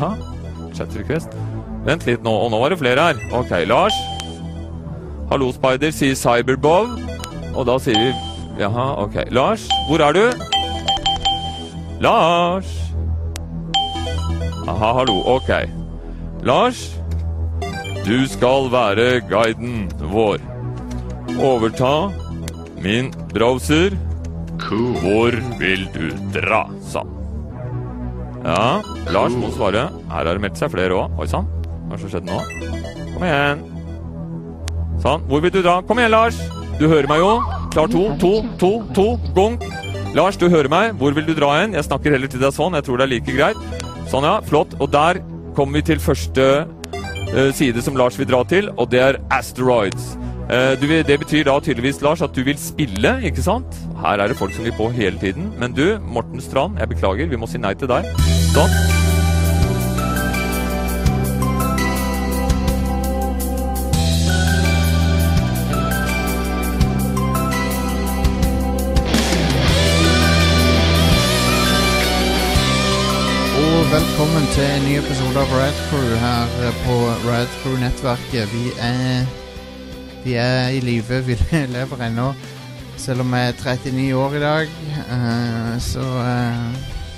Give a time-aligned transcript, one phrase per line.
[0.00, 0.16] Jaha.
[0.72, 1.34] Chat request.
[1.84, 2.32] Vent litt nå.
[2.32, 3.20] Og nå var det flere her.
[3.36, 3.96] Ok, Lars.
[5.30, 6.94] Hallo, Spider, sier Cyberbow.
[7.52, 8.12] Og da sier vi
[8.60, 9.22] Jaha, ok.
[9.32, 10.24] Lars, hvor er du?
[12.00, 12.70] Lars!
[14.68, 15.20] Aha, hallo.
[15.36, 15.52] Ok.
[16.48, 16.80] Lars,
[18.06, 20.40] du skal være guiden vår.
[21.36, 22.10] Overta
[22.80, 23.96] min browser.
[24.60, 27.19] Hvor vil du dra, sa han.
[28.44, 28.80] Ja,
[29.12, 29.88] Lars må svare.
[30.08, 31.18] Her har det meldt seg flere òg.
[31.20, 31.48] Oi sann.
[31.88, 32.38] Hva har skjedd nå?
[33.12, 33.64] Kom igjen.
[35.02, 35.24] Sånn.
[35.28, 35.80] Hvor vil du dra?
[35.86, 36.38] Kom igjen, Lars.
[36.80, 37.34] Du hører meg jo.
[37.74, 39.06] Klar to, to, to, to.
[39.36, 39.58] Gong.
[40.16, 40.94] Lars, du hører meg.
[41.00, 41.76] Hvor vil du dra hen?
[41.76, 42.78] Jeg snakker heller til deg sånn.
[42.78, 43.84] Jeg tror det er like greit.
[44.10, 44.38] Sånn, ja.
[44.48, 44.72] Flott.
[44.80, 45.20] Og der
[45.56, 50.14] kommer vi til første uh, side som Lars vil dra til, og det er Asteroids.
[50.50, 53.76] Eh, vil- det betyr da tydeligvis, Lars, at du vil spille, ikke sant?
[54.02, 55.52] Her er det folk som vil på hele tiden.
[55.58, 58.04] Men du, Morten Strand, jeg beklager, vi må si nei til deg.
[58.50, 58.74] Sånn.
[73.90, 78.52] Velkommen til en ny episode av Radcrew her eh, på Radcrew-nettverket.
[78.52, 79.24] Vi er
[80.24, 82.32] Vi er i live, vi lever ennå.
[83.00, 84.72] Selv om jeg er 39 år i dag,
[85.08, 86.74] uh, så uh,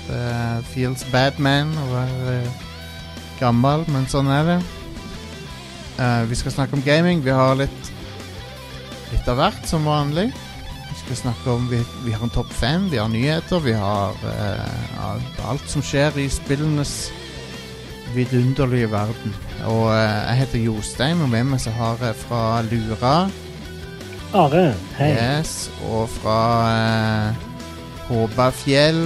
[0.07, 2.61] det feels bad man å være uh,
[3.41, 4.61] gammel, men sånn er det.
[6.29, 7.19] Vi skal snakke om gaming.
[7.21, 7.89] Vi har litt
[9.11, 10.31] litt av hvert, som vanlig.
[10.87, 14.17] Vi skal snakke om Vi, vi har en topp fem, vi har nyheter, vi har
[15.45, 17.11] alt som skjer i spillenes
[18.15, 19.35] vidunderlige verden.
[19.65, 23.15] Og eh, jeg heter Jostein, og med meg så har jeg fra Lura
[24.33, 25.11] Are, hei.
[25.13, 26.37] Yes, og fra
[26.73, 27.35] eh,
[28.07, 29.03] Håbafjell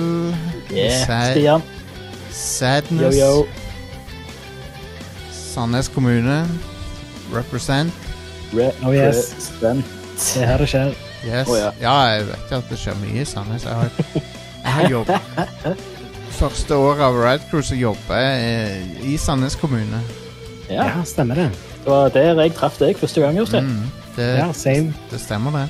[0.72, 1.62] Yeah, Sad- Stian.
[1.62, 3.46] Yo, Sadness yo.
[5.32, 6.46] Sandnes kommune
[7.34, 7.94] Represent
[8.54, 9.34] Re Oh yes.
[9.60, 9.86] Present.
[10.18, 10.94] Det er her det skjer.
[11.28, 11.48] Yes.
[11.50, 11.70] Oh, ja.
[11.82, 11.94] ja.
[12.08, 13.66] jeg vet ikke at det skjer mye i Sandnes.
[13.68, 13.90] Jeg har,
[14.64, 15.20] jeg har jobbet
[16.38, 20.02] Første året av Rad Crew jobbe jobber eh, i Sandnes kommune.
[20.70, 21.48] Ja, Ja, stemmer det.
[21.84, 23.66] det var der jeg traff deg første gang, Jostein.
[23.66, 24.94] Mm, det, Ja, same.
[25.10, 25.70] det stemmer, det.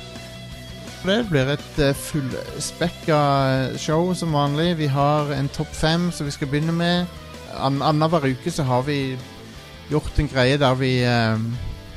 [1.06, 4.76] Det blir et uh, fullspekka show som vanlig.
[4.78, 7.06] Vi har en topp fem som vi skal begynne med.
[7.56, 9.16] An Annenhver uke så har vi
[9.88, 11.38] gjort en greie der vi eh,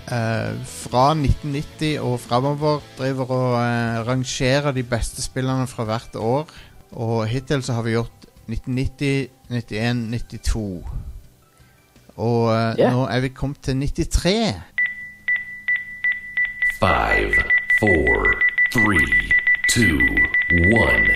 [0.08, 6.48] eh, fra 1990 og framover driver og eh, rangerer de beste spillerne fra hvert år.
[6.92, 10.86] Og hittil så har vi gjort 1990, 91, 92.
[12.16, 12.92] Og uh, Yeah.
[12.92, 14.62] nå er vi kommet til 93.
[16.80, 17.34] Five,
[17.80, 18.34] four,
[18.72, 19.32] three,
[19.70, 20.00] two,
[20.80, 21.08] one.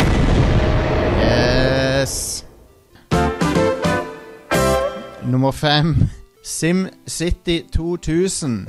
[2.02, 2.46] Yes.
[5.24, 5.96] Nummer fem.
[6.44, 8.68] SimCity 2000.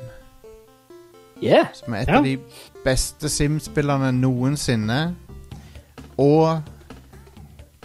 [1.42, 1.66] Yeah.
[1.72, 2.18] Som er et yeah.
[2.18, 2.38] av de
[2.84, 5.16] beste Sim-spillerne noensinne.
[6.18, 6.62] Og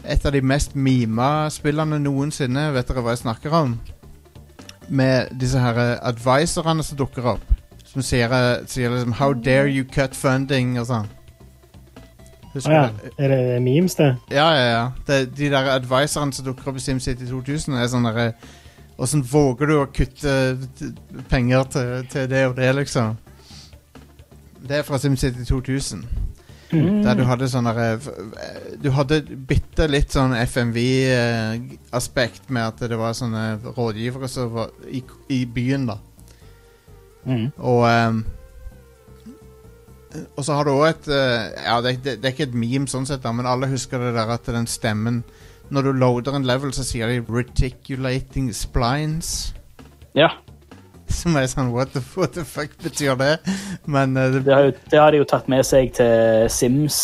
[0.04, 2.72] et av de mest mima spillene noensinne.
[2.76, 3.76] Vet dere hva jeg snakker om?
[4.90, 7.44] Med disse her eh, advisorene som dukker opp.
[7.86, 11.10] Som sier, eh, sier liksom 'How dare you cut funding?' og sånn.
[12.54, 13.12] Husker ah, ja.
[13.18, 14.16] Er det memes, det?
[14.32, 14.92] Ja, ja, ja.
[15.08, 18.34] de, de der advisorene som dukker opp i SimCity 2000, er sånn derre
[19.02, 20.58] Åssen våger du å kutte
[21.30, 23.16] penger til, til det og det, liksom?
[24.62, 26.04] Det er fra SimCity 2000.
[26.72, 27.02] Mm.
[27.04, 28.00] Der du hadde sånn derre
[28.80, 35.04] Du hadde bitte litt sånn FMV-aspekt med at det var sånne rådgivere som var i,
[35.36, 35.98] i byen, da.
[37.28, 37.52] Mm.
[37.60, 38.24] Og um,
[40.38, 42.88] Og så har du òg et eh, Ja, det, det, det er ikke et meme
[42.90, 45.18] sånn sett, da, men alle husker det der at den stemmen
[45.70, 49.54] Når du loader en level, så sier de 'reticulating splines'.
[50.16, 50.30] Ja,
[51.12, 53.34] Som er sånn What the, what the fuck betyr det?
[53.86, 56.98] Men uh, det det har, jo, det har de jo tatt med seg til Sims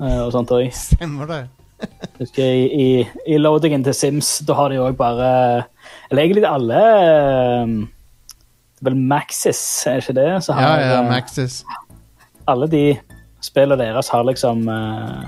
[0.00, 0.68] uh, og sånt òg.
[0.76, 1.40] stemmer, det.
[2.20, 2.88] Husker I, i,
[3.34, 5.64] I loadingen til Sims da har de òg bare
[6.12, 7.72] Eller egentlig alle eh,
[8.78, 10.28] Det er vel Maxis, er det ikke det?
[10.46, 11.56] Så Ja, har, ja, eh, Maxis.
[12.46, 12.84] alle de
[13.42, 15.26] spillene deres har liksom eh,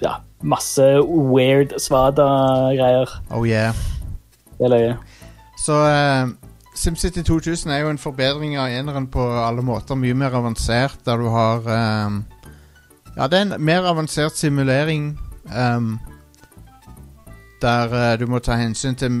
[0.00, 3.10] Ja, masse weird svada-greier.
[3.34, 3.74] Oh yeah.
[4.58, 4.94] Det er løye.
[5.70, 6.30] Så uh,
[6.74, 9.94] SimCity 2000 er jo en forbedring av eneren på alle måter.
[9.94, 11.66] Mye mer avansert, der du har
[12.06, 12.24] um,
[13.16, 15.12] Ja, det er en mer avansert simulering
[15.54, 15.92] um,
[17.62, 19.20] der uh, du må ta hensyn til,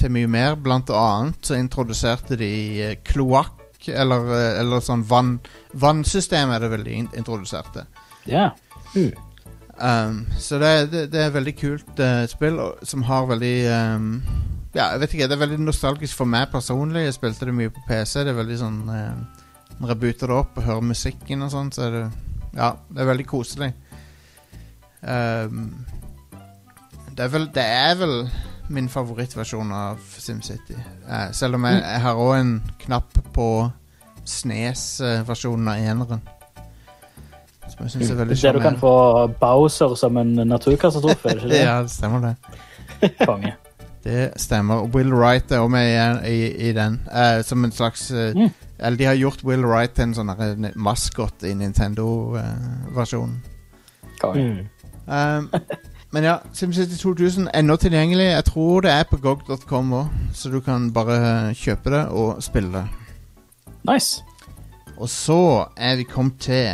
[0.00, 0.56] til mye mer.
[0.56, 4.30] Blant annet så introduserte de uh, kloakk, eller,
[4.62, 5.34] eller sånn vann
[5.76, 7.84] Vannsystem er det vel de introduserte.
[8.24, 8.52] Ja.
[8.96, 13.56] Um, så det, er- det, det er veldig kult spill som har veldig
[13.98, 14.10] um,
[14.74, 17.04] Ja, jeg vet ikke, det er veldig nostalgisk for meg personlig.
[17.06, 18.24] Jeg spilte det mye på PC.
[18.26, 19.44] Det er veldig sånn eh,
[19.78, 22.04] Når jeg booter det opp og hører musikken og sånn, så er det
[22.56, 23.70] Ja, det er veldig koselig.
[25.04, 25.84] Um,
[27.14, 28.14] det er vel Det er vel
[28.72, 30.74] min favorittversjon av SimCity.
[30.74, 32.54] Eh, selv om jeg, jeg har òg en
[32.86, 33.48] knapp på
[34.24, 36.22] Snes-versjonen av eneren.
[37.68, 38.94] Som jeg syns er veldig Der du kan få
[39.40, 41.36] Bowser som en naturkatastrofe?
[41.52, 43.12] Ja, det stemmer det.
[43.20, 43.52] Konge.
[44.04, 44.84] Det stemmer.
[44.94, 47.00] Will Wright er også med i, i, i den.
[47.08, 48.50] Uh, som en slags uh, Mm.
[48.78, 53.36] Eller de har gjort Will Wright til en sånn eh, maskot i Nintendo-versjonen.
[53.44, 53.50] Uh,
[54.34, 54.58] Mm.
[55.06, 55.50] Um,
[56.12, 58.24] men ja, SimCity 2000 er ennå tilgjengelig.
[58.24, 62.72] Jeg tror det er på gog.com òg, så du kan bare kjøpe det og spille
[62.72, 62.84] det.
[63.90, 64.22] Nice.
[64.96, 66.70] Og så er vi kommet til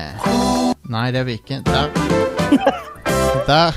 [0.90, 1.62] Nei, det er vi ikke.
[1.66, 2.86] Der.
[3.46, 3.72] Der.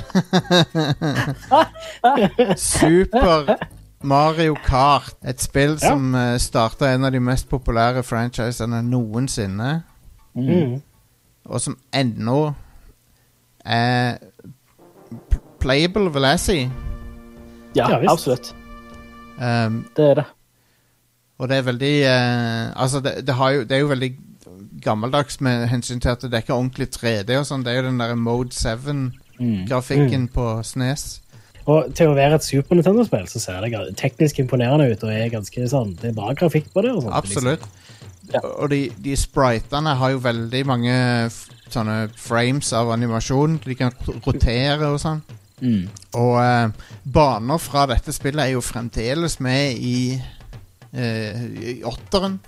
[2.56, 3.56] Super
[4.02, 5.14] Mario Kart.
[5.24, 5.88] Et spill Ja.
[5.88, 9.82] som uh, starta en av de mest populære franchisene noensinne.
[10.34, 10.82] Mm.
[11.46, 12.52] Og som ennå
[13.64, 14.16] er
[15.60, 16.58] playable, vil jeg si.
[17.76, 18.54] Ja, Ja, absolutt.
[19.38, 20.24] Um, Det er det.
[21.38, 24.16] Og det er veldig uh, Altså, det, det, har jo, det er jo veldig
[24.82, 27.64] gammeldags med hensyn til at det er ikke ordentlig 3D og sånn.
[27.64, 30.28] Det er jo den der Mode 7-grafikken Mm.
[30.28, 31.20] på Snes.
[31.64, 35.02] Og til å være et Super Nintendo-spill så ser det teknisk imponerende ut.
[35.02, 36.92] og er ganske sånn, Det er bra grafikk på det.
[36.92, 37.14] og sånt.
[37.14, 37.64] Absolutt.
[38.32, 38.40] Ja.
[38.40, 41.30] Og de, de spritene har jo veldig mange
[41.72, 43.60] sånne frames av animasjon.
[43.64, 43.92] De kan
[44.26, 45.22] rotere og sånn.
[45.60, 45.88] Mm.
[46.20, 46.68] Og uh,
[47.04, 50.20] baner fra dette spillet er jo fremdeles med i,
[50.96, 52.40] uh, i åtteren.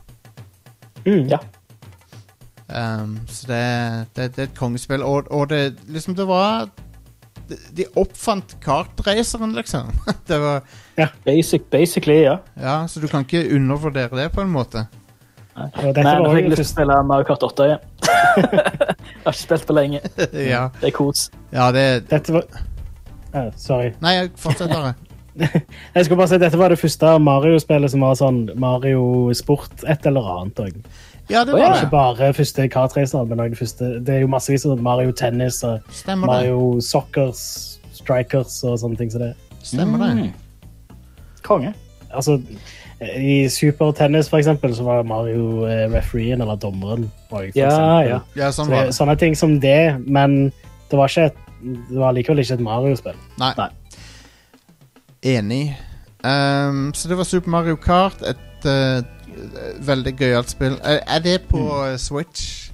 [1.07, 1.29] Mm.
[1.31, 1.41] Ja.
[2.69, 5.03] Um, så det, det, det er et kongespill.
[5.03, 6.67] Og, og det liksom Det var
[7.47, 9.93] De, oppfant kartraceren, liksom.
[10.29, 10.63] det var
[11.25, 12.39] Basic, basically, ja.
[12.55, 14.87] Ja, så du kan ikke undervurdere det, på en måte.
[15.57, 17.85] Nei, dette Men var jeg fikk lyst til å spille Mario Kart 8 igjen.
[18.37, 20.01] jeg har ikke spilt på lenge.
[20.53, 20.67] ja.
[20.81, 21.31] Det er kos.
[21.55, 22.45] ja, det dette var,
[23.33, 23.95] uh, sorry.
[24.05, 24.93] Nei, jeg fortsetter.
[25.37, 30.07] Jeg skulle bare si Dette var det første Mario-spillet som var sånn Mario Sport et
[30.09, 30.63] eller annet.
[30.65, 30.79] Og.
[31.29, 31.73] Ja, det var ja.
[31.75, 33.85] Ikke bare første kartracer, men også det første.
[34.07, 36.35] Det er jo massevis av Mario Tennis og Stemmer det.
[36.35, 37.41] Mario Soccers,
[37.97, 39.33] Strikers og sånne ting som det.
[39.67, 40.11] Stemmer det.
[40.21, 40.97] Mm.
[41.47, 41.73] Konge.
[42.15, 42.39] Altså,
[43.19, 47.11] I Super Tennis, for eksempel, så var Mario eh, refereen, eller dommeren.
[47.31, 48.21] var jo Ja, ja.
[48.39, 48.95] Ja, sånn det, var det.
[48.97, 50.53] sånne ting som det, men
[50.91, 51.43] det var, ikke et,
[51.91, 53.19] det var likevel ikke et Mario-spill.
[53.43, 53.51] Nei.
[53.59, 53.69] Nei.
[55.27, 55.65] Enig.
[56.23, 58.23] Um, så det var Super Mario Kart.
[58.23, 59.03] Et uh,
[59.87, 60.79] veldig gøyalt spill.
[60.83, 61.99] Er, er det på mm.
[61.99, 62.71] Switch?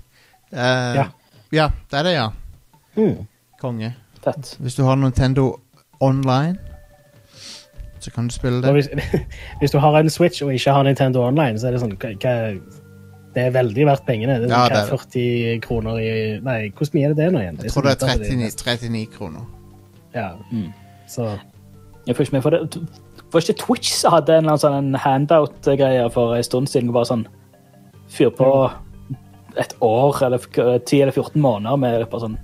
[0.53, 1.09] Uh, Ja.
[1.53, 2.29] Ja, det er det, ja.
[2.97, 3.27] Mm.
[3.61, 3.95] Konge.
[4.25, 4.57] Fett.
[4.61, 5.61] Hvis du har Nintendo
[6.01, 6.59] Online,
[8.01, 8.73] så kan du spille det.
[8.73, 8.89] hvis,
[9.61, 12.15] hvis du har en Switch og ikke har Nintendo Online, så er det sånn hva,
[13.35, 14.41] Det er veldig verdt pengene.
[14.41, 16.11] Det er, Ja, sånn, det er hva, 40 kroner i
[16.45, 17.61] Nei, hvor mye er det det nå igjen?
[17.63, 19.47] Jeg tror det er så lite at 39, 39 kroner.
[20.15, 20.29] Ja.
[20.51, 20.71] Mm.
[21.09, 21.31] Så
[22.07, 22.83] Jeg får ikke med for det.
[23.33, 26.93] Var ikke Twitch som hadde en sånn handout-greie for en stund siden?
[26.93, 27.27] Bare sånn
[28.13, 28.49] Fyr på
[29.57, 30.51] et år eller f-
[30.85, 32.39] 10 eller 14 måneder med bare sånn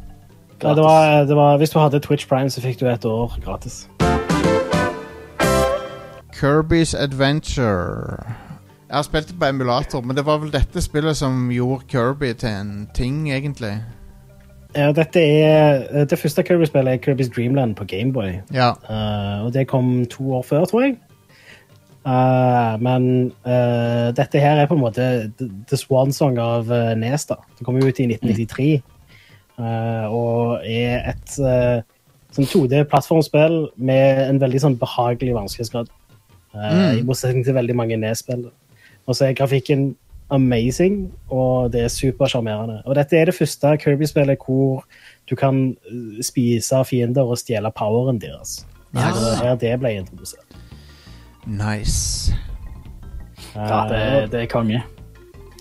[0.62, 3.36] ja, det var, det var, Hvis du hadde Twitch Prime, så fikk du et år
[3.44, 3.84] gratis.
[6.34, 8.24] Kirby's Adventure.
[8.88, 12.32] Jeg har spilt det på emulator, men det var vel dette spillet som gjorde Kirby
[12.40, 13.76] til en ting, egentlig.
[14.78, 18.38] Ja, dette er Det første Kirby-spillet er Kirby's Dreamland på Gameboy.
[18.54, 18.72] Ja.
[18.86, 20.98] Uh, og det kom to år før, tror jeg.
[22.06, 25.08] Uh, men uh, dette her er på en måte
[25.38, 27.26] the, the swan song av uh, Nes.
[27.26, 27.36] da.
[27.58, 28.68] Det kom jo ut i 1993.
[29.58, 31.34] uh, og er et
[32.36, 35.90] sånn 2D-plattformspill med en veldig sånn behagelig vanskelighetsgrad.
[36.54, 37.00] Mm.
[37.00, 38.46] I motsetning til veldig mange Nes-spill.
[39.08, 39.90] Og så er grafikken
[40.30, 42.82] amazing, og det er supersjarmerende.
[42.84, 44.84] Og dette er det første Kirby-spillet hvor
[45.30, 48.66] du kan uh, spise fiender og stjele poweren deres.
[48.94, 49.00] Ja.
[49.00, 50.58] Det var her det ble introdusert.
[51.46, 52.34] Nice.
[53.54, 54.82] Ja, det, det er konge.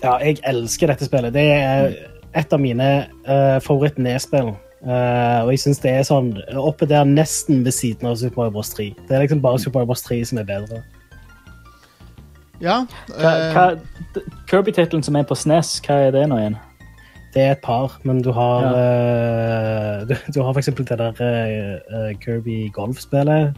[0.02, 1.34] Ja, jeg elsker dette spillet.
[1.34, 1.92] Det er
[2.36, 2.88] et av mine
[3.28, 4.52] uh, favoritt-nedspill.
[4.78, 8.58] Uh, og jeg syns det er sånn oppe der nesten ved siden av Super Mario
[8.58, 8.70] Bros.
[8.76, 8.92] 3.
[9.08, 10.04] Det er liksom bare Super Mario Bros.
[10.06, 10.84] 3 som er bedre.
[12.60, 12.80] Ja.
[13.18, 13.78] Eh,
[14.50, 16.58] Kirby-tittelen som er på SNES, hva er det nå igjen?
[17.34, 21.12] Det er et par, men du har uh, du, du har for eksempel det der
[21.20, 23.54] uh, Kirby golfspillet.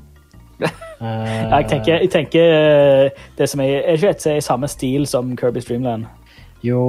[0.61, 0.69] Uh,
[1.57, 5.07] Jeg tenker, jeg tenker eh, det som er, er ikke et er i samme stil
[5.09, 6.04] som Kirby Streamland.
[6.61, 6.80] Jo,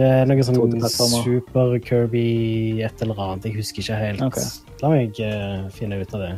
[0.00, 0.56] det er noe sånn
[0.88, 3.50] Super Kirby et eller annet.
[3.50, 4.24] Jeg husker ikke helt.
[4.30, 4.48] Okay.
[4.80, 6.32] La meg eh, finne ut av det.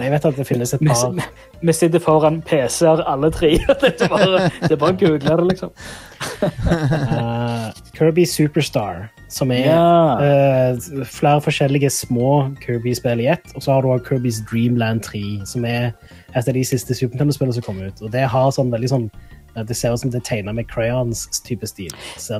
[0.00, 1.18] Men jeg vet at det finnes et par
[1.60, 3.50] vi sitter foran PC-er, alle tre.
[3.82, 5.74] Det er bare, det å google det, liksom.
[6.64, 10.16] Uh, Kirby Superstar, som er Ja.
[10.16, 13.52] uh, flere forskjellige små Kirby-spill i ett.
[13.54, 15.92] Og så har du også Kirby's Dreamland 3, som er
[16.34, 18.00] et av de siste Super Nintendo-spillene som kom ut.
[18.02, 19.10] Og det har sånn veldig sånn
[19.56, 21.90] eh, Det ser ut som det er tegna med crayons type stil.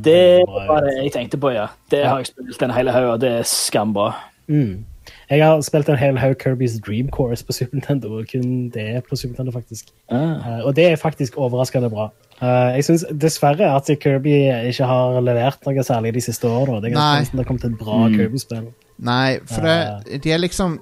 [0.01, 1.69] Det bra var det jeg tenkte på, ja.
[1.91, 2.09] Det Ja.
[2.15, 4.15] har jeg spilt en hel haug, og det er skambra.
[4.49, 4.85] Mm.
[5.31, 9.05] Jeg har spilt en hel haug Kirby's Dream Course på Super Nintendo, og kun det
[9.07, 9.93] på Super Nintendo, faktisk.
[10.11, 10.19] Ah.
[10.19, 12.09] Eh, og det er faktisk overraskende bra.
[12.43, 14.33] Eh, jeg syns dessverre at Kirby
[14.67, 16.81] ikke har levert noe særlig de siste årene.
[16.83, 18.17] Det er ganske nesten det har kommet et bra Mm.
[18.17, 18.65] Kirby-spill.
[18.99, 20.81] Nei, for det, de er liksom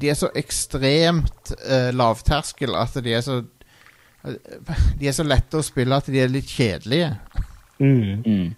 [0.00, 3.44] De er så ekstremt uh, lavterskel at de er så
[5.00, 7.12] De er så lette å spille at de er litt kjedelige.
[7.78, 8.22] Mm.
[8.26, 8.54] Mm.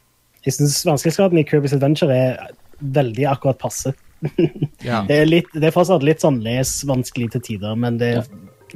[0.46, 3.92] Jeg syns vanskelighetsgraden i Kirby's Adventure er veldig akkurat passe.
[4.84, 5.02] Ja.
[5.08, 8.10] Det er, litt, det er fortsatt litt sånn les-vanskelig til tider, men det,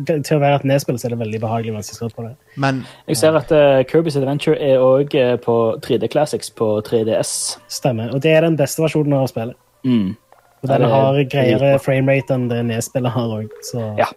[0.06, 2.32] til å være et nedspill så er det veldig behagelig vanskelighetsgrad på det.
[2.62, 7.32] Men Jeg ser at uh, Kirby's Adventure er òg på 3D Classics på 3DS.
[7.72, 8.12] Stemmer.
[8.14, 9.58] Og det er den beste versjonen av spillet.
[9.84, 10.16] Mm.
[10.60, 14.10] Og Ja, den det er har greiere framerate enn det nedspillet har òg, så Ja.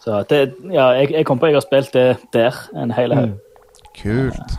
[0.00, 3.12] Så det, ja, jeg, jeg kom på at jeg har spilt det der en hel
[3.12, 3.34] haug.
[3.34, 3.90] Mm.
[4.00, 4.56] kult.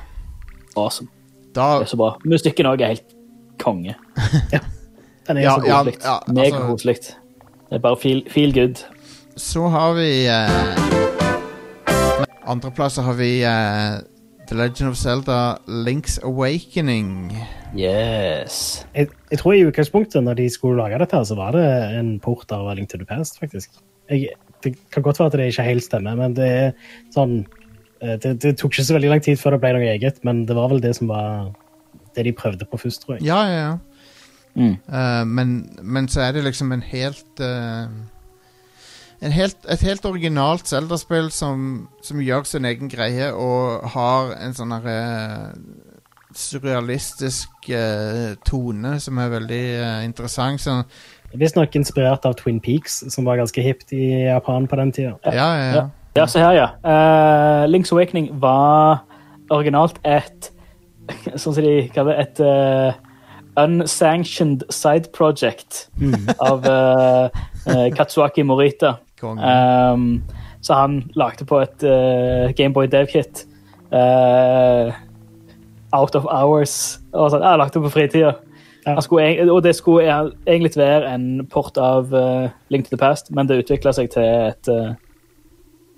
[0.77, 1.09] Awesome.
[1.55, 2.11] Da Det er så bra.
[2.25, 3.15] Musikken òg er helt
[3.59, 3.95] konge.
[5.27, 5.95] den er Ja, så koselig.
[6.03, 6.15] ja.
[6.19, 6.95] Altså- Megakoselig.
[7.71, 8.75] Det er bare feel, feel good.
[9.37, 10.75] Så har vi eh,
[12.51, 14.01] Andreplass har vi eh,
[14.49, 17.31] The Legend of Zelda Link's Awakening.
[17.77, 18.85] Yes.
[18.95, 21.63] Jeg, jeg tror i utgangspunktet, når de skulle lage dette, her, så var det
[21.99, 23.69] en port av Link to the Past, faktisk.
[24.11, 24.27] Jeg,
[24.65, 26.73] det kan godt være at det ikke helt stemmer, men det er
[27.15, 27.45] sånn
[28.03, 30.43] eh, det, det tok ikke så veldig lang tid før det ble noe eget, men
[30.49, 31.53] det var vel det som var
[32.17, 33.23] det de prøvde på først, tror jeg.
[33.29, 33.77] Ja, ja, ja.
[34.55, 34.73] Mm.
[34.87, 37.87] Uh, men, men så er det liksom en helt uh,
[39.21, 44.55] en helt, Et helt originalt Zelda-spill som, som gjør sin egen greie og har en
[44.57, 44.95] sånn herre
[46.33, 49.63] surrealistisk eh, tone som er veldig
[50.07, 50.63] interessant.
[50.63, 50.85] Sånn,
[51.37, 55.17] Visstnok inspirert av Twin Peaks, som var ganske hipt i Japan på den tida.
[55.27, 55.73] ja, ja, ja.
[55.75, 55.89] Ja.
[56.15, 56.65] Ja, se her, ja.
[56.83, 59.05] Uh, Link's Awakening var
[59.51, 60.51] originalt et
[61.39, 62.99] Sånn som de kaller det, et eh,
[63.57, 65.89] unsanctioned side project
[66.49, 67.29] av uh,
[67.67, 68.97] eh, Katsuaki Morita.
[69.21, 70.23] Um,
[70.61, 73.45] så han lagde på et uh, Gameboy Dev-kit.
[73.91, 74.93] Uh,
[75.91, 76.99] out of hours.
[77.13, 78.33] Og sånn, jeg lagde det på fritida.
[78.85, 78.95] Ja.
[79.03, 83.31] Skulle Og det skulle e- egentlig være en port av uh, Link to the Past,
[83.31, 84.95] men det utvikla seg til et, eh,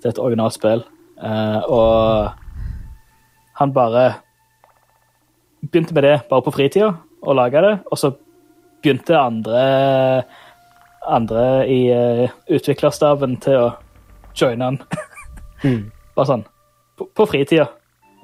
[0.02, 0.84] til et originalt spill.
[1.16, 2.30] Uh, og
[3.56, 4.14] han bare
[5.62, 6.92] begynte med det bare på fritida,
[7.24, 8.12] å lage det, og så
[8.84, 9.60] begynte andre
[11.04, 13.66] andre i uh, utviklerstaben til å
[14.36, 14.78] joine han.
[15.64, 15.90] Mm.
[16.16, 16.44] Bare sånn
[16.96, 17.66] på, på fritida.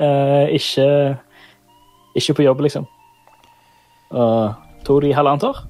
[0.00, 0.86] Uh, ikke,
[2.16, 2.86] ikke på jobb, liksom.
[4.10, 4.54] Og
[4.86, 5.60] tok det i halvannet år.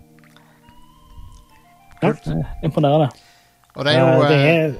[2.00, 2.30] Kult.
[2.32, 3.10] Eh, imponerende.
[3.76, 4.78] Og det er jo Eh, det eh, er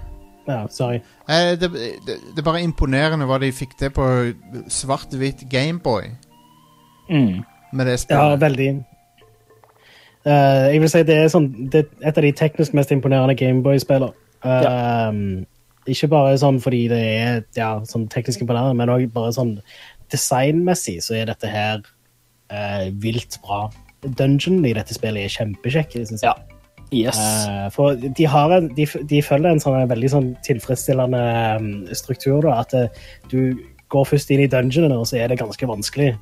[0.48, 1.00] Ja, sorry.
[1.28, 1.68] eh, det,
[2.06, 4.06] det, det er bare imponerende hva de fikk til på
[4.68, 6.14] svart-hvitt Gameboy
[7.10, 7.42] Mm.
[7.72, 8.70] Med det Ja, veldig.
[10.26, 13.36] Uh, jeg vil si det er, sånn, det er et av de teknisk mest imponerende
[13.40, 14.12] Gameboy-spillene.
[14.44, 15.46] Um,
[15.88, 19.56] Ikke bare sånn fordi det er ja, sånn teknisk imponerende, men òg bare sånn
[20.12, 21.80] designmessig så er dette her
[22.52, 23.66] uh, vilt bra.
[24.04, 25.98] Dungeon i dette spillet er kjempekjekk.
[26.08, 26.28] synes jeg.
[26.30, 26.36] Ja.
[26.92, 27.18] Yes.
[27.46, 31.22] Eh, for de, har en, de, de følger en sånn veldig sånn tilfredsstillende
[31.60, 32.40] um, struktur.
[32.46, 33.54] Da, at eh, du
[33.90, 36.12] går først inn i dungeonene, og så er det ganske vanskelig.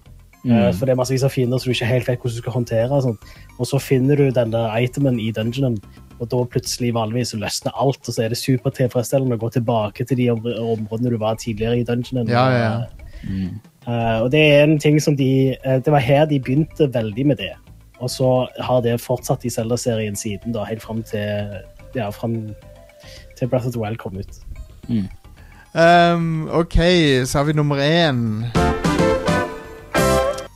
[0.48, 2.56] Eh, for det er massevis av fiender som du ikke helt vet hvordan du skal
[2.56, 2.90] håndtere.
[2.90, 3.32] Og, sånt.
[3.58, 5.78] og så finner du den der itemen i dungeonen,
[6.18, 10.18] og da plutselig vanligvis løsner alt, og så er det supertilfredsstillende å gå tilbake til
[10.18, 12.28] de om- områdene du var tidligere i dungeonen.
[12.32, 13.48] Ja, ja, ja.
[13.88, 17.26] Eh, og det er en ting som de uh, Det var her de begynte veldig
[17.26, 17.54] med det.
[18.00, 21.56] Og så har det fortsatt i Zelda-serien siden, da, helt fram til
[21.96, 22.54] ja, fram
[23.38, 24.40] til Breath of the Wild kom ut.
[25.74, 26.76] Um, ok,
[27.26, 28.67] så har vi nummer én.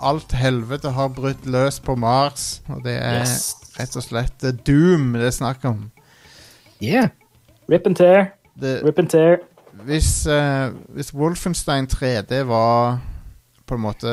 [0.03, 3.55] Alt helvete har brutt løs på Mars, og det er Yes.
[3.79, 5.91] rett og slett eh, Doom det er snakk om.
[6.83, 7.09] Yeah.
[7.71, 8.33] Rip and tear.
[8.61, 9.37] Det, Rip and tear.
[9.87, 12.99] hvis, uh, hvis Wolfenstein 3D var
[13.67, 14.11] på en måte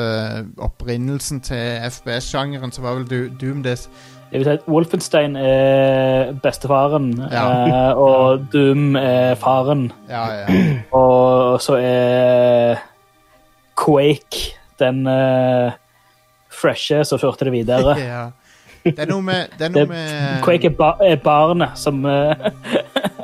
[0.58, 3.88] opprinnelsen til FPS-sjangeren, så var vel Du- Doom det
[4.32, 7.90] Jeg vil si at Wolfenstein er bestefaren, Ja.
[7.90, 9.92] eh, og Doom er faren.
[10.08, 10.46] Ja, ja.
[10.92, 12.76] Og så er
[13.76, 15.06] Quake, den
[16.60, 17.96] freshe som førte det videre.
[18.12, 18.22] ja.
[18.84, 22.46] Det er noe med, det er noe med Quake er, ba er barnet som eh,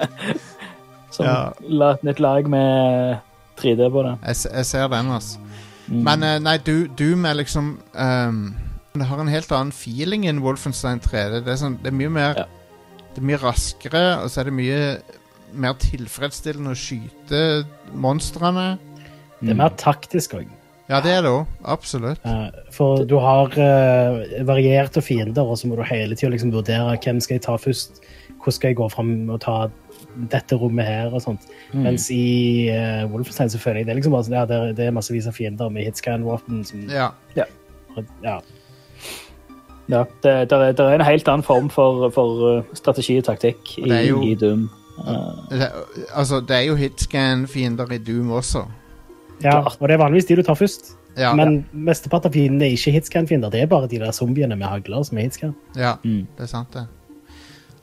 [1.16, 1.36] Som Ja.
[1.64, 3.16] la et nytt lag med
[3.56, 4.12] 3D på det.
[4.26, 5.38] Jeg, jeg ser den, altså.
[5.86, 6.02] Mm.
[6.04, 8.40] Men eh, nei, du, Doom er liksom um,
[8.92, 11.40] Det har en helt annen feeling enn Wolfenstein 3D.
[11.46, 12.46] Det er, sånn, det er mye mer Ja.
[13.16, 14.80] Det er mye raskere, og så er det mye
[15.56, 17.38] mer tilfredsstillende å skyte
[17.96, 18.74] monstrene.
[19.40, 20.50] Det er mer taktisk òg.
[20.86, 21.48] Ja, det er det òg.
[21.66, 22.22] Absolutt.
[22.74, 27.18] For du har uh, varierte fiender, og så må du hele tida liksom vurdere hvem
[27.24, 27.98] skal jeg ta først.
[28.36, 29.56] Hvordan skal jeg gå fram og ta
[30.30, 31.42] dette rommet her, og sånt.
[31.72, 31.82] Mm.
[31.88, 34.76] Mens i uh, Wolfenstein så føler jeg det er liksom bare sånn, ja, det, er,
[34.78, 37.10] det er massevis av fiender med hitscan-våpen som Ja.
[37.36, 37.48] ja.
[37.96, 38.38] Ja,
[40.22, 43.90] det, det, er, det, er en helt annen form for, for strategi og taktikk i,
[44.08, 44.66] jo- i Doom.
[44.96, 45.68] Uh, Det,
[46.14, 48.64] altså, det er jo hitscan-fiender i Doom også.
[49.42, 49.58] Ja.
[49.60, 50.94] Og det er vanligvis de du tar først.
[51.16, 51.32] Ja.
[51.34, 53.50] Men mesteparten av fiendene er ikke hitscan-fiender.
[53.52, 55.54] Det er bare de der zombiene med hagler som er hitscan.
[55.76, 56.26] Ja, Mm.
[56.36, 56.86] det er sant, det.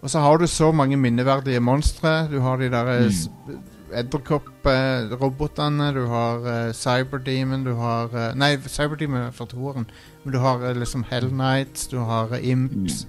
[0.01, 2.27] Og så har du så mange minneverdige monstre.
[2.31, 3.59] Du har de der mm.
[3.93, 5.93] edderkopprobotene, edderkopp-robotene.
[5.93, 9.87] Du har uh, Cyberdemon, du har uh, Nei, Cyberdemon er fra toeren.
[10.23, 13.07] Men du har uh, liksom Hell Nights, du har eh, Imps.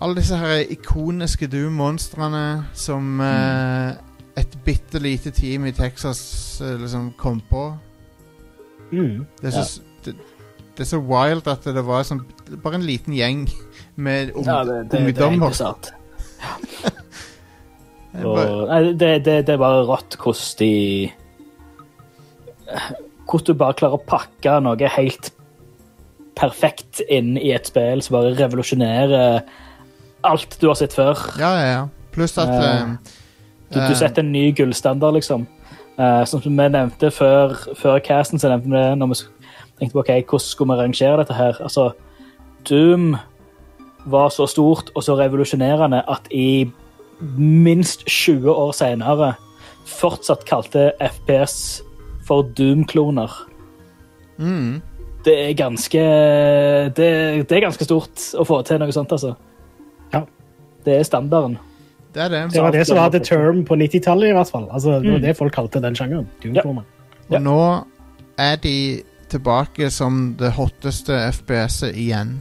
[0.00, 3.94] Alle disse her ikoniske Doom-monstrene som eh,
[4.36, 6.20] et bitte lite team i Texas
[6.60, 7.66] eh, liksom kom på.
[8.92, 9.26] Mm.
[9.40, 10.14] Det er, så, det,
[10.76, 12.20] det er så wild at det var sånn
[12.62, 13.48] Bare en liten gjeng
[13.98, 14.52] med ungdommer.
[14.62, 15.38] ja, det, det, det er
[18.22, 20.72] bare- det, det, det er bare rått hvordan de
[23.26, 25.32] Hvordan du bare klarer å pakke noe helt
[26.36, 29.40] perfekt inn i et spill som bare revolusjonerer
[30.26, 31.18] alt du har sett før.
[31.40, 31.82] Ja, ja, ja.
[32.14, 32.96] Pluss at uh,
[33.72, 35.46] Du, eh, du setter en ny gullstandard, liksom.
[35.96, 39.20] Uh, som vi nevnte før, før casten, så nevnte vi det når vi
[39.78, 41.56] tenkte på ok, hvordan skulle vi rangere dette her.
[41.64, 41.90] Altså,
[42.68, 43.14] Doom
[44.06, 46.68] var så stort og så revolusjonerende at i
[47.38, 49.32] minst 20 år senere
[49.86, 51.82] fortsatt kalte FPS
[52.26, 53.32] for Doom-kloner.
[54.36, 54.82] mm,
[55.24, 56.02] Det er ganske
[56.96, 59.34] det, det er ganske stort å få til noe sånt, altså.
[60.12, 60.22] Ja.
[60.84, 61.58] Det er standarden.
[62.16, 62.40] Det er det.
[62.54, 64.66] Det var det som var the term på 90-tallet, i hvert fall.
[64.72, 65.22] Altså, det var Mm.
[65.28, 66.26] det folk kalte den sjangeren.
[66.56, 66.62] Ja.
[67.36, 67.58] Og nå
[68.38, 72.38] er de tilbake som det hotteste FPS-et igjen.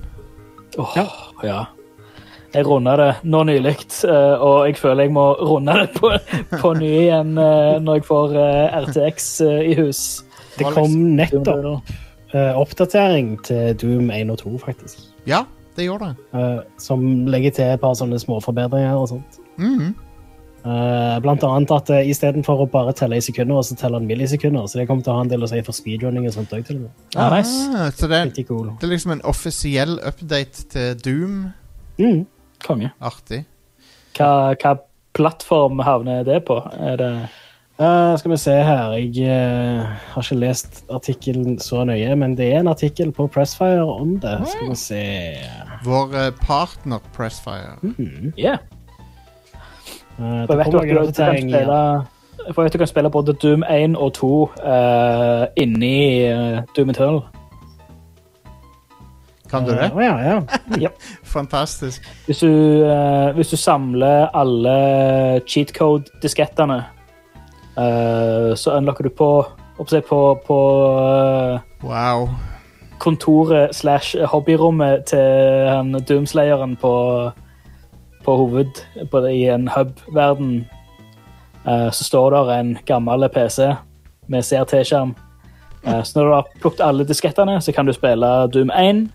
[0.78, 0.98] Åh,
[1.44, 1.66] ja.
[2.56, 3.76] Jeg runda det nå nylig,
[4.08, 6.12] eh, og jeg føler jeg må runde det på,
[6.62, 10.24] på ny igjen eh, når jeg får eh, RTX i hus.
[10.58, 11.84] Det kom nettopp
[12.36, 15.00] oppdatering til Doom 1 og 2, faktisk.
[15.28, 15.44] Ja,
[15.76, 16.16] det gjorde det.
[16.40, 19.40] Eh, som legger til et par sånne småforbedringer og sånt.
[19.62, 19.94] Mhm.
[20.66, 24.66] Uh, blant annet at uh, istedenfor å bare telle i sekunder, så teller han millisekunder.
[24.66, 26.64] Så det kommer til å ha en del å si for speedrunning og sånt òg,
[26.66, 27.04] til og med.
[27.14, 27.92] Ah, nice.
[28.00, 28.72] Så det, er, cool.
[28.82, 31.38] det er liksom en offisiell update til Doom.
[32.02, 32.24] Mm.
[32.66, 32.90] Konge.
[32.98, 33.44] Artig.
[34.18, 34.74] Hva, hva
[35.16, 36.58] plattform havner det på?
[36.82, 37.12] Er det
[37.80, 42.50] uh, skal vi se her Jeg eh, har ikke lest artikkelen så nøye, men det
[42.54, 44.38] er en artikkel på Pressfire om det.
[44.52, 45.04] Skal vi se
[45.86, 47.78] Vår eh, partner Pressfire.
[47.84, 48.34] mm.
[48.38, 48.58] Yeah.
[50.20, 51.80] Eh, For det jeg vet du kan spille
[52.54, 56.90] for jeg vet du kan spille både Doom 1 og 2 uh, inni uh, Doom
[56.90, 57.22] Eternal.
[59.50, 59.92] Kan du det?
[59.94, 60.42] Uh, ja, ja,
[60.86, 60.90] ja.
[61.24, 62.06] Fantastisk.
[62.26, 62.48] Hvis du,
[62.86, 66.84] uh, hvis du samler alle cheat code-diskettene,
[67.78, 69.46] eh, så unlocker du på,
[69.78, 70.60] oppsett på, på
[71.00, 72.30] eh, Wow.
[73.00, 76.94] kontoret slash hobbyrommet til han Doomslayeren på,
[78.26, 80.66] på hoved på det, i en hub-verden.
[81.68, 83.76] Eh, så står der en gammel PC
[84.28, 85.16] med CRT-skjerm.
[85.88, 89.08] Eh, så når du har plukket alle diskettene, så kan du spille Doom 1.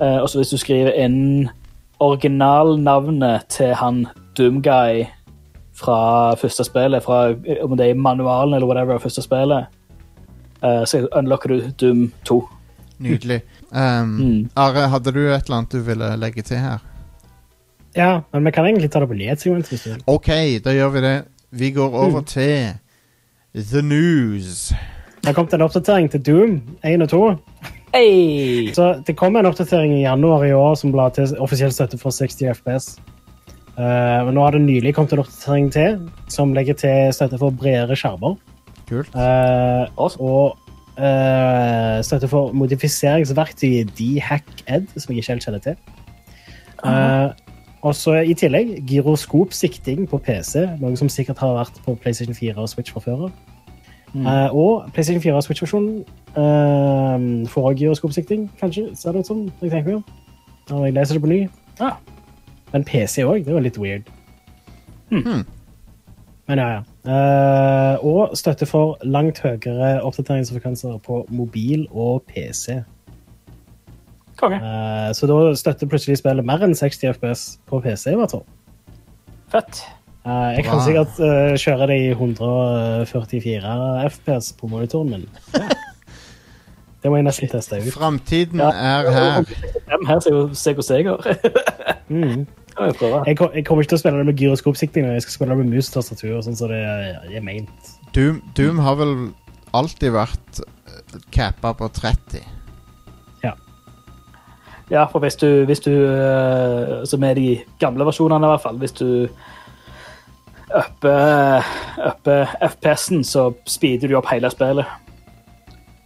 [0.00, 1.50] Eh, og så hvis du skriver inn
[2.02, 4.06] originalnavnet til han
[4.38, 5.04] Doomguy
[5.74, 9.66] fra første spillet, fra, om det er i manualen eller whatever, første spillet,
[10.64, 12.48] uh, så unlocker du Doom 2.
[12.98, 13.42] Nydelig.
[13.72, 14.50] Um, Mm.
[14.56, 16.82] Are, hadde du et eller annet du ville legge til her?
[17.96, 19.68] Ja, men vi kan egentlig ta det på nyhetssegmentet.
[19.70, 20.02] hvis du vil.
[20.06, 20.28] OK,
[20.64, 21.16] da gjør vi det.
[21.52, 22.24] Vi går over Mm.
[22.24, 22.74] til
[23.72, 24.72] The News.
[25.20, 27.36] Det har kommet en oppdatering til Doom 1 og 2.
[27.94, 28.72] Hey!
[28.74, 32.10] Så det kom en oppdatering i januar i år som la til offisiell støtte for
[32.10, 32.96] 60 FPS.
[33.78, 37.50] Uh, men nå har det nylig kommet en oppdatering til som legger til støtte for
[37.50, 38.36] bredere skjermer.
[38.88, 39.12] Kult.
[39.14, 40.24] Uh, Awesome.
[40.24, 40.58] og
[40.98, 45.76] uh, støtte for modifiseringsverktøyet DHackEd, som jeg ikke helt kjenner til.
[46.84, 47.30] Uh,
[47.82, 52.54] og så i tillegg gyroskopsikting på PC, noe som sikkert har vært på PlayStation 4
[52.62, 53.32] og Switch fra før av.
[54.14, 56.04] Eh, og PlayStation 4 og Switch-versjonen
[56.36, 59.52] uh, får også gyroskopsikting, kanskje, ser det ut som.
[59.62, 60.02] Jeg tenker meg.
[60.70, 61.40] Når jeg leser det på ny.
[61.80, 61.96] Ah.
[62.72, 64.02] Men PC òg, det var litt weird.
[65.10, 65.42] Mm.
[66.48, 66.82] Men ja, ja.
[67.02, 72.82] Uh, og støtte for langt høyere oppdateringsfrekvenser på mobil og PC.
[74.42, 74.58] Konge.
[74.58, 78.44] Eh, så da støtter plutselig spillet mer enn 60 FPS på PC, i hvert fall.
[79.52, 79.84] Fett.
[80.26, 80.84] Eh, jeg kan wow.
[80.86, 83.76] sikkert eh, kjøre det i 144
[84.10, 85.28] FPS på monitoren min.
[87.02, 87.88] Det må jeg nesten teste ut.
[87.90, 88.68] Framtiden Ja.
[88.70, 89.46] er her.
[89.90, 91.18] Dem her ser jo seg og seger.
[92.12, 92.44] Mm.
[92.76, 92.94] Jeg.
[93.00, 95.70] Jeg, jeg kommer ikke til å spille det med gyroskopsikting, jeg skal spille det med
[95.72, 97.92] mus-tastatur sånn så det er, meint.
[98.12, 99.14] Doom, Doom har vel
[99.72, 100.60] alltid vært
[101.32, 102.44] cappa på 30.
[104.92, 108.76] Ja, for hvis du, hvis du eh, Som er de gamle versjonene, i hvert fall.
[108.78, 109.28] Hvis du
[110.72, 111.64] upper
[112.08, 114.88] upper FPS-en, så speeder du opp hele spillet.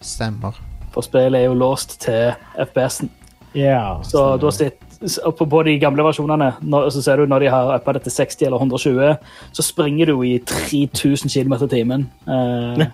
[0.02, 0.58] Stemmer.
[0.94, 3.10] For spillet er jo låst til FPS-en.
[3.56, 7.50] Ja, Så da sitter på, på de gamle versjonene, når, så ser du når de
[7.50, 9.16] har uppa det til 60 eller 120,
[9.52, 12.10] så springer du i 3000 km i timen.
[12.28, 12.86] Eh,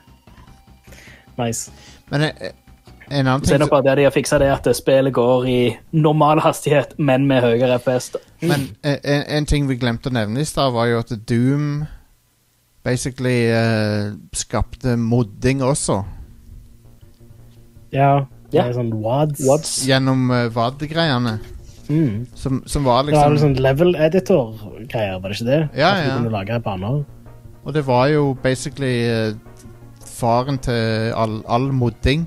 [1.43, 1.73] nice.
[2.11, 2.53] Men eh,
[3.13, 5.59] en annen ting Så bare det de har fiksa, er at spillet går i
[5.93, 8.13] normal hastighet, men med høyere FPS.
[8.41, 11.85] Men eh, en, en ting vi glemte å nevne i stad, var jo at Doom
[12.83, 16.01] basically uh, skapte modding også.
[17.93, 18.65] Ja, det Ja.
[18.67, 19.45] er sånn wads.
[19.47, 19.73] Wads.
[19.87, 21.39] Gjennom uh, WAD-greiene.
[21.89, 22.27] Mm.
[22.35, 25.61] Som, som var Det var liksom sånn level editor-greier, var det ikke det?
[25.77, 26.17] Ja, At du ja.
[26.17, 27.03] kunne lage baner.
[27.65, 29.35] Og det var jo basically uh,
[30.07, 32.27] faren til all, all modding.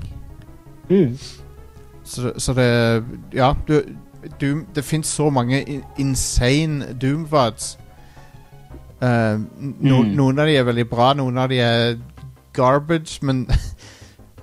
[0.90, 1.18] Mm.
[2.04, 3.82] Så, så det Ja, du,
[4.42, 7.78] Doom, det fins så mange insane Doom-vads.
[9.02, 9.40] Eh,
[9.80, 10.16] no, Mm.
[10.16, 11.98] Noen av de er veldig bra, noen av de er
[12.54, 13.48] garbage, men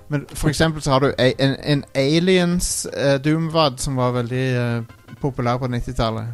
[0.09, 4.83] Men for eksempel så har du en, en Aliens uh, Doom-vad som var veldig uh,
[5.21, 6.27] populær på 90-tallet.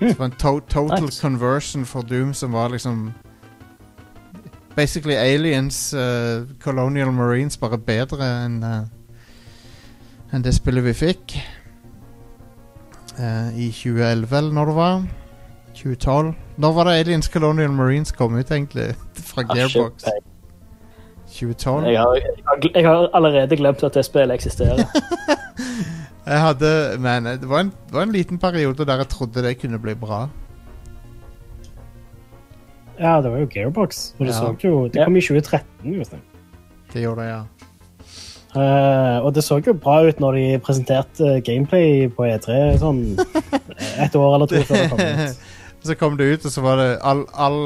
[0.00, 1.20] Det var en to total Nice.
[1.20, 3.12] conversion for Doom som var liksom
[4.76, 8.84] Basically Aliens, uh, Colonial Marines, bare bedre enn eh,
[10.32, 11.36] enn det spillet vi fikk.
[13.18, 15.02] Eh, I 2011, eller når det var.
[15.78, 16.34] 2012.
[16.58, 18.94] Når var det Aliens Colonial Marines kom ut, egentlig?
[19.30, 20.04] Fra Gearbox.
[21.28, 21.86] 2012?
[21.92, 24.84] Jeg har, jeg, har, jeg har allerede glemt at det spillet eksisterer.
[26.28, 29.54] Jeg hadde Men det var, en, det var en liten periode der jeg trodde det
[29.62, 30.26] kunne bli bra.
[33.00, 34.12] Ja, det var jo Gearbox.
[34.18, 34.40] Og det, Ja.
[34.40, 35.04] så jo, det Ja.
[35.04, 35.94] kom i 2013.
[35.96, 36.20] Jostein.
[36.92, 37.42] Det gjorde det, ja.
[38.58, 43.02] Eh, og det så jo bra ut når de presenterte gameplay på E3 sånn
[44.00, 45.42] et år eller to før det kom ut.
[45.86, 47.60] så kom det ut, og så var det all, all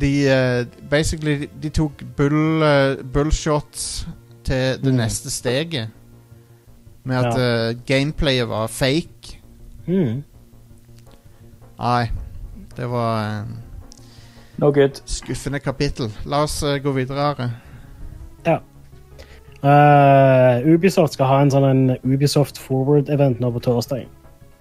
[0.00, 4.06] De uh, Basically, de, tok bull, uh, bullshots
[4.46, 5.00] til det Mm.
[5.00, 5.88] neste steget.
[7.04, 7.70] Med at Ja.
[7.70, 9.40] eh, gameplayet var fake.
[9.88, 10.22] Mm.
[11.80, 12.10] Nei,
[12.76, 13.46] det var eh,
[14.58, 15.00] No good.
[15.06, 16.12] skuffende kapittel.
[16.26, 17.34] La oss eh, gå videre.
[18.46, 18.60] Are.
[19.62, 24.06] Eh, Ubisoft skal ha en sånn en Ubisoft Forward-event nå på torsdag.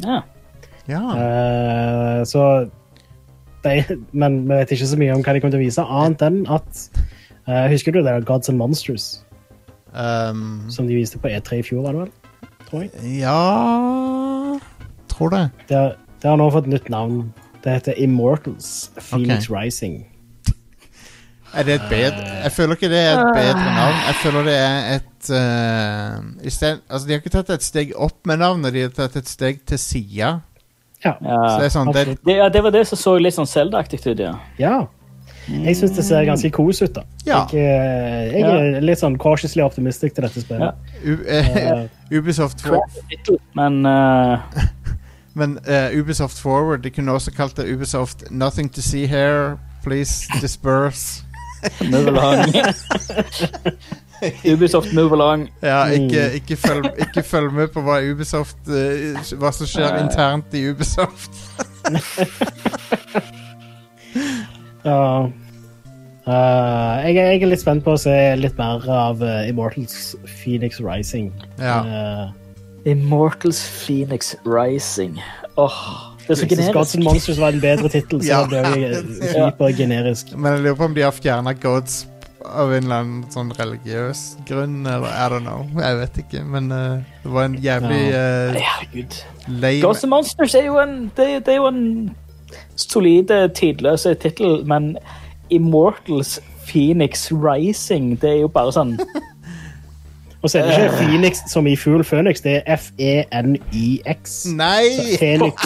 [0.04, 0.22] Ja.
[0.90, 1.00] Ja.
[1.14, 2.42] Uh, så
[3.64, 3.74] de,
[4.12, 6.40] Men vi vet ikke så mye om hva de kommer til å vise, annet enn
[6.50, 6.80] at
[7.48, 9.20] uh, Husker du det der Gods and Monsters
[9.90, 11.82] Um, som de viste på E3 i fjor?
[11.82, 12.12] var det vel?
[12.68, 12.92] Tror jeg.
[13.24, 14.60] ja
[15.10, 15.40] Tror det.
[15.68, 17.34] Det, har- det har nå fått nytt navn.
[17.64, 20.04] Det heter Immortals Phoenix Rising.
[21.54, 23.96] Er det et bedre Jeg føler ikke det er et bedre navn.
[24.08, 27.96] Jeg føler det er et uh, i sted, Altså, de har ikke tatt et steg
[27.96, 30.40] opp med navnet, de har tatt et steg til sida.
[31.06, 31.16] Ja.
[31.20, 32.06] Så det er sånn det.
[32.28, 34.34] Det, ja, det var det som så litt sånn Zelda-aktig ut, ja.
[34.60, 34.80] ja.
[35.50, 37.06] Jeg syns det ser ganske kos ut, da.
[37.26, 37.40] Ja.
[37.54, 40.92] Jeg, eh, jeg er litt sånn cautiously optimistic til dette spillet.
[41.02, 41.86] U, eh, Eh,
[42.18, 42.84] Ubisoft for,
[43.58, 44.40] Men uh...
[45.40, 49.58] Men eh, Ubisoft Forward De kunne også kalt det Ubisoft Nothing to see here.
[49.84, 51.24] Please disperse.
[51.90, 52.54] Move along.
[54.52, 55.48] Ubisoft move along.
[55.64, 55.92] Ja, Mm.
[56.10, 60.66] ikke, ikke, følg, ikke følg med på hva Ubisoft eh, Hva som skjer internt i
[60.72, 61.32] Ubisoft.
[64.86, 65.28] Ja.
[66.26, 70.16] uh, jeg, er, jeg er litt spent på å se litt mer av uh, Immortals
[70.40, 71.28] Phoenix Rising.
[71.60, 71.82] Ja.
[71.84, 75.20] Uh, Immortals Phoenix Rising.
[75.60, 75.82] Åh,
[76.30, 76.62] det er så generisk.
[76.62, 77.04] synes Gods and.
[77.04, 78.42] Monsters var en bedre tittel, så Ja.
[78.46, 80.36] det ble jo hypergenerisk.
[80.38, 82.08] Men jeg lurer på om de har fjerna gods
[82.46, 85.66] av en eller annen sånn religiøs grunn, eller I don't know.
[85.82, 90.78] Jeg vet ikke, men uh, det var en jævlig uh, Ghosts and Monsters er jo
[90.80, 92.16] en, det, det er jo en
[92.76, 94.98] solid, eh, tidløs tittel, men
[95.50, 96.40] Immortals
[96.70, 98.22] Phoenix Rising.
[98.22, 99.00] Det er jo bare sånn
[100.42, 104.46] Og så er det ikke Phoenix som i Fugl Phoenix, det er F-E-N-Y-X.
[104.56, 105.18] Nei!
[105.20, 105.66] Phoenix.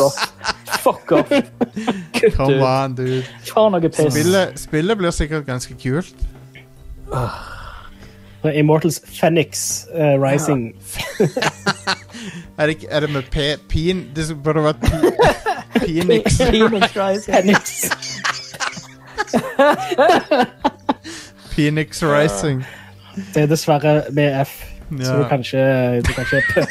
[0.84, 1.30] Fuck off.
[1.30, 2.64] Kutt Come ut.
[2.68, 3.24] on, dude.
[3.48, 4.12] Faen noe piss.
[4.14, 6.14] Spillet, spillet blir sikkert ganske kult.
[8.44, 10.74] Immortals Phoenix eh, Rising.
[12.58, 13.38] Er det, ikke- er det med P...
[13.70, 14.04] Pin...
[14.16, 14.92] Det burde vært P...
[15.84, 16.38] Phoenix.
[16.38, 17.34] Phoenix Rising.
[17.34, 17.90] Phoenix.
[21.56, 22.64] Phoenix Rising.
[23.34, 24.54] Det er dessverre med F,
[25.02, 25.18] så Ja.
[25.24, 26.68] du kan ikke, du kan ikke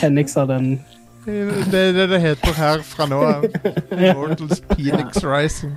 [0.00, 0.84] Phoenix av den
[1.26, 3.44] Det er det det heter her fra nå av.
[4.16, 5.74] Mortals Penix Rising.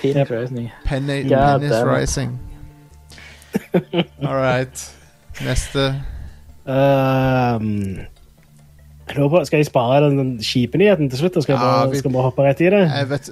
[0.00, 0.70] Penix Rising.
[0.84, 1.88] Penny, God Penis damn.
[1.88, 2.32] Rising.
[4.22, 4.84] All right.
[5.44, 5.86] Neste.
[6.66, 8.00] Um,
[9.08, 11.36] jeg lurer på, Skal jeg spare den, den kjipe nyheten til slutt?
[11.42, 12.82] Skal jeg Ja, bare, vi- skal vi bare hoppe rett i det?
[12.88, 13.30] Jeg vet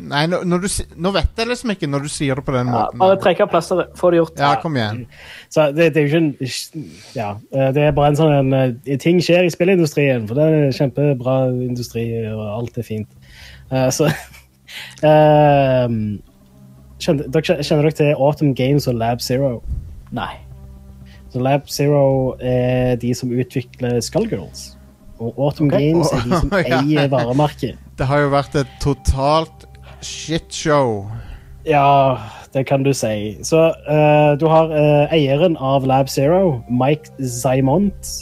[0.00, 0.68] Nei, nå, når du,
[1.02, 3.00] nå vet jeg liksom ikke når du sier det på den Ja, måten.
[3.00, 3.96] bare trekk av plasteret.
[3.98, 4.38] Få det gjort.
[4.40, 5.04] Ja, kom igjen.
[5.52, 8.52] Så det, det er jo ikke en Ja, eh, det er bare en sånn en,
[8.56, 13.08] eh, Ting skjer i spillindustrien, for det er en kjempebra industri, og alt er fint.
[13.72, 14.06] Uh, så
[15.10, 15.88] uh,
[17.02, 19.60] kjenner, dere, kjenner dere til Autumn Games og Lab Zero?
[20.14, 20.34] Nei.
[21.32, 24.76] Så Lab Zero er de som utvikler Skullgirls.
[25.18, 25.88] Og Autumn okay.
[25.88, 27.80] Games er de som eier varemerket.
[27.96, 29.66] Det har jo vært et totalt
[30.02, 31.06] shitshow.
[31.66, 32.18] Ja,
[32.54, 33.36] det kan du si.
[33.42, 38.12] Så uh, du har uh, eieren av Lab Zero, Mike Zymont.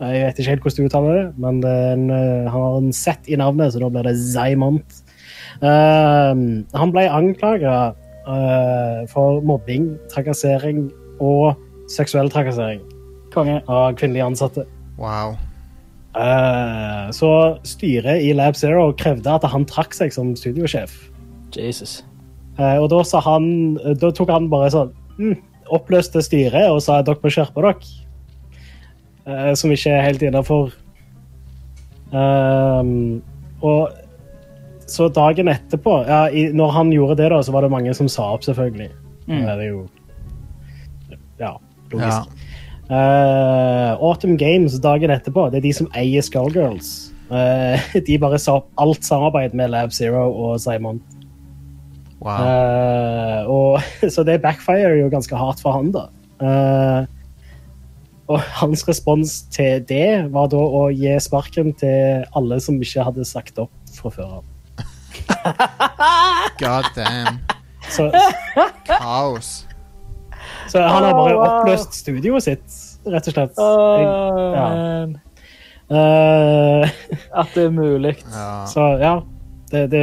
[0.00, 2.90] Jeg vet ikke helt hvordan du uttaler det, men det en, eh, han har en
[2.92, 4.98] Z i navnet, så da blir det Zymont.
[5.62, 7.94] Han ble anklaga
[9.08, 11.56] for mobbing, trakassering og
[11.88, 12.84] seksuell trakassering
[13.32, 13.62] Konge.
[13.72, 14.66] av kvinnelige ansatte.
[15.00, 15.38] Wow.
[16.16, 17.30] Eh, så
[17.68, 20.94] styret i Lab Zero krevde at han trakk seg som studiosjef.
[21.56, 22.00] Jesus.
[22.56, 24.88] Uh, og da sa han Da tok han bare sånn
[25.20, 25.34] mm,
[25.76, 27.92] Oppløste styret og sa at dere må skjerpe dere.
[29.26, 30.72] Uh, som ikke er helt innafor.
[33.66, 33.96] Og
[34.86, 38.08] så dagen etterpå ja, i, Når han gjorde det, da, så var det mange som
[38.08, 38.88] sa opp, selvfølgelig.
[39.26, 39.42] Mm.
[39.42, 39.86] Det er jo
[41.42, 41.56] Ja,
[41.92, 42.22] Ja.
[42.86, 47.12] Eh, Autumn Games dagen etterpå, det er de som eier Skullgirls.
[47.26, 51.00] Uh, de bare sa opp alt samarbeid med Lab Zero og Simon.
[52.20, 52.38] wow.
[52.38, 53.80] Uh, og,
[54.14, 56.06] så det backfirer jo ganske hardt for han, da.
[58.26, 63.26] Og hans respons til det var da å gi sparken til alle som ikke hadde
[63.26, 64.44] sagt opp fra før av.
[66.62, 67.38] God damn.
[67.86, 68.10] Så,
[68.86, 69.65] Kaos.
[70.72, 73.62] Så han har bare oppløst studioet sitt, rett og slett.
[74.56, 74.66] Ja.
[75.86, 76.96] Eh,
[77.40, 78.16] At det er mulig.
[78.32, 78.66] Ja.
[78.66, 79.20] så ja,
[79.70, 80.02] det, det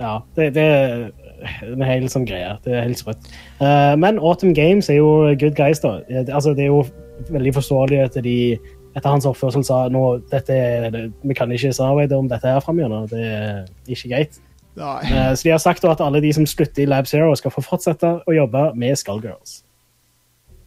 [0.00, 1.08] Ja, det, det er
[1.66, 2.56] en hel sånn greie.
[2.64, 3.30] Det er helt sprøtt.
[3.60, 6.00] Uh, men Autumn Games er jo good guys, da.
[6.10, 6.84] Eh, Altså, det er jo
[7.34, 8.58] veldig forståelig at de
[8.96, 10.54] etter hans oppførsel sa nå, dette
[11.22, 13.06] vi kan ikke samarbeide om dette her framover.
[13.10, 14.38] Det er ikke greit.
[14.78, 15.10] Nei.
[15.10, 17.64] Eh, så de har sagt at alle de som slutter i Lab Zero, skal få
[17.64, 19.60] fortsette å jobbe med Skullgirls.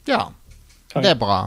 [0.10, 0.28] Ja.
[0.94, 1.42] Det er bra.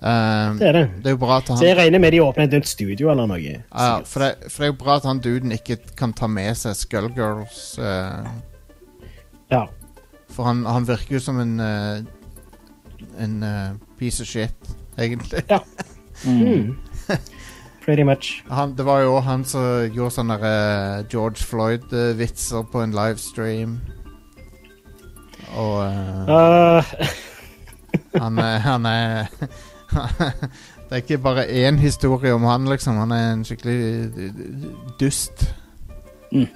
[0.00, 0.84] Uh, Det er det.
[1.04, 3.40] det er han Så jeg regner med de åpner et nytt studio eller noe.
[3.40, 6.56] Ja, for, det, for det er jo bra at han duden ikke kan ta med
[6.56, 7.78] seg Skullgirls.
[7.78, 8.24] Uh,
[9.50, 9.66] Ja.
[10.30, 12.00] for han, han virker jo som en uh,
[13.20, 13.42] En
[13.98, 15.42] piece of shit, egentlig.
[15.50, 15.60] Ja.
[16.20, 16.74] Mm.
[17.84, 18.42] Pretty much.
[18.50, 23.78] Han, det var jo han som gjorde sånne uh, George Floyd-vitser på en livestream.
[25.56, 26.84] Og uh,
[28.10, 29.26] Uh, han Han er
[30.90, 32.96] Det er ikke bare én historie om han, liksom.
[32.98, 34.10] Han er en skikkelig
[35.00, 35.44] dust.
[36.32, 36.48] Mm.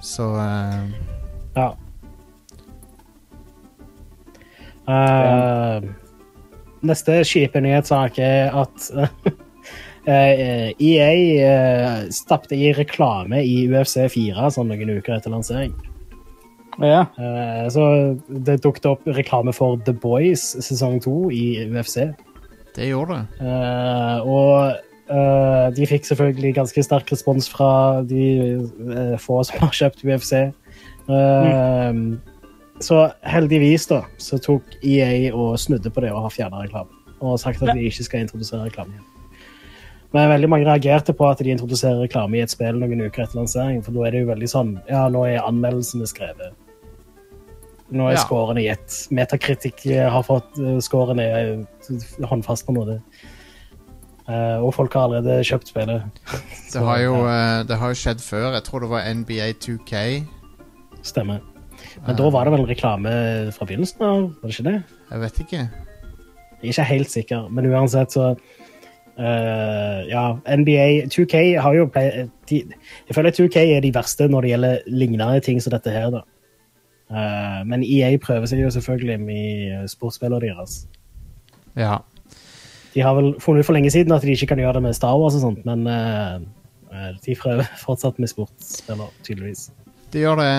[0.00, 0.24] Så
[1.56, 1.68] ja.
[4.88, 5.84] Uh,
[6.82, 9.32] neste kjipe nyhetssak er at eh,
[10.08, 11.10] EA
[11.44, 15.74] uh, stappte i reklame i UFC 4 sånn noen uker etter lansering.
[16.80, 17.00] Ja.
[17.18, 17.84] Eh, så
[18.28, 22.10] det dukket opp reklame for The Boys sesong 2 i UFC.
[22.76, 23.44] det gjorde det.
[23.44, 24.76] Eh, og
[25.10, 28.24] eh, de fikk selvfølgelig ganske sterk respons fra de
[28.56, 30.34] eh, få som har kjøpt UFC.
[31.10, 32.20] Mm.
[32.80, 36.94] Så heldigvis da, så tok EA og snudde på det og har fjerna reklame.
[37.20, 39.08] Og sagt at de ikke skal introdusere reklame igjen.
[40.12, 43.38] Men veldig mange reagerte på at de introduserer reklame i et spill noen uker etter
[43.38, 46.56] lansering, for da er det jo veldig sånn Ja, nå er anmeldelsene skrevet.
[47.90, 48.22] Nå er Ja.
[48.24, 49.06] scorene gitt.
[49.10, 52.98] Metakritikk har fått uh, scorene uh, håndfast på en måte.
[54.30, 56.02] Eh, og folk har allerede kjøpt spillet.
[56.70, 58.52] Det har, jo, uh, det har skjedd før.
[58.54, 60.02] Jeg tror det var NBA 2K
[61.02, 61.40] Stemmer.
[62.06, 63.10] Men da var det vel reklame
[63.56, 64.26] fra begynnelsen av?
[64.42, 64.76] Var det ikke det?
[65.10, 65.60] Jeg vet ikke.
[66.60, 68.34] Jeg er ikke helt sikker, men uansett så
[69.20, 70.24] eh, Ja,
[70.56, 72.62] NBA 2K har jo play, de,
[73.08, 76.24] Jeg føler 2K er de verste når det gjelder lignende ting som dette her, da.
[77.10, 80.84] Uh, men EA prøver seg jo selvfølgelig med sportsspillene deres.
[81.74, 81.96] Ja.
[82.94, 84.94] De har vel funnet ut for lenge siden at de ikke kan gjøre det med
[84.94, 86.40] Star Wars og sånt, men eh,
[86.94, 89.70] eh, de prøver fortsatt med sportsspillere, tydeligvis.
[90.12, 90.54] De gjør det.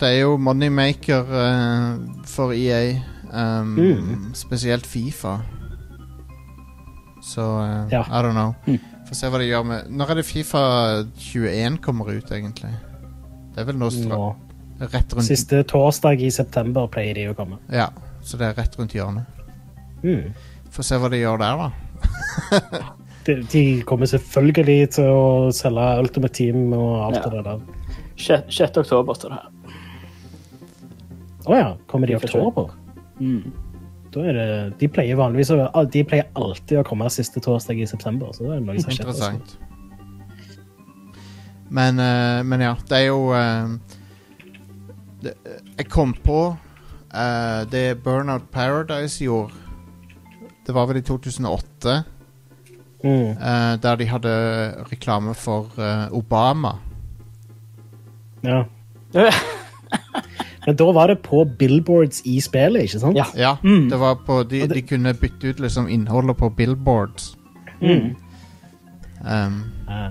[0.00, 2.98] Det er jo moneymaker uh, for EA.
[3.32, 4.34] Um, Mm.
[4.34, 5.38] Spesielt Fifa.
[7.22, 8.02] Så uh, Ja.
[8.08, 8.54] I don't know.
[8.66, 8.78] Mm.
[9.08, 10.60] Få se hva de gjør med Når er det Fifa
[11.18, 12.70] 21 kommer ut, egentlig?
[13.54, 14.20] Det er vel nå Nå.
[14.80, 17.58] rett rundt Siste torsdag i september pleier de å komme.
[17.74, 17.88] Ja,
[18.22, 19.26] så det er rett rundt hjørnet.
[20.04, 20.30] Mm.
[20.70, 21.70] Få se hva de gjør der, da.
[23.26, 27.28] De, de kommer selvfølgelig til å selge Ultimate Team og alt Ja.
[27.34, 27.58] det der.
[28.48, 28.78] 6.
[28.80, 29.74] oktober står det her.
[31.50, 32.72] Å ja, kommer de i oktober?
[33.20, 33.52] Mm.
[34.10, 34.46] Da er det,
[34.80, 35.50] de pleier vanligvis
[35.94, 38.32] de pleier alltid å komme siste torsdag i september.
[38.34, 39.06] så det er noe som skjer.
[39.06, 39.28] altså.
[39.32, 39.58] Interessant.
[41.70, 43.68] Men, eh, men ja, det er jo eh,
[45.22, 45.34] det,
[45.78, 46.56] Jeg kom på
[47.14, 49.54] eh, det Burnout Paradise gjorde.
[50.66, 52.00] Det var vel i 2008,
[53.00, 53.30] Mm.
[53.32, 54.32] eh, der de hadde
[54.90, 55.70] reklame for
[56.12, 56.74] Obama.
[58.44, 58.64] Ja.
[60.66, 63.16] Men da var det på billboards i spillet, ikke sant?
[63.16, 63.24] Ja.
[63.36, 63.88] Ja, Mm.
[63.90, 67.36] det var på de, det- de kunne bytte ut liksom innholdet på billboards.
[67.82, 68.16] Mm.
[69.24, 70.10] Um, Ja.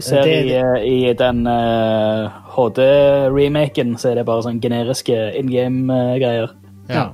[0.00, 5.46] Ser Det- i, eh, i den uh, HD-remaken, så er det bare sånn generiske in
[5.50, 6.48] game-greier.
[6.88, 7.10] ja.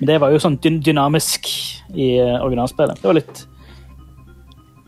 [0.00, 1.46] Men det var jo sånn dy dynamisk
[1.96, 2.94] i uh, originalspillet.
[3.00, 3.46] Det var litt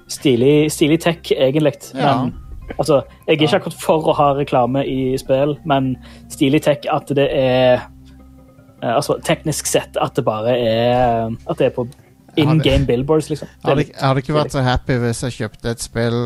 [0.08, 1.72] stilig, stilig tech, egentlig.
[1.94, 2.24] Ja.
[2.24, 2.34] Men
[2.78, 5.94] altså, jeg er ikke akkurat for å ha reklame i spill, men
[6.32, 7.88] stilig tech at det er eh,
[8.96, 11.84] Altså teknisk sett at det bare er At det er på
[12.38, 13.48] in game billboards, liksom.
[13.64, 16.20] Jeg hadde, jeg hadde ikke vært så happy hvis jeg kjøpte et spill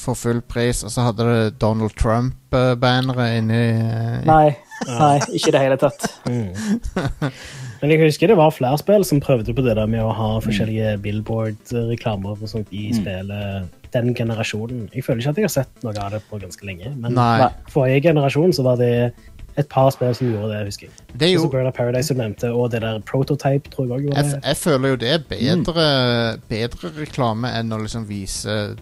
[0.00, 4.46] for full pris, og så hadde det Donald Trump-bannere inni eh, Nei,
[4.88, 6.06] nei, ikke i det hele tatt.
[7.80, 10.30] Men jeg husker det var flere spill som prøvde på det der med å ha
[10.44, 14.88] forskjellige billboard-reklamer og sånt i spillet den generasjonen.
[14.94, 17.48] Jeg føler ikke at jeg har sett noe av det på ganske lenge, men Nei.
[17.68, 19.12] forrige generasjon så var det
[19.58, 20.94] et par spill som gjorde det, husker jeg.
[21.18, 21.42] Det er Jo.
[21.42, 24.40] jo Burnout Paradise du nevnte, og det der Prototype tror jeg òg jeg, det.
[24.44, 28.76] jeg føler jo det er bedre, bedre reklame enn å liksom vise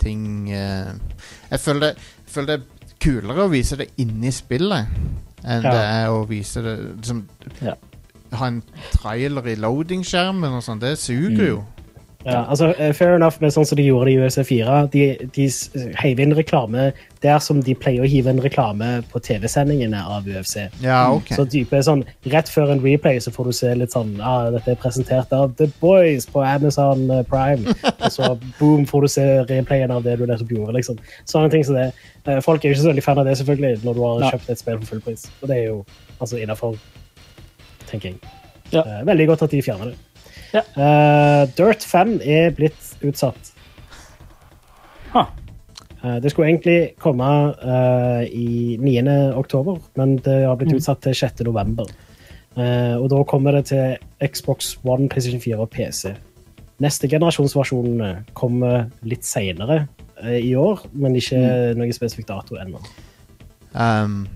[0.00, 0.90] ting eh,
[1.50, 1.92] Jeg føler det,
[2.26, 4.90] jeg føler det er kulere å vise det inni spillet
[5.44, 5.70] enn Ja.
[5.72, 7.22] det er å vise det liksom,
[7.62, 7.74] Ja.
[8.32, 10.78] Ha en trailer i loading-skjermen og sånn.
[10.78, 11.64] Det suger jo.
[12.24, 14.80] Ja, altså, eh, fair enough med sånn som de gjorde det i UFC4.
[14.92, 15.46] De, de
[16.02, 16.90] heiv inn reklame
[17.24, 20.66] der som de pleier å hive inn reklame på TV-sendingene av UFC.
[20.84, 21.38] Ja, okay.
[21.38, 24.74] Så type sånn, Rett før en replay så får du se litt sånn ah, Dette
[24.74, 27.76] er presentert av The Boys på Amazon eh, Prime.
[27.94, 30.76] Og så boom, får du se replayen av det du nettopp gjorde.
[30.76, 31.00] liksom.
[31.24, 31.88] Sånne ting som det.
[32.26, 34.34] Eh, Folk er jo ikke så veldig fan av det selvfølgelig når du har ja.
[34.34, 35.24] kjøpt et spill for full pris.
[35.40, 35.80] Og det er jo
[36.20, 36.76] altså innafor,
[37.88, 38.36] tenker jeg.
[38.70, 38.84] Ja.
[39.08, 40.09] Veldig godt at de fjerner det.
[40.54, 40.62] Ja.
[40.74, 43.52] Eh, Dirt 5 er blitt utsatt.
[45.14, 45.30] Huh.
[46.02, 47.26] Uh, Det skulle egentlig komme
[47.60, 49.34] uh, i 9.
[49.36, 51.44] oktober, men det har blitt utsatt til 6.
[51.44, 51.86] november.
[52.58, 56.10] Eh, og da kommer det til Xbox One, PlayStation 4 og PC.
[56.82, 59.84] Neste generasjonsversjon eh, kommer litt seinere
[60.20, 61.38] i år, men ikke
[61.78, 62.82] noen spesifikk dato ennå.
[63.72, 64.26] Um,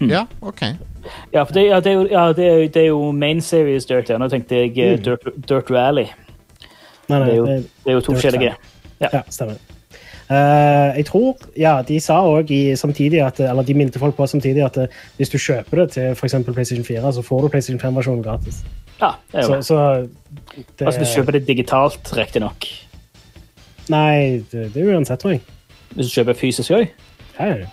[0.00, 0.62] Ja, OK.
[1.32, 3.86] Ja, for det, ja, det, er, jo, ja, det, er, det er jo main series
[3.86, 4.10] Dirt.
[4.10, 4.18] Ja.
[4.18, 5.02] Nå tenkte jeg eh, Mm.
[5.04, 6.06] Dirt, Dirt Rally.
[7.08, 8.54] Nei, nei, Det er jo, det- er jo to forskjellige.
[9.00, 9.58] Ja, stemmer.
[10.28, 14.60] Uh, jeg tror, ja, De sa òg samtidig at, eller de minte folk på samtidig
[14.64, 17.80] at eh, hvis du kjøper det til for eksempel PlayStation 4, så får du PlayStation
[17.80, 18.58] 5-versjonen gratis.
[19.00, 20.08] Ja, det er jo Så, så
[20.76, 22.66] det, Altså, du kjøper det digitalt, riktignok.
[23.88, 25.40] Nei, det, det er uansett, tror jeg.
[25.94, 26.88] Hvis du kjøper fysisk òg.
[27.38, 27.70] Ja, ja.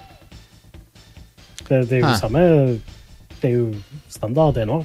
[1.67, 2.41] Det, det er jo det samme
[3.45, 3.67] Det er jo
[4.10, 4.79] standard, det nå.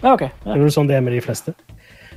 [0.00, 0.22] Ja, OK.
[0.44, 1.52] Det er jo sånn det er med de fleste.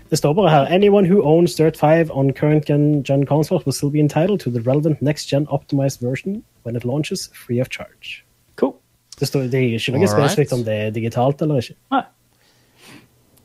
[0.07, 3.75] Det står bare her Anyone who owns Dirt 5 on current gen, gen consoles will
[3.75, 7.67] still be entitled to the relevant next gen optimized version when it launches free of
[7.73, 8.23] charge.
[8.55, 8.75] Cool.
[9.19, 11.75] Det, står, det er ikke noe spesifikt om det er digitalt eller ikke.
[11.91, 12.03] Nei.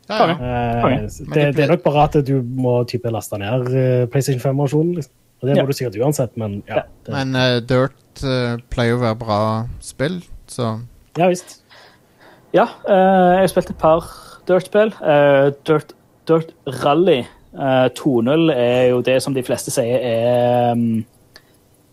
[0.08, 0.34] Ja, ja.
[0.34, 1.08] Uh, okay.
[1.34, 4.94] det, det er nok bare at du må type laste ned eh, PlayStation 5-versjonen.
[5.00, 5.14] Liksom.
[5.40, 5.66] Og det må Ja.
[5.66, 6.82] du sikkert uansett, men ja.
[6.82, 6.82] Ja.
[7.04, 9.40] Det, Men uh, Dirt uh, pleier å være bra
[9.84, 10.20] spill,
[10.50, 10.78] så
[11.18, 11.58] ja visst.
[12.54, 14.06] Ja, eh, jeg har spilt et par
[14.48, 14.94] Dirt-spill.
[15.04, 15.92] Eh, Dirt,
[16.28, 21.04] Dirt Rally eh, 2.0 er jo det som de fleste sier er um,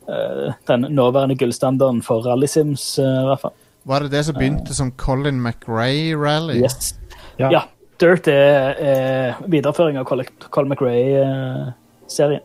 [0.07, 3.55] eh, den nåværende gullstandarden for rallysims, uh, i hvert fall.
[3.85, 6.61] Var det det som begynte som Colin McRae Rally?
[6.63, 6.95] Yes.
[7.39, 7.51] Ja.
[7.51, 7.61] Ja.
[7.99, 12.43] Dirt er er videreføring av Colin Colin McRae-serien.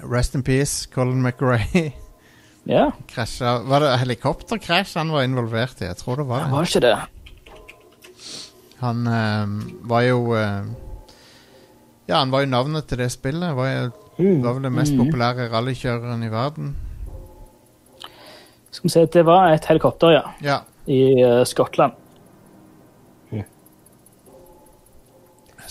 [0.00, 1.92] Rest in peace, Colin McRae.
[2.68, 5.86] ja, Krasja Var det helikopterkrasj han var involvert i?
[5.88, 6.50] Jeg tror det var det.
[6.52, 6.98] var ikke det.
[8.80, 9.46] Han eh,
[9.88, 10.68] var jo eh,
[12.08, 13.56] Ja, han var jo navnet til det spillet.
[13.56, 13.90] Var, jo,
[14.20, 14.42] Mm.
[14.44, 14.98] var vel den mest mm.
[15.00, 16.76] populære rallykjøreren i verden.
[18.70, 20.58] Skal vi se, det var et helikopter, ja, Ja.
[20.86, 21.92] i uh, Skottland.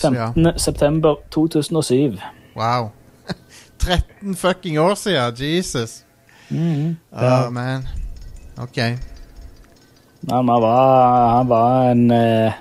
[0.00, 0.32] Så ja.
[0.32, 0.58] 15.
[0.58, 2.18] september 2007.
[2.56, 2.90] Wow.
[3.78, 5.34] 13 fucking år siden!
[5.56, 6.04] Jesus.
[6.50, 6.96] Mhm.
[7.12, 7.84] Oh, man.
[8.58, 8.76] OK.
[10.28, 12.52] Ja, han var, han var en eh,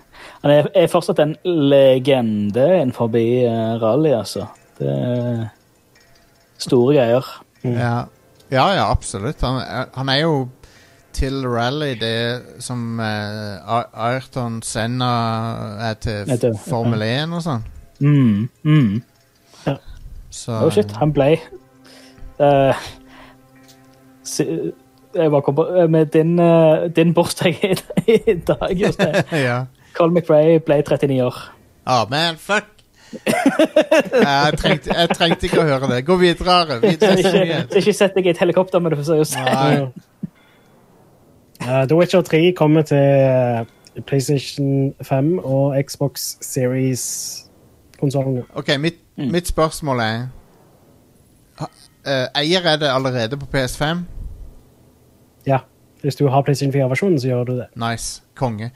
[0.42, 4.46] Han er, er fortsatt en legende innenfor uh, rally, altså.
[4.80, 5.42] Det er
[6.58, 7.26] store greier.
[7.64, 8.06] Ja.
[8.52, 9.42] ja, ja, absolutt.
[9.42, 10.48] Han, er- han er jo
[11.12, 15.10] til rally det som uh, Ayrton Senna
[15.90, 16.56] er til Etter.
[16.70, 17.66] Formel 1 og sånn.
[18.00, 19.02] Mm, mm.
[20.32, 21.34] Så Oh shit, han ble
[22.40, 22.76] eh,
[25.90, 27.56] Med din, eh, din bursdag
[28.08, 29.16] i, dag, Jostein.
[29.48, 29.66] ja.
[29.98, 31.40] Colin McRae ble 39 år.
[31.86, 32.64] Ah, man, fuck!
[33.26, 36.04] jeg, trengte, jeg trengte ikke å høre det.
[36.06, 36.52] Gå videre.
[36.62, 36.78] Are.
[36.84, 39.36] Videre ikke, ikke sett deg i et helikopter med det, for seriøst.
[39.50, 39.90] Nei.
[41.60, 43.66] Eh, The Witcher 3 kommer til eh,
[44.06, 48.44] PlayStation 5 og Xbox Series-konsollene.
[48.56, 49.32] OK, mitt, Mm.
[49.34, 50.20] mitt spørsmål er
[52.08, 53.84] eh, Eier er det allerede på PS5?
[55.50, 55.64] Ja.
[56.04, 57.66] Hvis du har PlayStation 4-versjonen, så gjør du det.
[57.76, 58.22] Nice.
[58.40, 58.70] Konge.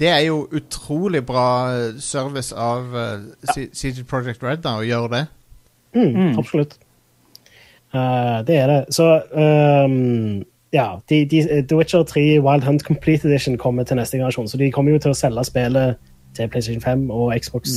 [0.00, 5.10] Det er jo utrolig bra eh, service av uh, CG Project Red da, å gjøre
[5.12, 5.26] det.
[5.92, 6.38] Mm, Mm.
[6.38, 6.78] Absolutt.
[7.94, 8.94] Uh, det er det.
[8.94, 9.04] Så
[9.34, 14.48] um, ja, de, de, The Witcher 3 Wild Hunt Complete Edition kommer til neste generasjon,
[14.48, 15.98] så de kommer jo til å selge spillet
[16.36, 17.74] til PlayStation 5 og Xbox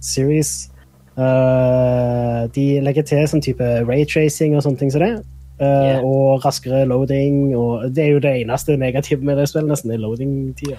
[0.00, 0.70] Series.
[1.18, 5.12] Uh, de legger til sånn type raytracing og sånne ting som det.
[5.60, 6.04] Eh, Yeah.
[6.04, 7.56] Og raskere loading.
[7.56, 10.76] Og det er jo det eneste negative med det spillet, nesten, det er loading-tida.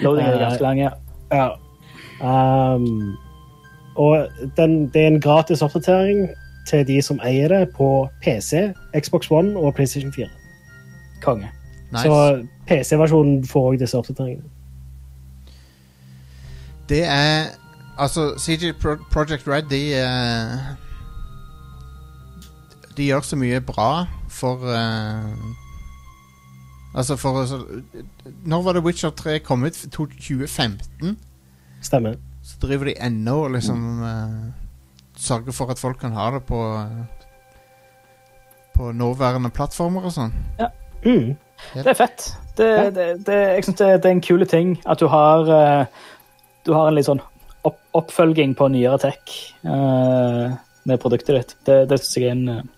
[0.00, 0.90] Loading er Eh, ganske lang, ja.
[1.32, 1.48] Ja.
[2.74, 3.16] Um,
[3.96, 6.28] og den, det er en gratis oppdatering
[6.68, 10.28] til de som eier det på PC, Xbox One og PlayStation 4.
[11.22, 11.48] Konge.
[11.92, 12.02] Nice.
[12.02, 14.48] Så PC-versjonen får òg disse oppdateringene.
[16.88, 17.52] Det er
[17.98, 20.58] Altså, CG Pro Project Red, de eh,
[22.96, 25.54] De gjør så mye bra for uh,
[26.94, 27.42] Altså, for
[28.46, 29.72] Når var det Witcher 3 kom ut?
[29.92, 31.18] 2015?
[31.82, 32.14] Stemmer.
[32.44, 34.52] Så driver de ennå og liksom uh,
[35.16, 36.60] sørger for at folk kan ha det på
[38.74, 40.32] På nåværende plattformer og sånn.
[41.04, 41.36] Mm.
[41.74, 42.32] Det er fett.
[42.56, 42.90] Det, Ja.
[42.90, 45.86] det, det, jeg syns det, er en kul ting at du har uh,
[46.66, 47.20] Du har en litt sånn
[47.62, 49.34] opp, oppfølging på nyere tech
[49.66, 51.56] uh, med produktet ditt.
[51.66, 52.70] Det, det synes jeg er en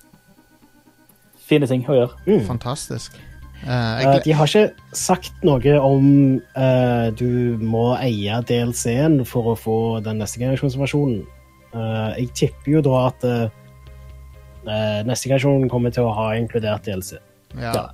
[1.46, 2.20] uh, fin ting å gjøre.
[2.26, 2.44] Mm.
[2.48, 3.16] Fantastisk.
[3.62, 6.08] Uh, jeg, Eh, de har ikke sagt noe om
[6.58, 11.22] uh, du må eie DLC-en for å få den neste generasjonsversjonen.
[11.72, 13.30] Uh, jeg tipper jo da at
[15.06, 17.20] neste generasjon kommer til å ha inkludert DLC.
[17.54, 17.72] ja.
[17.72, 17.86] ja.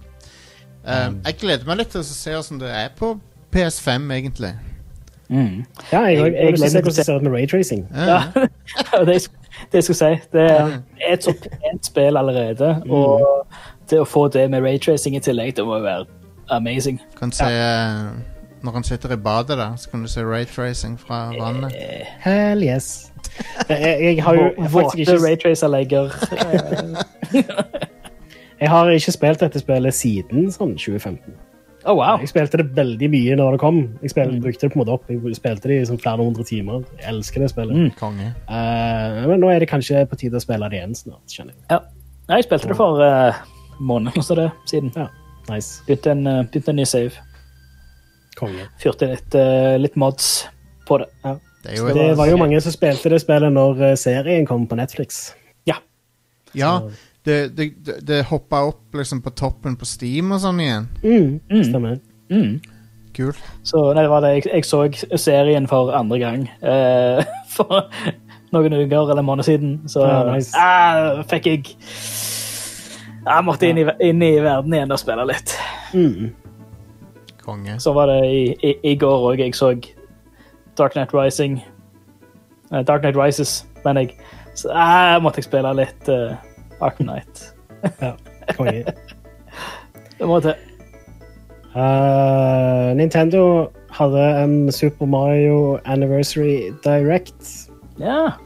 [0.82, 3.12] Um, jeg gleder meg litt til å se åssen det er på
[3.54, 4.50] PS5, egentlig.
[5.32, 5.62] Mm.
[5.92, 7.86] Ja, jeg, jeg, Jeg- jeg jeg, gleder meg til å det med raytracing.
[7.96, 8.22] Ja.
[8.36, 8.46] Ja.
[9.08, 9.14] det,
[9.72, 10.10] det jeg skulle si.
[10.32, 10.74] Det er
[11.12, 13.46] et så pent spill allerede, og
[13.90, 16.04] det å få det med raytracing i tillegg, det må jo være
[16.52, 17.00] amazing.
[17.18, 18.10] Kan se ja.
[18.62, 21.72] Når han sitter i badet, da, så kan du se raytracing fra vannet.
[21.74, 23.10] Eh, Hell yes.
[23.68, 26.12] Jeg, jeg, har jo faktisk ikke, raytracer-legger.
[28.60, 31.34] jeg har ikke spilt dette spillet siden sånn 2015.
[31.82, 32.20] Å, wow.
[32.22, 33.80] Jeg spilte det veldig mye når det kom.
[34.04, 35.08] Jeg spilte, brukte det på en måte opp.
[35.10, 36.84] Jeg spilte det i sånn flere hundre timer.
[37.00, 37.74] Jeg elsker det spillet.
[37.74, 37.90] Mm.
[37.98, 38.28] Konge.
[38.46, 41.66] Eh, men nå er det kanskje på tide å spille det igjen snart, skjønner jeg.
[41.74, 41.82] Ja.
[42.32, 43.42] Jeg spilte det for uh,
[43.82, 44.92] måneder eller så det siden.
[44.94, 45.08] Ja,
[45.50, 45.82] nice.
[45.88, 47.26] Begynte en, eh, begynte en ny save.
[48.38, 48.68] Konge.
[48.80, 50.30] Fyrte litt, uh, litt mods
[50.88, 51.10] på det.
[51.62, 54.66] Det er jo Det var jo mange som spilte det spillet når eh, serien kom
[54.66, 55.32] på Netflix.
[55.68, 55.78] Ja,
[56.54, 57.66] det, det, det,
[58.08, 60.88] det hoppa opp liksom på toppen på Steam og sånn igjen.
[61.04, 61.64] Mm, Mm.
[61.68, 61.98] Stemmer.
[62.32, 62.60] Mm.
[63.14, 63.38] Kult.
[63.62, 64.30] Så nei, det var det.
[64.38, 64.80] Jeg, jeg så
[65.20, 67.20] serien for andre gang uh,
[67.54, 67.82] for
[68.52, 69.74] noen uker eller måneder siden.
[69.88, 70.52] Så Ja, nice.
[70.56, 71.74] uh, fikk jeg
[73.22, 75.52] Jeg måtte inn i, inn i verden igjen og spille litt.
[75.94, 76.32] Mm.
[77.44, 77.76] Konge.
[77.80, 79.38] Så var det i, i, i går òg.
[79.44, 79.74] Jeg så
[80.78, 81.60] Dark Night Rising.
[82.72, 84.16] Uh, Dark Night Rises, mener jeg
[84.54, 86.32] så, ah, måtte jeg spille litt uh,
[86.82, 87.54] Arkham Knight.
[88.00, 88.12] Ja,
[88.56, 88.84] konge.
[90.18, 90.54] Det må til.
[91.72, 97.70] Uh, Nintendo hadde en Super Mario Anniversary Direct.
[97.98, 98.36] Ja.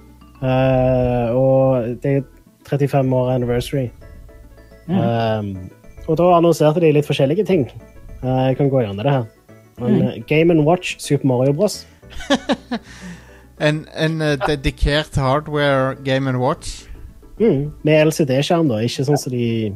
[0.40, 2.22] Uh, og det er
[2.68, 3.88] 35 år anniversary.
[4.88, 5.70] Um,
[6.06, 7.66] og da annonserte de litt forskjellige ting.
[8.22, 9.26] Uh, jeg kan gå gjennom det her.
[9.78, 11.86] Men, eh, Game Watch Super Mario Bros.
[13.60, 16.84] En, en uh, dedikert hardware Game Watch.
[17.40, 18.80] Mm, med LCD-skjerm, da.
[18.84, 19.74] Ikke sånn som de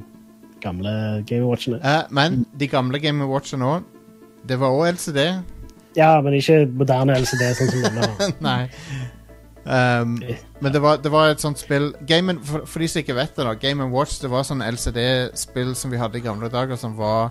[0.64, 0.92] gamle
[1.28, 1.80] Game Watchene.
[1.84, 3.88] Eh, men de gamle Game Watchene òg,
[4.48, 5.20] det var òg LCD.
[5.98, 8.30] Ja, men ikke moderne LCD, sånn som denne.
[8.48, 8.62] Nei.
[9.60, 10.14] Um,
[10.64, 13.34] men det var, det var et sånt spill Game, for, for de som ikke vet
[13.36, 16.96] det, da Game Watch det var sånn LCD-spill som vi hadde i gamle dager, som
[16.96, 17.28] var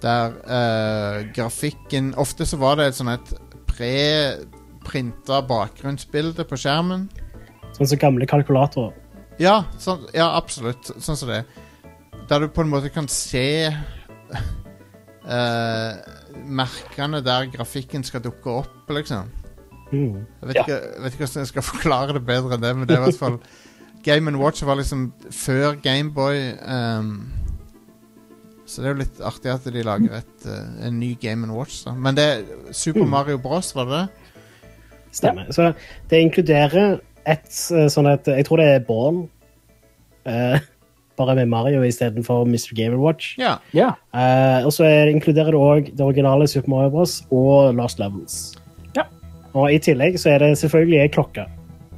[0.00, 3.34] der uh, grafikken Ofte så var det et sånn et
[3.68, 7.04] pre-printa bakgrunnsbilde på skjermen.
[7.76, 8.96] Sånn som gamle kalkulatorer.
[9.40, 10.92] Ja, sånn, ja absolutt.
[11.00, 11.42] Sånn som det.
[12.28, 14.40] Der du på en måte kan se uh,
[16.60, 19.32] merkene der grafikken skal dukke opp, liksom.
[19.90, 20.22] Mm.
[20.22, 22.94] Jeg vet, ikke, vet ikke hvordan jeg skal forklare det bedre enn det, men det
[22.94, 23.40] er i hvert fall
[24.06, 26.52] Game Watch var liksom før Gameboy.
[26.62, 27.32] Um,
[28.68, 31.82] så det er jo litt artig at de lager et, uh, en ny Game Watch.
[31.88, 31.96] Da.
[31.96, 34.06] Men det er Super Mario Bros, var det det?
[35.16, 35.48] Stemmer.
[35.52, 35.72] Så
[36.10, 39.16] det inkluderer et eh, sånn et Jeg tror det er Born.
[40.26, 40.58] Uh,
[41.20, 42.74] bare med Mario istedenfor Mr.
[42.76, 43.34] Game Watch.
[43.40, 43.56] Ja.
[43.76, 43.92] Yeah.
[44.14, 47.22] Uh, og så er- inkluderer det òg det originale Super Mario Bros.
[47.30, 48.54] og Lost Levels.
[48.96, 49.02] Ja.
[49.52, 51.44] Og i tillegg så er det selvfølgelig ei klokke.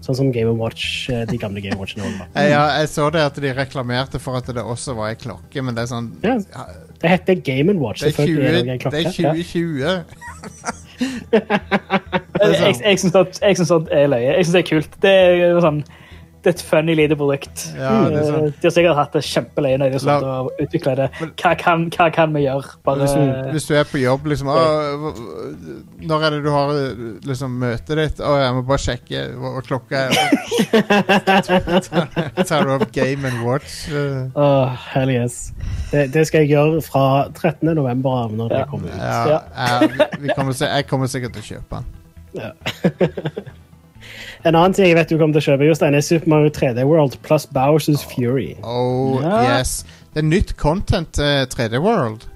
[0.03, 2.03] Sånn som Game Watch, eh, de gamle Game Watchene
[2.35, 5.75] ja, jeg så det at de reklamerte for at det også var ei klokke, men
[5.79, 6.35] det er sånn Ja.
[6.99, 8.03] Det heter Game Watch.
[8.03, 8.99] Det er, 20, Selvfølgelig er det en det klokke.
[8.99, 10.03] er 2020.
[12.43, 14.37] Jeg, jeg, jeg syns at- jeg syns at er løye.
[14.37, 15.01] Jeg syns det er kult.
[15.03, 15.85] Det er, sånn,
[16.43, 17.61] det er et funny lite produkt.
[17.79, 17.91] Ja,
[18.27, 18.49] sånn.
[18.59, 21.05] De har sikkert hatt det kjempeløye når de har og utvikla det.
[21.39, 22.73] Hva kan, hva kan vi gjøre?
[22.83, 25.13] Bare Hvis, du- hvis du er på jobb, liksom «Å,
[26.03, 26.73] Når er det du har
[27.31, 28.19] liksom, møtet ditt?
[28.27, 30.11] Å, jeg må bare sjekke hva hva klokka er.
[32.49, 33.87] Tar- du opp Game and Watch?
[34.35, 35.53] Åh, hell yes.
[35.93, 37.05] Det, det skal jeg gjøre fra
[37.39, 37.71] 13.
[37.77, 38.99] november av når det kommer ut.
[38.99, 39.41] Ja, Ja.
[39.57, 41.85] ja, vi kommer, jeg kommer sikkert til å kjøpe den.
[44.43, 46.83] En annen ting jeg vet du kommer til å kjøpe, Jostein, er Super Mario 3D
[46.89, 48.57] World pluss Bowsers Fury.
[48.67, 49.59] Oh, Ja.
[49.61, 49.85] yes.
[50.13, 52.27] Det er nytt content til 3D World.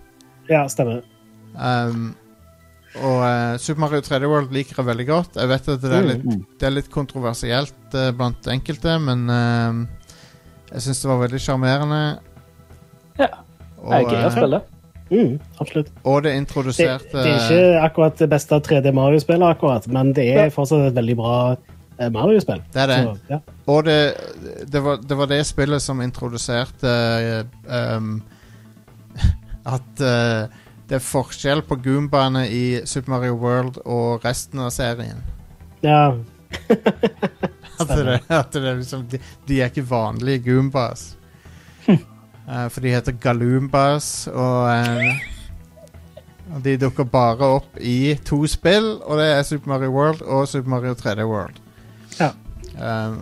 [0.48, 1.02] Ja, stemmer.
[1.58, 2.12] Um,
[3.02, 5.34] og uh, Super Mario 3D World liker jeg veldig godt.
[5.36, 9.26] Jeg vet at det er Mm, litt, det er litt kontroversielt uh, blant enkelte, men
[9.26, 9.82] uh,
[10.70, 12.00] jeg syns det var veldig sjarmerende.
[13.18, 13.32] Ja.
[13.82, 14.62] Og, er gøy å spille spille.
[15.10, 15.90] Mm, absolutt.
[16.02, 20.26] og det Det, introduserte det er ikke akkurat det beste 3D Mario-spillet, akkurat, men det
[20.34, 21.56] er fortsatt et veldig bra
[21.98, 22.62] eh, Mario-spill.
[22.74, 22.98] Det er det.
[23.04, 23.38] Så, ja.
[23.66, 24.14] Og det,
[24.72, 27.46] det, var, det var det spillet som introduserte
[27.96, 28.22] um,
[29.76, 30.46] At uh,
[30.86, 35.22] det er forskjell på Goombaene i Super Mario World og resten av serien.
[35.82, 36.14] ja.
[37.76, 41.15] At det, at det er liksom, de, de er ikke vanlige Goombas.
[42.48, 45.16] Eh, for de heter Galoombas, og uh,
[46.54, 50.44] og de dukker bare opp i to spill, og det er Super Mario World og
[50.48, 51.56] Super Mario 3D World.
[52.20, 52.28] Ja.
[52.78, 53.16] Um,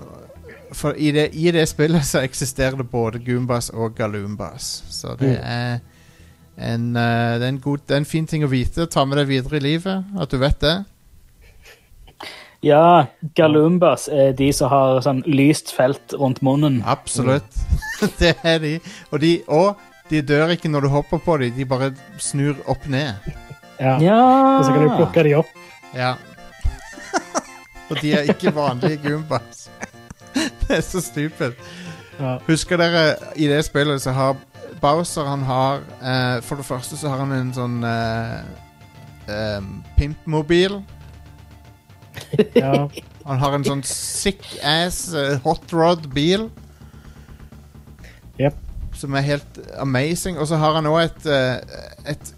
[0.74, 4.84] for i det, i det spillet så eksisterer det både Goombas og Galoombas.
[4.90, 5.42] Så det Mm.
[5.42, 5.78] er
[6.74, 8.86] en, uh, det, er en god, det er en fin ting å vite.
[8.86, 10.84] Ta med det videre i livet, at du vet det.
[12.64, 13.06] Ja,
[13.36, 16.78] galumbas er de som har sånn lyst felt rundt munnen.
[16.88, 17.58] Absolutt.
[18.20, 18.78] det er de.
[19.10, 19.34] Og, de.
[19.52, 21.90] og de dør ikke når du hopper på dem, de bare
[22.20, 23.12] snur opp ned.
[23.80, 23.98] ja.
[24.00, 24.22] Ja!
[24.58, 25.52] Og så kan du plukke dem opp.
[25.94, 26.14] Ja.
[27.90, 29.68] og de er ikke vanlige gumbas.
[30.64, 31.52] det er så stupid.
[32.20, 32.38] Ja.
[32.48, 33.04] Husker dere
[33.36, 34.36] i det spillet så har
[34.80, 38.42] Bowser han har eh, For det første så har han en sånn eh,
[39.30, 40.78] em, pimpmobil.
[42.54, 42.88] Ja.
[43.24, 46.48] Han har en sånn sick ass uh, hot rod-bil.
[48.40, 48.56] Yep.
[48.94, 50.38] Som er helt amazing.
[50.38, 51.58] Og så har han òg et, uh,
[52.10, 52.34] et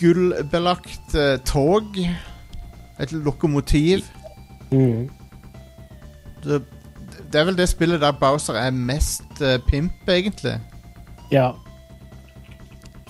[0.00, 1.98] gullbelagt uh, tog.
[3.00, 4.04] Et lokomotiv.
[4.70, 5.08] Mm.
[6.44, 6.62] Det,
[7.32, 10.56] det er vel det spillet der Bowser er mest eh, pimp, egentlig.
[11.32, 11.50] ja.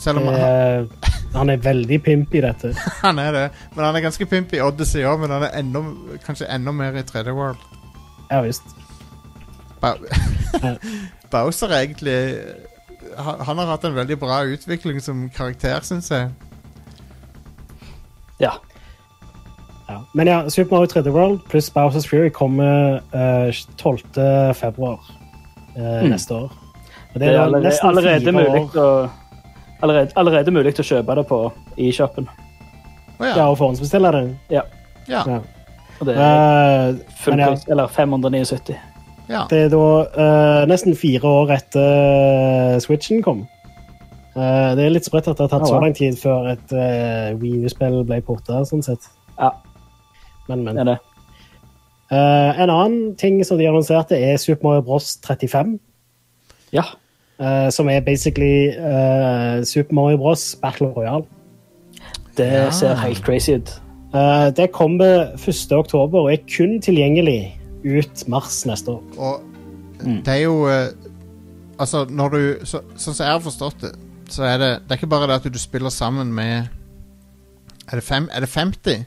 [0.01, 0.87] Selv om han, Eh,
[1.35, 2.73] han er veldig pimp i dette.
[3.05, 3.45] han er det.
[3.77, 5.83] Men han er ganske pimp i Odyssey òg, men han er enda,
[6.27, 7.61] kanskje enda mer i 3D World.
[8.31, 8.63] Ja visst.
[9.81, 9.95] Ba
[11.33, 12.17] Bowser er egentlig
[13.17, 16.29] han, han har hatt en veldig bra utvikling som karakter, syns jeg.
[18.41, 18.51] Ja.
[19.89, 20.01] Ja.
[20.15, 24.55] Men ja, Super Mario 3D World pluss Bowsers Fury kommer uh, 12.
[24.55, 26.11] februar uh, Mm.
[26.11, 26.53] neste år.
[27.15, 29.09] Og Det er da allerede, allerede, mulig å,
[29.83, 31.41] allerede, allerede mulig å kjøpe det på
[31.79, 32.29] eShopen.
[33.21, 33.35] Oh, ja.
[33.37, 34.23] Ja, og forhåndsbestille det.
[34.57, 34.63] ja.
[35.09, 35.25] Ja.
[36.01, 37.49] Og det er Eh, full men ja.
[37.51, 38.77] pris, eller 579.
[39.29, 39.43] ja.
[39.51, 39.81] Det er da
[40.17, 43.43] uh, nesten fire år etter Switchen kom.
[44.37, 46.73] Uh, det er litt sprøtt at det har tatt Ja, så lang tid før et
[46.73, 49.11] uh, Wii U-spill ble porta, sånn sett.
[49.37, 49.51] Ja,
[50.49, 50.75] Men, men.
[50.79, 50.99] det er det.
[52.11, 55.19] Uh, en annen ting som de annonserte, er Super Mario Bros.
[55.27, 55.77] 35.
[56.73, 56.85] Ja.
[57.41, 60.57] Eh, som er basically uh, Super Mario Bros.
[60.63, 61.25] Battle Royale.
[62.37, 62.71] Det Ja.
[62.71, 63.83] ser helt crazy ut.
[64.15, 65.73] Uh, det kommer 1.
[65.73, 69.03] oktober og er kun tilgjengelig ut mars neste år.
[69.19, 69.41] Og
[70.25, 70.69] det er jo
[71.81, 73.91] Altså, når du så, Sånn som jeg har forstått det,
[74.29, 76.69] så er det Det er ikke bare det at du spiller sammen med
[77.91, 79.05] Er det, fem, er det 50?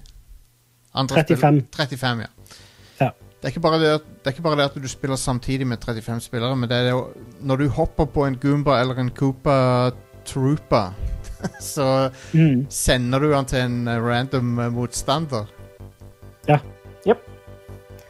[0.95, 1.37] Andre 35.
[1.37, 2.27] Spiller, 35, ja.
[3.43, 3.49] Ja.
[3.49, 6.55] Det er, at, det er ikke bare det at du spiller samtidig med 35 spillere,
[6.55, 7.07] men det er jo
[7.41, 9.91] Når du hopper på en Goomba eller en Koopa
[10.25, 10.93] Troopa,
[11.59, 12.65] så Mm.
[12.69, 15.45] sender du han til en eh, random eh, motstander.
[16.47, 16.57] Ja.
[17.07, 17.17] Jep.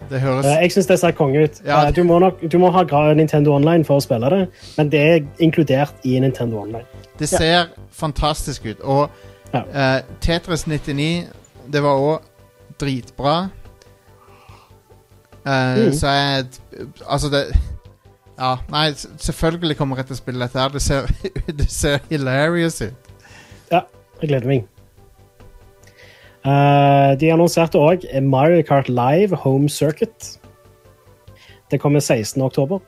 [0.10, 1.62] Det høres Eh, jeg syns det ser konge ut.
[1.66, 1.90] Ja.
[1.92, 5.00] Du, må nok, du må ha gra- Nintendo Online for å spille det, men det
[5.02, 6.86] er inkludert i Nintendo Online.
[7.20, 8.82] Det ser fantastisk ut.
[8.84, 9.10] Og
[9.54, 9.64] Ja.
[9.98, 11.26] uh, Tetris 99,
[11.74, 12.22] det var òg
[12.82, 13.50] dritbra.
[15.46, 15.94] Eh, Mm.
[15.94, 16.46] Så jeg
[17.10, 17.56] Altså, det
[18.40, 20.70] Ja, nei, selvfølgelig kommer jeg til å spille dette her.
[20.70, 21.10] Det ser,
[21.60, 23.12] det ser hilarious ut.
[23.72, 23.82] Ja,
[24.22, 24.64] Jeg gleder meg.
[26.44, 30.40] Uh, de annonserte òg Mario Kart Live Home Circuit.
[31.72, 32.42] Det kommer 16.
[32.42, 32.80] oktober.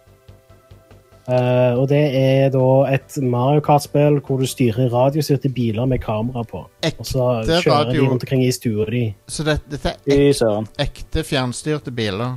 [1.28, 6.44] Eh, og det er da et Mario Kart-spill hvor du styrer radiostyrte biler med kamera
[6.46, 6.62] på.
[6.86, 9.16] Ekte Og så er kjører radio- de rundt omkring i stua di.
[9.28, 12.36] Så det, dette er ek, ekte fjernstyrte biler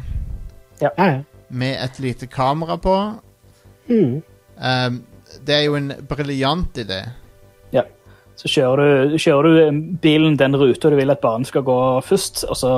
[0.81, 1.21] Ja, ja.
[1.51, 2.97] med et lite kamera på.
[3.91, 4.23] Mm.
[4.57, 5.03] Um,
[5.47, 7.03] det er jo en briljant idé.
[7.73, 7.83] Ja.
[8.37, 12.45] Så kjører du, kjører du bilen den ruta du vil at banen skal gå først,
[12.49, 12.73] og så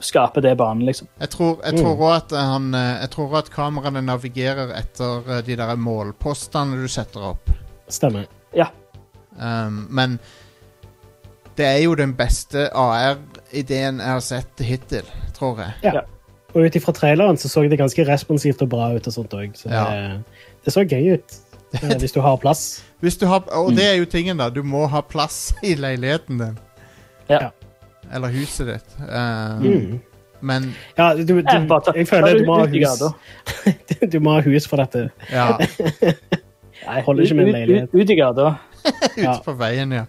[0.00, 1.08] skaper det banen, liksom.
[1.20, 1.86] Jeg tror, jeg Mm.
[1.86, 6.88] også at han eh, Jeg tror at kameraene navigerer etter eh, de der målpostene du
[6.88, 7.50] setter opp.
[7.88, 8.26] Stemmer.
[8.54, 8.66] Ja.
[9.38, 10.18] Um, men
[11.56, 15.04] det er jo den beste AR-ideen jeg har sett hittil,
[15.36, 15.72] tror jeg.
[15.82, 16.00] Ja.
[16.54, 19.56] Og ut ifra traileren så så det ganske responsivt og bra ut og sånt òg.
[19.56, 19.84] Så Ja.
[19.84, 20.24] det,
[20.64, 21.36] det så gøy ut.
[21.82, 22.82] eh, Hvis du har plass.
[23.02, 23.76] Hvis du har, og Mm.
[23.76, 24.48] det er jo tingen, da.
[24.50, 26.58] Du må ha plass i leiligheten din.
[27.28, 27.50] Ja.
[28.14, 29.00] Eller huset ditt.
[29.08, 30.00] Um, Mm.
[30.40, 33.02] Men Ja, du, du, jeg føler det du må ha hus.
[34.12, 35.08] Du må ha hus for dette.
[35.32, 35.56] ja,
[36.86, 37.94] Jeg Holder ikke med en leilighet.
[37.94, 38.54] Ut, ut i gata.
[39.16, 39.32] Ja.
[39.32, 40.04] ute på veien, ja.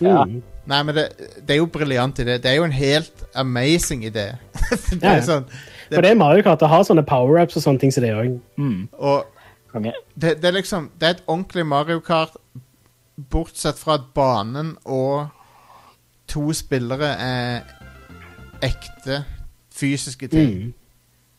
[0.00, 0.24] Ja.
[0.24, 0.42] Mm.
[0.66, 1.04] Nei, men det,
[1.44, 2.38] det er jo briljant idé.
[2.40, 4.30] Det er jo en helt amazing idé.
[4.90, 5.24] det er ja.
[5.26, 5.44] sånn
[5.90, 8.38] For det er Mario Kart å ha sånne power-ups og sånne ting som det òg.
[8.56, 8.88] Mm.
[10.14, 12.38] Det, det er liksom Det er et ordentlig Mario Kart,
[13.30, 15.26] bortsett fra at banen og
[16.34, 17.60] to spillere er
[18.64, 19.22] ekte
[19.74, 20.74] fysiske ting.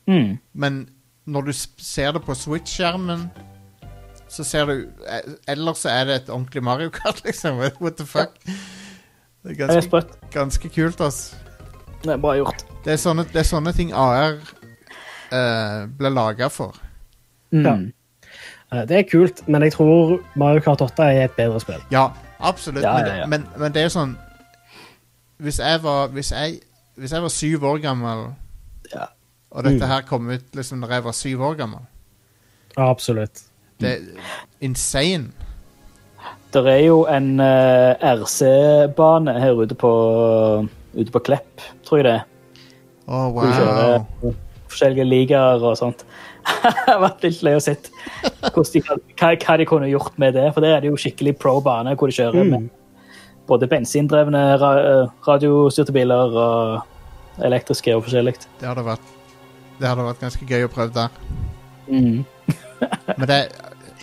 [0.08, 0.14] Mm.
[0.14, 0.38] Mm.
[0.54, 0.89] Men
[1.26, 3.30] når du ser det på Switch-skjermen,
[4.30, 4.74] så ser du
[5.08, 7.58] eh, Ellers så er det et ordentlig Mario Kart, liksom.
[7.82, 8.39] What the fuck?
[9.43, 10.02] Det er Det er ganske,
[10.34, 11.36] ganske kult, ass.
[12.04, 12.66] Det er bra gjort.
[12.86, 14.38] Det er sånne, det er sånne ting AR
[15.34, 16.78] uh, ble laga for.
[17.52, 17.66] Mm.
[17.66, 17.76] Ja.
[18.74, 21.82] Eh, Det er kult, men jeg tror Mario Kart 8 er et bedre spill.
[21.91, 22.84] Ja, absolutt.
[22.84, 23.26] Ja, men, ja, ja.
[23.26, 24.18] Men, men det er jo sånn
[25.41, 26.59] Hvis jeg var Hvis jeg,
[26.95, 28.27] hvis jeg var syv år gammel,
[28.93, 29.05] Ja.
[29.51, 29.88] og dette Mm.
[29.89, 31.79] her kom ut liksom da jeg var syv år gammel
[32.77, 33.41] Ja, absolutt.
[33.79, 33.99] Det er
[34.61, 35.31] insane.
[36.53, 39.91] Det er jo en uh, RC-bane her ute på,
[40.95, 42.23] ute på Klepp, tror jeg det er.
[43.07, 44.36] Oh, du kjører wow.
[44.71, 46.05] forskjellige ligaer og sånt.
[46.63, 50.47] Jeg har vært litt lei å se hva, hva de kunne gjort med det.
[50.53, 52.49] For der er det jo skikkelig pro bane, hvor de kjører Mm.
[52.51, 52.69] med
[53.48, 56.56] både bensindrevne ra eh, radiostyrte biler og
[57.46, 58.34] elektriske og forskjellig.
[58.60, 59.06] Det hadde vært
[59.80, 61.10] Det hadde vært ganske gøy å prøve der.
[61.88, 62.26] Mm.
[63.20, 63.39] Men det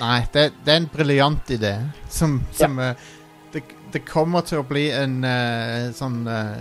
[0.01, 1.75] Nei, det, det er en briljant idé.
[2.11, 2.95] Som, som ja.
[3.53, 3.61] det,
[3.93, 6.57] det kommer til å bli en uh, sånn uh,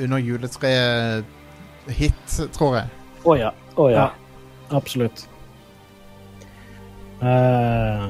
[0.00, 2.24] under juletreet-hit,
[2.54, 2.86] tror jeg.
[3.26, 3.50] Å ja.
[3.74, 3.96] Å ja.
[3.98, 4.08] Ja.
[4.78, 5.26] Absolutt.
[7.24, 8.04] Eh,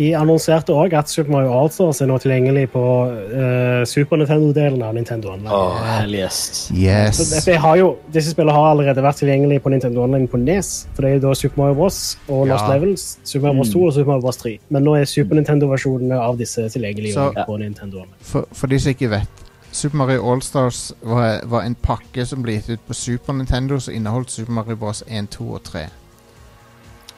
[0.00, 4.94] de annonserte òg at Super Mario Allstars er nå tilgjengelig på uh, Super Nintendo-delen av
[4.96, 5.52] Nintendo Online.
[5.52, 6.38] Oh, hell yes.
[6.70, 7.20] Så Yes.
[7.34, 10.70] dette har jo, disse spillene har allerede vært tilgjengelige på Nintendo Online på NES.
[10.96, 12.00] For det er jo da Super Mario Bros.
[12.28, 12.72] og Lost Ja.
[12.74, 13.74] Levels, Super Mario Bros.
[13.74, 14.36] 2 og Super Mario Bros.
[14.40, 14.54] 3.
[14.70, 18.16] Men nå er Super Nintendo-versjonene av disse tilgjengelige Så- på Nintendo Online.
[18.20, 19.28] For, for de som ikke vet
[19.72, 23.94] Super Mario Allstars var, var en pakke som ble gitt ut på Super Nintendo som
[23.94, 25.04] inneholdt Super Mario Bros.
[25.06, 25.84] 1, 2 og 3.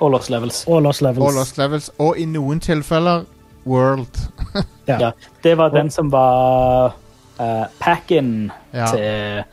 [0.03, 0.65] Og Lost Levels.
[0.67, 1.23] og Lost Levels.
[1.29, 1.91] Og Lost Levels.
[2.03, 3.25] Og i noen tilfeller
[3.67, 4.19] World.
[4.91, 4.97] Ja.
[4.99, 5.11] Ja,
[5.45, 6.97] det var den som var
[7.39, 8.87] uh, pack-in Ja.
[8.91, 9.45] til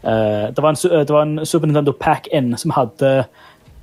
[0.00, 3.10] uh, det, var en, det var en Super Nintendo pack-in som hadde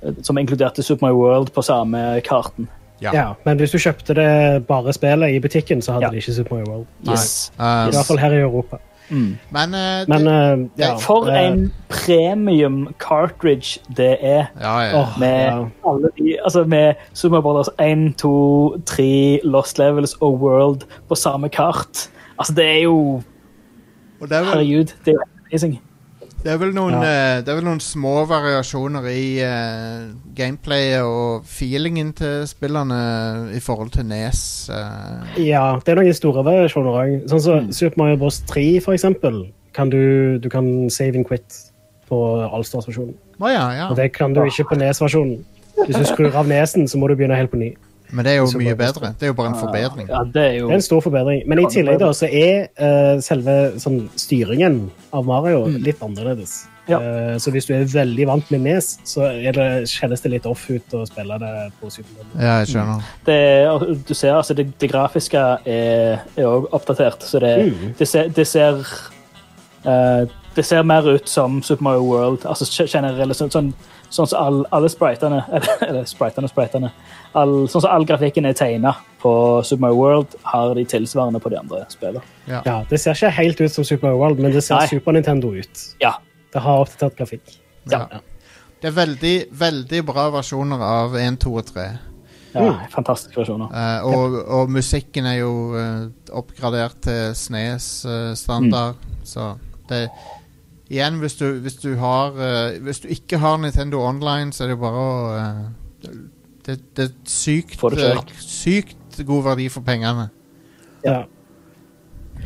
[0.02, 2.66] eh, som inkluderte Super Mario World på samme karten.
[3.00, 3.10] Ja.
[3.14, 6.10] Ja, men hvis du kjøpte det bare spillet i butikken, så hadde Ja.
[6.10, 6.86] de ikke Super Mario World.
[7.08, 7.52] Yes.
[7.60, 8.76] Uh, I hvert fall her i Europa.
[9.08, 9.38] Mm.
[9.50, 11.38] men uh, Men det, eh, ja, For det...
[11.38, 14.46] en premium cartridge det er.
[14.60, 15.00] Ja, ja.
[15.00, 15.64] Oh, Med ja.
[15.86, 21.48] alle de, altså med Super Brothers 1, 2, 3, Lost Levels og World på samme
[21.48, 22.10] kart.
[22.38, 23.22] Altså, det er jo
[24.20, 25.18] Og det er vel, Herregud, det er
[25.50, 25.80] amazing.
[26.46, 27.02] Det er vel, noen, Ja.
[27.02, 33.60] eh, det er vel noen små variasjoner i uh, gameplayet og feelingen til spillerne i
[33.60, 34.70] forhold til Nes.
[34.70, 35.26] Uh.
[35.42, 37.14] Ja, det er noen store variasjoner òg.
[37.30, 37.72] Sånn som Mm.
[37.74, 38.38] Super Mario Bros.
[38.46, 39.48] 3, for eksempel.
[39.74, 41.58] Kan du, du kan save and quit
[42.08, 42.16] på
[42.46, 43.14] Allstars-versjonen.
[43.40, 43.88] Oh, ja, ja.
[43.90, 45.42] Og det kan du ikke på Nes-versjonen.
[45.86, 47.74] Hvis du skrur av nesen, så må du begynne helt på ny.
[48.10, 49.10] Men det er jo mye bedre.
[49.18, 50.06] Det er jo bare en forbedring.
[50.08, 51.42] Ja, det er jo Det er en stor forbedring.
[51.50, 56.64] Men i tillegg da, så er uh, selve sånn, styringen av Mario litt annerledes.
[56.86, 57.00] Ja.
[57.02, 60.46] Uh, så hvis du er veldig vant med Nes, så er det, kjennes det litt
[60.46, 62.22] off ut å spille det på Super.
[62.38, 63.02] Ja, jeg skjønner.
[63.26, 63.40] det,
[64.06, 67.94] Du ser altså det, det grafiske er òg oppdatert, så det, Mm.
[67.98, 68.78] det ser, det ser
[69.86, 70.26] uh,
[70.56, 72.46] Det ser mer ut som Super Mario World.
[72.46, 73.74] Altså generelt sånn, sånn,
[74.12, 76.92] sånn som all, alle spritene Eller, eller spritene og spritene.
[77.36, 79.32] All, sånn som all grafikken er tegna på
[79.66, 82.24] Super Mario World, har de tilsvarende på de andre spillene.
[82.46, 82.62] Ja.
[82.64, 84.88] Ja, Det ser ikke helt ut som Super Mario World, men det ser Nei.
[84.92, 85.86] Super Nintendo ut.
[86.02, 86.16] Ja.
[86.54, 87.56] Det har oppdatert grafikk.
[87.90, 88.06] Ja.
[88.80, 91.86] Det er veldig, veldig bra versjoner av 1, 2 og 3.
[92.54, 93.72] ja Fantastiske versjoner.
[93.72, 99.54] Uh, og, og musikken er jo uh, oppgradert til Snes-standard, så
[99.90, 100.06] det
[100.86, 104.70] Igjen, hvis du, hvis du har uh, Hvis du ikke har Nintendo Online, så er
[104.70, 106.12] det jo bare å uh,
[106.66, 108.20] det, det er sykt eh.
[108.42, 110.28] Sykt god verdi for pengene.
[111.04, 111.22] Ja.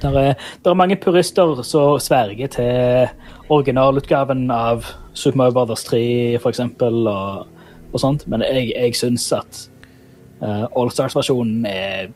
[0.01, 0.35] Der er,
[0.65, 3.09] der er mange purister som sverger til
[3.49, 4.85] originalutgaven av
[5.15, 7.49] Super Mario Brothers 3, for eksempel, og,
[7.93, 8.27] og sånt.
[8.29, 9.65] Men jeg, jeg syns at
[10.43, 12.13] uh, Allstars-versjonen er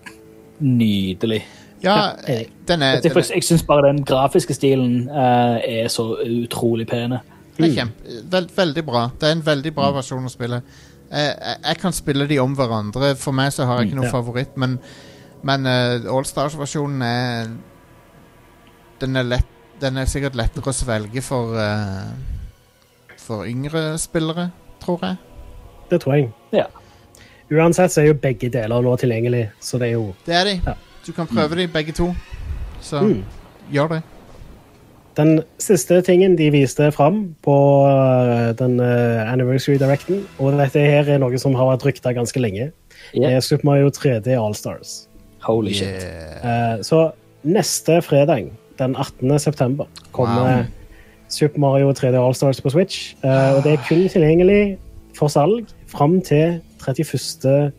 [0.60, 1.42] nydelig.
[1.84, 6.14] Ja, den er, Jeg, den er, jeg syns bare den grafiske stilen uh, er så
[6.24, 9.04] utrolig den er kjempe, veld, veldig bra.
[9.20, 10.60] Det er en veldig bra versjon å spille.
[11.10, 13.14] Eh, jeg, jeg kan spille de om hverandre.
[13.20, 14.14] For meg så har jeg ikke noe Ja.
[14.14, 14.78] favoritt, men,
[15.46, 17.52] men eh, Allstars-versjonen er
[19.00, 19.50] den er, lett,
[19.82, 22.14] den er sikkert lettere å svelge for uh,
[23.20, 24.48] For yngre spillere,
[24.80, 25.16] tror jeg.
[25.90, 26.30] Det tror jeg.
[26.54, 26.66] Ja.
[27.52, 30.54] Uansett så er jo begge deler nå tilgjengelig, så det er jo Det er de.
[30.64, 30.76] Ja.
[31.06, 32.14] Du kan prøve de begge to.
[32.80, 33.24] Så Mm.
[33.72, 34.02] gjør det.
[35.16, 37.54] Den siste tingen de viste fram på
[37.86, 42.40] uh, den uh, Anniversary Directen, og dette her er noe som har vært rykta ganske
[42.40, 42.72] lenge,
[43.14, 43.36] Yeah.
[43.36, 45.08] er Super Mario 3D Allstars.
[45.42, 45.86] Holy shit.
[46.02, 46.76] Yeah.
[46.78, 47.10] Uh, så
[47.44, 49.38] neste fredag, den 18.
[49.38, 50.64] september, kommer Wow.
[51.28, 53.14] Super Mario 3D Allstars på Switch.
[53.24, 54.78] Uh, og det er kun tilgjengelig
[55.18, 57.72] for salg fram til 31.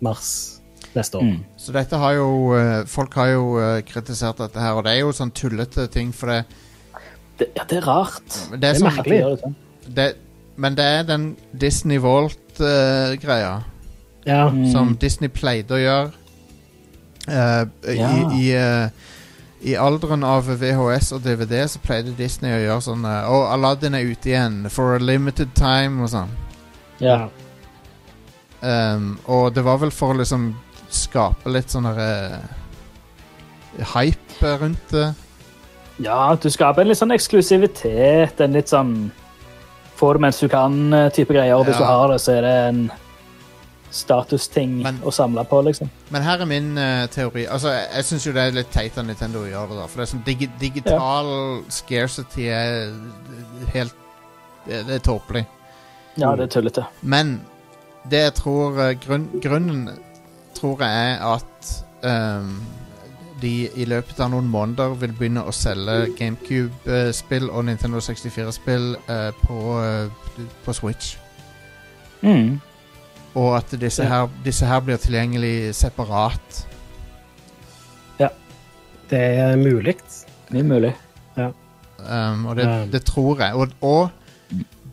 [0.00, 0.60] mars
[0.94, 1.22] neste år.
[1.22, 1.38] Mm.
[1.62, 5.04] Så dette har jo eh, Folk har jo eh, kritisert dette her, og det er
[5.04, 6.40] jo sånn tullete ting, for det,
[7.38, 8.26] Det, ja, det er rart.
[8.50, 9.20] det er Det er sånn merkelig.
[9.22, 9.54] Det sånn.
[9.98, 10.06] det,
[10.56, 13.52] Men det er den Disney Vault-greia
[14.26, 14.48] Ja.
[14.50, 14.66] Mm.
[14.72, 16.12] som Disney pleide å gjøre.
[17.28, 18.10] Uh, Ja.
[18.10, 18.88] I, i, uh,
[19.62, 23.94] I alderen av VHS og DVD så pleide Disney å gjøre sånn Å, Å, Aladdin
[23.94, 26.30] er ute igjen for a limited time og sånn.
[26.98, 27.28] Ja.
[28.62, 30.52] Um, og det var vel for å liksom
[30.94, 32.40] skape litt sånn derre
[33.94, 35.14] Hype rundt det.
[36.04, 38.40] ja, du skaper en litt sånn eksklusivitet.
[38.44, 39.10] En litt sånn
[39.96, 41.54] få det mens du kan-type greier.
[41.56, 41.80] Og hvis Ja.
[41.80, 42.82] du har det, så er det en
[43.92, 45.90] statusting å samle på, liksom.
[46.10, 47.46] Men her er min uh, teori.
[47.46, 49.76] Altså, Jeg, jeg syns jo det er litt teit av Nintendo å gjøre det.
[49.82, 51.28] da For det er sånn digi digital
[51.68, 52.92] scarcity er
[53.74, 53.94] helt
[54.66, 55.46] Det, det er tåpelig.
[56.16, 56.84] Ja, det er tullete.
[57.02, 57.40] Men
[58.08, 59.88] det jeg tror eh, grunn, Grunnen
[60.54, 61.72] tror jeg er at
[62.42, 62.56] um,
[63.42, 69.30] de i løpet av noen måneder vil begynne å selge GameCube-spill og Nintendo 64-spill uh,
[69.42, 71.16] på, uh, på Switch.
[72.22, 72.60] Mm.
[73.34, 76.62] Og at disse her, disse her blir tilgjengelig separat.
[78.20, 78.28] Ja.
[79.10, 79.96] Det er mulig.
[80.50, 80.92] Det er mulig.
[82.02, 83.54] Um, og det, det tror jeg.
[83.54, 84.10] Og, og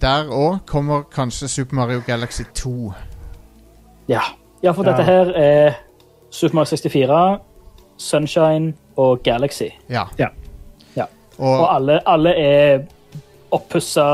[0.01, 2.93] der òg kommer kanskje Super Mario Galaxy 2.
[4.09, 4.21] Ja.
[4.63, 4.91] Ja, for Ja.
[4.91, 5.73] dette her er
[6.31, 7.39] Super Mario 64,
[7.97, 9.69] Sunshine og Galaxy.
[9.89, 10.03] Ja.
[10.19, 10.27] Ja.
[10.97, 11.03] Ja.
[11.37, 12.79] Og, Og alle, alle er
[13.51, 14.13] oppussa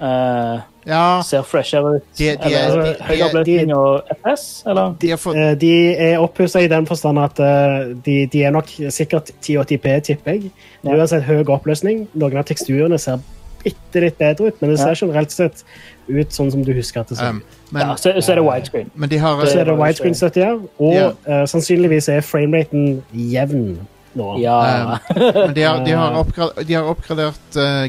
[0.00, 2.02] uh, Ja, Ser freshere ut.
[2.18, 4.94] De- de er- eller de- de høy er- oppløsning og FS, eller?
[5.00, 8.50] de er, fått Eh, De er oppussa i den forstand at eh, de, de er
[8.50, 10.50] nok sikkert 1080P, tipper jeg.
[10.84, 12.08] Uansett høy oppløsning.
[12.14, 13.18] Noen av teksturene ser
[13.64, 15.64] bitte litt bedre ut, men det ser generelt sett
[16.08, 17.40] ut sånn som du husker at det ser um,
[17.70, 18.92] men, ja, så, så er det widescreen.
[18.94, 21.16] men de har Så er det var jo widescreen-støtte her, og yeah.
[21.26, 23.66] uh, sannsynligvis er frameraten jevn
[24.14, 24.28] nå.
[24.38, 25.00] Ja.
[25.16, 27.88] Men de har, de har, oppgradert, de har oppgradert uh,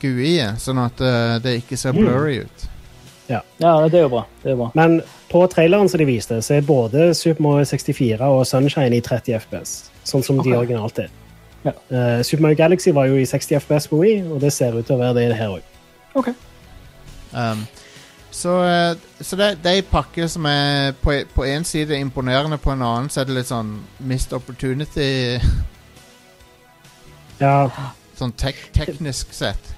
[0.00, 2.66] GUI-et, sånn at uh, det ikke ser blurry ut.
[3.60, 4.24] ja, det er jo bra.
[4.40, 4.70] Det er bra.
[4.78, 9.04] Men på traileren som de viste, så er både Super Mario 64 og Sunshine i
[9.04, 9.74] 30 FPS.
[10.08, 11.12] Sånn som de originalt er.
[11.64, 11.72] Ja.
[11.90, 14.86] Uh, Super Mario Galaxy var jo i 60 FPS på Wii, og det ser ut
[14.86, 15.74] til å være det her òg.
[16.18, 16.30] OK.
[17.32, 17.66] Um,
[18.30, 21.12] så eh, så det, det er en pakke som er på,
[21.44, 25.38] én en side imponerende, på en annen så er det litt sånn missed opportunity,
[27.38, 27.70] Ja,
[28.18, 29.74] sånn tek teknisk sett.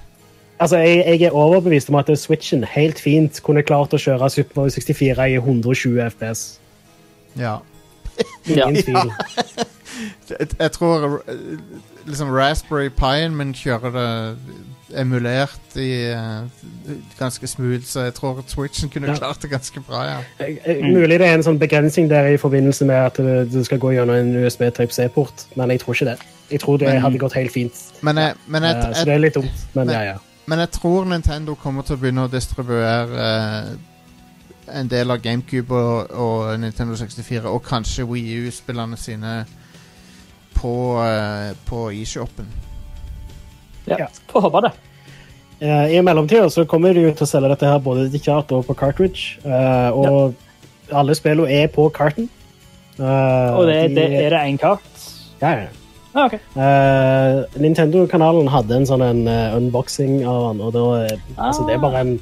[0.57, 4.61] altså, jeg, jeg er overbevist om at Switchen helt fint kunne klart å kjøre Super
[4.61, 6.41] Mario 64 i 120 FPS.
[7.37, 7.59] Ja.
[8.47, 8.67] Ja.
[8.67, 9.11] Ingen tvil.
[10.31, 11.33] Jeg, jeg tror eh,
[12.07, 14.37] liksom Raspberry Pien min kjører det
[15.01, 16.47] emulert i uh,
[17.19, 19.15] ganske smooth, så jeg tror at Switchen kunne Ja.
[19.19, 20.17] klart det ganske bra, ja.
[20.39, 23.79] Eh, Mulig det er en sånn begrensning der i forbindelse med at det, det skal
[23.83, 26.17] gå gjennom en USB Type C-port, men jeg tror ikke det.
[26.51, 27.83] Jeg tror det Men- hadde gått helt fint.
[28.01, 30.17] Men jeg, men jeg, Eh, så det er litt dumt, men men- ja, ja.
[30.47, 33.75] Men jeg tror Nintendo kommer til å begynne å distribuere eh,
[34.73, 39.41] en del av GameCube og, og Nintendo 64, og kanskje Wii U-spillerne sine
[40.55, 42.47] på, uh, på eShopen.
[43.87, 43.97] Ja.
[44.05, 44.07] Ja.
[44.31, 44.71] Får håpe det.
[45.61, 48.73] Eh, I mellomtida så kommer de til å selge dette her både digitalt og på
[48.79, 49.37] cartridge.
[49.45, 50.33] eh, og
[50.91, 52.29] alle spillene er på carton.
[52.97, 54.81] Eh, Og det, de- det, er det én kart?
[55.41, 55.67] Ja, ja.
[56.13, 56.33] Ah, OK.
[56.33, 59.21] Eh, Nintendo-kanalen hadde en sånn en,
[59.55, 60.81] unboxing av den, og da
[61.37, 61.45] ah.
[61.47, 62.19] altså, Det er bare en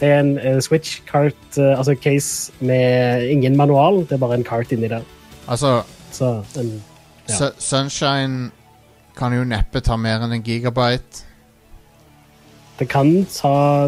[0.00, 4.00] det er en eh, Switch cart, eh, altså case med ingen manual.
[4.04, 5.00] Det er bare en cart inni der.
[5.48, 5.82] Altså,
[6.12, 6.82] Så en,
[7.28, 7.48] Ja.
[7.58, 8.50] Sunshine
[9.16, 11.24] kan jo neppe ta mer enn en gigabyte.
[12.78, 13.86] det kan ta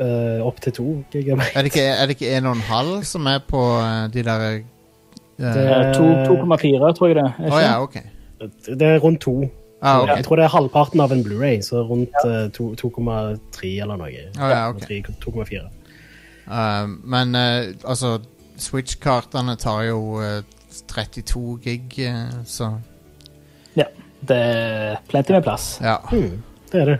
[0.00, 1.50] uh, opp til to gigabyte.
[1.54, 4.22] Er det ikke, er det ikke en og en halv som er på uh, de
[4.22, 4.64] der eh, Det-
[5.38, 7.32] Eh, to- 2,4, tror jeg det er.
[7.52, 8.00] Oh, ja, okay.
[8.66, 9.50] Det er rundt to.
[9.84, 10.16] Ah, okay.
[10.16, 14.22] Jeg tror det er halvparten av en Blu-ray, så rundt eh, 2,3 eller noe.
[14.40, 14.86] Å ja, ok.
[15.20, 15.64] 2,4.
[16.44, 18.16] Uh, men uh, altså,
[18.60, 20.40] Switch-kartene tar jo uh,
[20.88, 22.72] 32 gig, eh, så
[23.76, 23.84] Ja.
[24.24, 25.78] Det er plenty med plass.
[25.82, 25.96] ja.
[26.12, 26.98] Mm, det er det.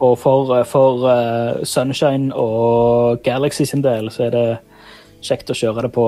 [0.00, 4.58] Og for, for eh, Sunshine og Galaxy sin del så er det
[5.22, 6.04] kjekt å kjøre det på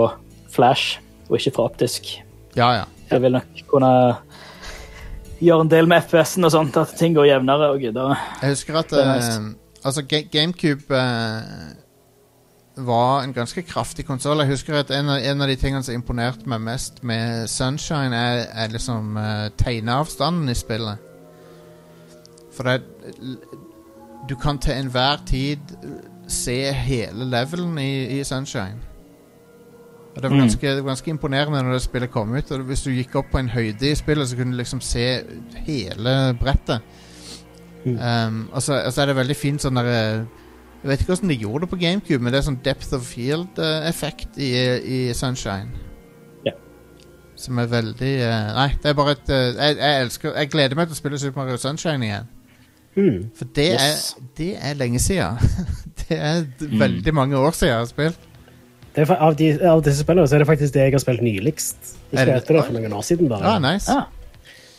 [0.51, 2.13] flash og ikke fra optisk.
[2.57, 2.85] Ja, ja.
[3.11, 3.91] Jeg vil nok kunne
[5.41, 7.71] gjøre en del med FPS-en og sånt, at ting går jevnere.
[7.71, 8.17] og gudere.
[8.43, 9.57] Jeg husker at nice.
[9.85, 11.71] Altså, GameCube uh,
[12.87, 14.39] var en ganske kraftig konsoll.
[14.39, 18.17] Jeg husker at en av, en av de tingene som imponerte meg mest med Sunshine,
[18.17, 20.97] er, er liksom uh, tegneavstanden i spillet.
[22.57, 22.83] For det
[24.29, 25.59] Du kan til enhver tid
[26.29, 28.90] se hele levelen i, i Sunshine.
[30.11, 30.41] Og det var Mm.
[30.43, 32.51] ganske, det var ganske imponerende når det spillet kom ut.
[32.51, 35.05] Og hvis du gikk opp på en høyde i spillet, så kunne du liksom se
[35.67, 36.81] hele brettet.
[37.87, 40.27] Um, og, så, og så er det veldig fint sånn derre
[40.83, 43.07] Jeg vet ikke hvordan de gjorde det på GameCube, men det er sånn depth of
[43.09, 44.51] field-effekt i,
[44.85, 45.71] i Sunshine.
[46.45, 46.57] Yeah.
[47.37, 50.77] Som er veldig uh, Nei, det er bare et uh, jeg, jeg elsker Jeg gleder
[50.77, 52.29] meg til å spille Super Mario Sunshine igjen.
[52.97, 53.31] Mm.
[53.39, 54.15] For det, Yes.
[54.19, 55.39] er, det er lenge siden.
[56.03, 56.79] det er mm.
[56.81, 58.27] veldig mange år siden jeg har spilt.
[58.95, 61.21] Det er av, de, av disse spillene så er det faktisk det jeg har spilt
[61.23, 61.77] nyligst.
[62.11, 63.45] Jeg Ikke det- etter det for noen år siden, bare.
[63.47, 63.89] Ah, nice.
[63.89, 64.07] Ah.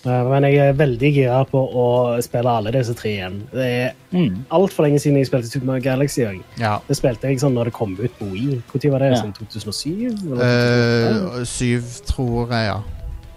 [0.03, 1.85] Eh, Men jeg er veldig gira på å
[2.25, 3.43] spille alle disse tre igjen.
[3.53, 4.45] Det er Mm.
[4.51, 6.23] altfor lenge siden jeg spilte Super Mario Galaxy.
[6.57, 6.79] Ja.
[6.87, 8.61] Det spilte jeg sånn når det kom ut på Wii.
[8.73, 9.11] Når var det?
[9.11, 9.21] Ja.
[9.21, 10.07] Sånn 2007?
[10.31, 11.39] Eller?
[11.39, 12.81] uh, syv, tror jeg, ja.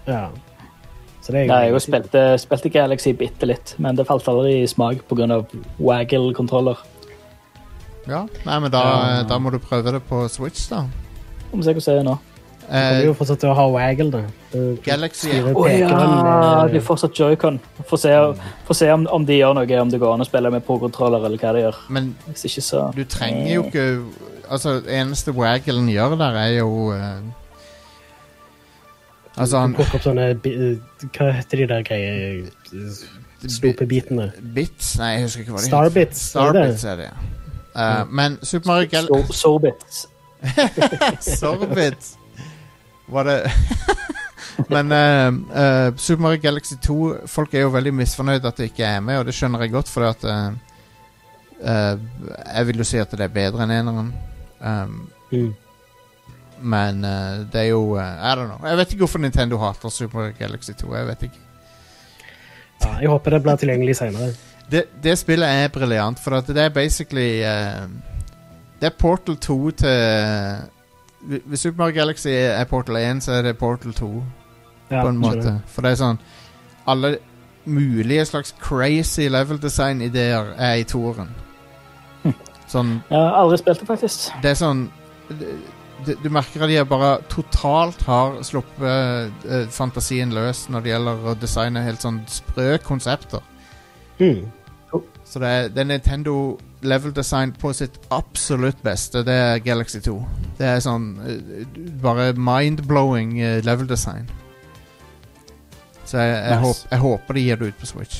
[0.07, 0.29] ja.
[1.21, 4.65] Så det er Ja, jeg spilte, spilte Galaxy bitte litt, men det falt aldri i
[4.67, 5.45] smak pga.
[5.79, 6.77] waggle-kontroller.
[8.07, 8.25] Ja.
[8.45, 8.85] Nei, men da,
[9.21, 10.85] um, da må du prøve det på Switch, da.
[11.51, 12.17] Om vi se hvordan det er nå.
[12.65, 14.21] Du kommer Eh, jo fortsatt til å ha waggle, da.
[14.49, 15.89] Du Galaxy Å oh, ja!
[16.71, 17.59] Det er fortsatt joycon.
[17.85, 18.13] Få se,
[18.65, 21.27] får se om, om de gjør noe, om det går an å spille med pro-kontroller,
[21.27, 21.81] eller hva de gjør.
[21.93, 23.87] Men Hvis ikke, så du trenger jo ikke
[24.45, 27.21] Altså, eneste wagglen gjør der, er jo uh...
[29.35, 32.51] Altså, Du han plukker opp sånne Hva heter de der greiene
[33.45, 34.29] Snopebitene?
[34.55, 34.95] Bits?
[35.01, 36.77] Nei, jeg husker ikke hva de Starbits, er det det?
[36.79, 37.44] Starbits er det, ja.
[37.75, 40.05] Eh, men Super Mario Gal So- Sorbits.
[41.39, 42.13] Sorbits
[43.07, 43.37] Var det
[44.71, 48.85] Men uh, uh, Super Mario Galaxy 2 Folk er jo veldig misfornøyd at det ikke
[48.87, 50.23] er med, og det skjønner jeg godt, fordi at
[52.55, 54.09] jeg vil jo si at det er bedre enn eneren.
[54.61, 54.95] Um,
[55.31, 55.53] Mm.
[56.61, 58.59] men eh, det er jo I don't know.
[58.69, 60.95] Jeg vet ikke hvorfor Nintendo hater Super Mario Galaxy 2.
[60.95, 61.41] Jeg vet ikke.
[62.85, 64.29] Ja, jeg håper det blir tilgjengelig senere.
[64.71, 67.85] Det, det spillet er briljant, for at det er basically uh,
[68.81, 73.57] Det er Portal 2 til Hvis Super Mario Galaxy er Portal 1, så er det
[73.57, 74.23] Portal 2
[74.91, 75.59] Ja, på en måte.
[75.67, 76.19] For det er sånn
[76.87, 77.17] Alle
[77.65, 81.31] mulige slags crazy level design-ideer er i toeren.
[82.69, 84.27] Sånn Jeg har aldri spilt det, faktisk.
[84.43, 84.83] Det er sånn
[86.05, 91.25] du, du merker at de bare totalt har sluppet eh, fantasien løs når det gjelder
[91.31, 93.41] å designe helt sånn sprø konsepter.
[94.19, 94.45] Mm.
[95.25, 96.33] Så det er, det er Nintendo
[96.85, 99.23] level design på sitt absolutt beste.
[99.25, 100.13] Det er Galaxy 2.
[100.59, 104.29] Det er sånn eh, bare mind-blowing eh, level design.
[106.05, 106.61] Så jeg, jeg, Nice.
[106.67, 108.19] håp, jeg håper de gir det ut på Switch.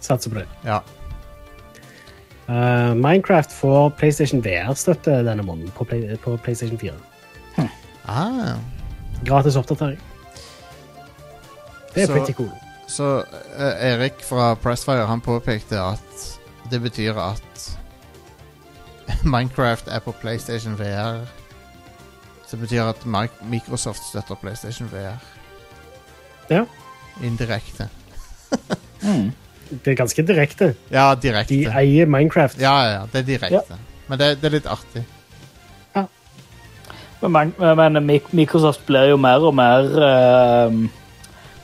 [0.00, 0.46] Satser på det.
[0.64, 0.80] Ja.
[2.50, 6.96] Uh, Minecraft får PlayStation VR-støtte denne måneden på, Play, på PlayStation 4.
[8.08, 8.56] Ah.
[9.28, 10.00] Gratis oppdatering.
[11.94, 12.50] Det er Så- pretty cool.
[12.90, 16.24] Så eh, Erik fra Pressfire han påpekte at
[16.70, 17.68] det betyr at
[19.34, 21.22] Minecraft er på PlayStation VR.
[22.46, 23.04] Så det betyr at
[23.46, 25.18] Microsoft støtter PlayStation VR.
[26.50, 26.64] Ja.
[27.22, 27.88] Indirekte.
[29.70, 30.72] Det er ganske direkte.
[30.90, 31.54] Ja, direkte.
[31.54, 32.56] De eier Minecraft.
[32.58, 33.76] Ja, ja, ja, det er direkte.
[34.10, 35.04] Men det, det er litt artig.
[37.22, 37.98] Men, man- men
[38.34, 40.74] Microsoft blir jo mer og mer uh,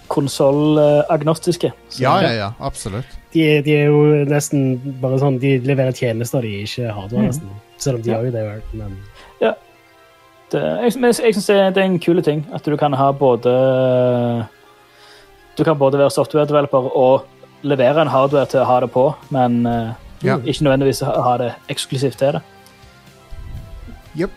[0.09, 1.73] konsollagnostiske.
[2.01, 3.07] Ja, ja, ja, absolutt.
[3.33, 7.27] De, de er jo nesten bare sånn De leverer tjenester de ikke hardware, Mhm.
[7.27, 7.49] nesten.
[7.79, 8.17] Selv om de Ja.
[8.17, 8.97] har jo det, men
[10.51, 13.11] Det, jeg men jeg syns det, det er en kul ting at du kan ha
[13.13, 14.47] både
[15.57, 17.25] Du kan både være software-developer og
[17.63, 19.93] levere en hardware til å ha det på, men eh,
[20.23, 20.37] Ja.
[20.39, 22.43] ikke nødvendigvis ha det eksklusivt til det.
[24.17, 24.31] Jepp.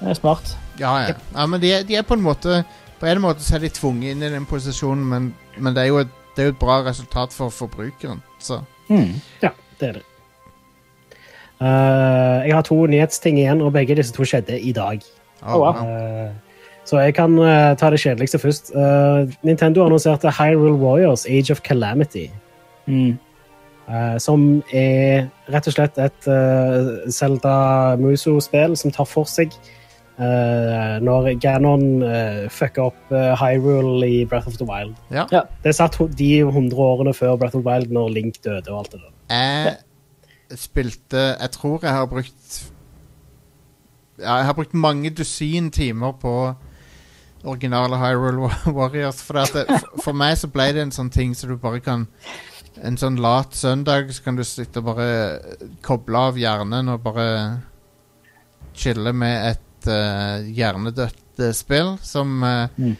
[0.00, 0.56] Det er smart.
[0.80, 1.14] Ja, ja.
[1.36, 2.64] ja men de de er på en måte
[3.04, 5.24] På en måte så er de tvunget inn i den posisjonen, men,
[5.60, 8.22] men det, er jo et, det er jo et bra resultat for forbrukeren.
[8.40, 8.62] Så
[9.42, 9.50] ja,
[9.80, 10.04] det er det.
[11.60, 15.04] Uh, jeg har to nyhetsting igjen, og begge disse to skjedde i dag.
[15.42, 15.84] oh, wow.
[15.84, 16.32] Eh,
[16.88, 18.72] så jeg kan uh, ta det kjedeligste først.
[18.72, 22.30] Eh, Nintendo annonserte Hyrule Warriors Age of Calamity.
[22.86, 23.18] Mm.
[23.88, 29.52] eh, som er rett og slett et uh, Zelda Muso-spill som tar for seg
[30.18, 34.94] eh, når Ganon uh, fucker opp uh, Hyrule i Breath of the Wild.
[35.10, 35.26] Ja.
[35.32, 35.42] Ja.
[35.64, 38.92] Det satt de 100 årene før Breath of the Wild, når Link døde og alt
[38.92, 39.10] det der.
[39.34, 39.76] Jeg
[40.60, 42.72] spilte Jeg tror jeg har brukt
[44.18, 46.54] Ja, jeg har brukt mange dusin timer på
[47.44, 49.22] originale Hyrule Warriors.
[49.22, 51.80] For, at det, for, for meg så ble det en sånn ting så du bare
[51.84, 52.08] kan
[52.84, 55.08] En sånn lat søndag så kan du sitte og bare
[55.82, 57.26] koble av hjernen og bare
[58.74, 62.96] chille med et eh, hjernedødt uh, spill som eh, Mm.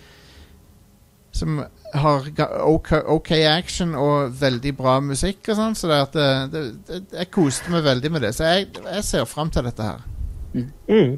[1.34, 1.56] Som
[1.98, 2.26] har
[2.62, 6.98] ok, ok action og veldig bra musikk og sånn, så det at det, det, det,
[7.18, 8.30] jeg koste meg veldig med det.
[8.36, 10.04] Så jeg, jeg ser fram til dette her.
[10.54, 11.16] Mm.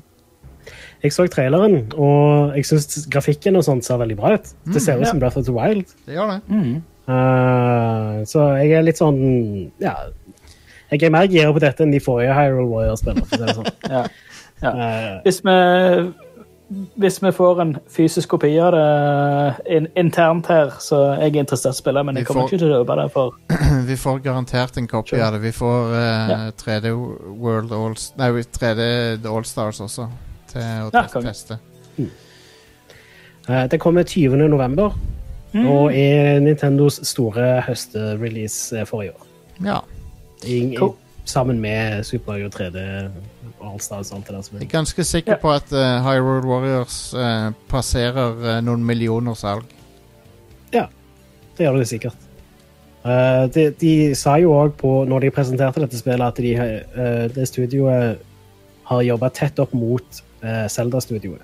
[1.05, 4.53] Jeg så traileren, og jeg syns grafikken og sånt ser veldig bra ut.
[4.64, 5.11] Det ser ut ja.
[5.12, 5.93] som Breath of the Wild.
[6.09, 6.41] Det gjør det.
[6.49, 6.79] Mm.
[7.07, 9.21] Eh, så jeg er litt sånn
[9.83, 9.95] Ja.
[10.91, 13.27] Jeg er mer gira på dette enn de forrige Hyrule Warriors-spillene.
[13.27, 13.71] for sånn.
[13.97, 14.07] Ja.
[14.63, 14.71] Ja.
[14.71, 16.13] Eh, Hvis vi
[16.99, 21.71] hvis vi får en fysisk kopi av det in internt her, så jeg er interessert
[21.71, 23.37] i å spille, men jeg kommer får- ikke til å kjøpe det for
[23.91, 25.23] Vi får garantert en kopi Sure.
[25.29, 25.43] av det.
[25.43, 26.51] Vi får uh, Ja.
[26.51, 26.91] 3D
[27.39, 28.81] World All, Nei, 3D
[29.27, 30.09] All Allstars også,
[30.51, 31.59] til å Ja, teste.
[33.49, 34.49] eh, det kommer 20.
[34.49, 34.91] november,
[35.55, 35.67] Mm.
[35.69, 39.23] og er Nintendos store høstrelease for i år.
[39.65, 39.79] Ja.
[40.45, 40.95] I, Cool.
[41.25, 43.11] Sammen med Super Mario 3D,
[43.63, 44.51] Allstars og alt det der.
[44.61, 44.73] Jeg er.
[44.73, 45.39] ganske sikker Ja.
[45.43, 49.65] på at uh, Hyrule Warriors uh, passerer uh, noen millioner salg.
[51.57, 52.17] Det gjør det sikkert.
[53.07, 57.27] Uh, de, de sa jo òg på, når de presenterte dette spillet, at de, eh,
[57.33, 58.19] det studioet
[58.91, 61.41] har jobba tett opp mot uh, Zelda-studioet.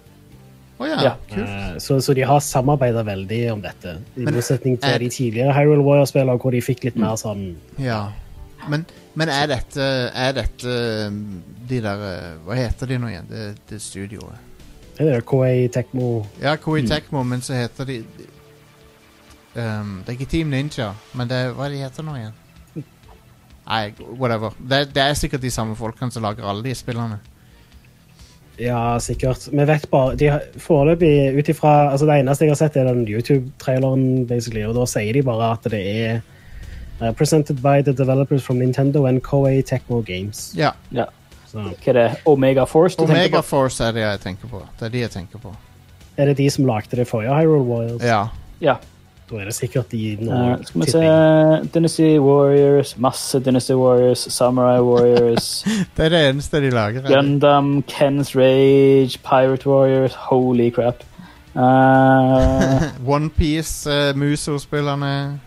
[0.82, 1.12] Oh, ja, Ja.
[1.38, 3.94] Eh, så, så de har samarbeida veldig om dette.
[4.18, 8.08] I motsetning er- til de tidligere Hyrule Warrior-spillene, hvor de fikk litt mer sånn Ja.
[8.68, 8.84] Men,
[9.14, 10.74] men er dette Er dette
[11.08, 13.26] um, de der eh, Hva heter de nå igjen?
[13.28, 14.50] Det, det studioet.
[14.98, 18.30] Det er Koei Tekmo Ja, Koei Tecmo, men så heter de de-
[19.60, 22.38] um, Det er ikke Team Ninja, men det hva er de heter nå igjen?
[23.62, 24.56] Nei, whatever.
[24.58, 27.20] Det, det er sikkert de samme folkene som lager alle de spillene.
[28.60, 29.46] Ja, sikkert.
[29.52, 30.28] Vi vet bare de
[30.60, 34.84] Foreløpig, ut ifra altså Det eneste jeg har sett, er den YouTube-traileren, basically, og da
[34.90, 36.20] sier de bare at det er
[37.02, 40.52] Uh, presented by the developers from Nintendo and Koei Tecmo Games.
[40.56, 40.70] Ja.
[40.90, 41.04] Ja.
[41.52, 42.06] Hva er det?
[42.26, 43.46] Omega Force du tenker Omega på?
[43.48, 44.62] Force er det jeg tenker på.
[44.78, 45.54] Det er de jeg tenker på.
[46.16, 48.02] er det de som lagde det forrige Hyrule Warriors?
[48.02, 48.26] Ja.
[48.60, 48.76] Ja.
[49.30, 50.32] Da er det sikkert de nå.
[50.32, 51.02] Eh, skal vi se.
[51.74, 55.64] Dynasty Warriors, masse Dynasty Warriors, Samurai Warriors,
[55.96, 57.02] Det er det eneste de lager.
[57.02, 57.08] er?
[57.16, 61.02] Gundam, Ken's Rage, Pirate Warriors Holy crap.
[61.54, 65.40] Uh, Onepiece, uh, Muso-spillerne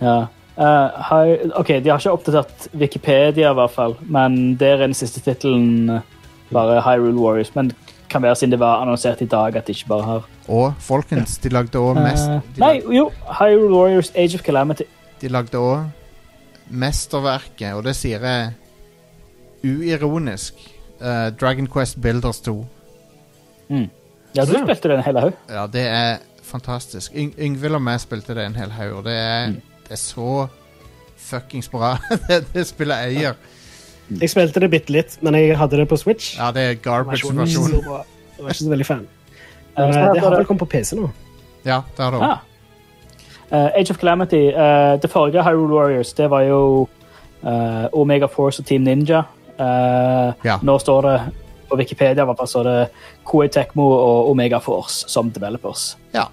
[0.00, 0.26] ja.
[0.56, 1.30] Uh, har,
[1.60, 5.90] OK, de har ikke oppdatert Wikipedia, i hvert fall, men der er den siste tittelen
[5.98, 6.00] eh,
[6.48, 7.50] bare Hyrule Warriors.
[7.54, 7.72] Men
[8.08, 11.38] kan være siden det var annonsert i dag at de ikke bare har Og folkens,
[11.42, 13.10] de lagde òg mest uh, Nei, jo!
[13.40, 14.86] Hyrule Warriors Age of Calamity.
[15.20, 15.84] de lagde òg
[16.70, 18.52] mesterverket, og det sier jeg
[19.64, 20.54] uironisk.
[21.00, 22.56] uh, Dragon Quest Builders 2.
[24.36, 25.32] Ja, du spilte det en hel haug.
[25.50, 27.12] Ja, det er fantastisk.
[27.16, 29.56] Yng Yngvild og meg spilte det en hel haug, og det er,
[29.88, 30.48] det er så
[31.16, 31.96] fuckings bra.
[32.28, 33.34] det, det spillet eier.
[34.20, 36.36] Jeg spilte det bitte litt, men jeg hadde det på Switch.
[36.38, 37.72] Ja, det er Det var garbage-versjonen.
[37.72, 39.06] Jeg var ikke så veldig fan.
[39.76, 41.10] Eh, det har det- vel kommet på PC nå.
[41.64, 42.36] Ja, det har du Ah.
[42.36, 42.38] òg.
[43.52, 44.48] Eh, Age of Calamity.
[44.54, 46.88] Uh, det forrige Hyrule Warriors det var jo
[47.44, 49.22] uh, Omega Force og Team Ninja.
[49.58, 50.58] Eh, Ja.
[50.62, 51.20] Nå står det
[51.70, 52.88] på Wikipedia er det
[53.24, 55.96] Koei Tecmo og Omega Force som developers.
[56.14, 56.24] Ja.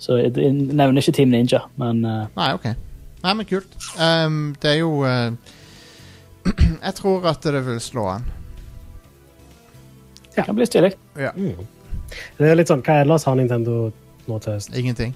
[0.00, 2.26] Så jeg jeg nevner ikke Team Ninja, men uh...
[2.36, 2.70] Nei, ok.
[3.20, 3.74] Nei, men kult.
[4.00, 5.32] Um, det er jo uh...
[6.86, 8.24] Jeg tror at det vil slå an.
[10.36, 10.94] det kan bli stilig.
[11.18, 11.34] Ja.
[12.38, 13.90] Det er litt sånn, Hva ellers har Nintendo
[14.26, 14.78] nå til høsten?
[14.80, 15.12] Ingenting.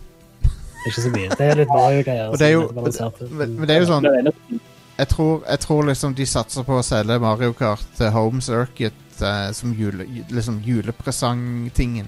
[0.85, 1.32] Ikke så mye.
[1.32, 2.35] Det er litt Mario-greier.
[2.45, 4.61] Er men, men det er jo sånn
[4.95, 9.22] jeg tror, jeg tror liksom de satser på å selge Mario Kart til Home Circuit
[9.22, 12.07] uh, som jule, liksom julepresangtingen.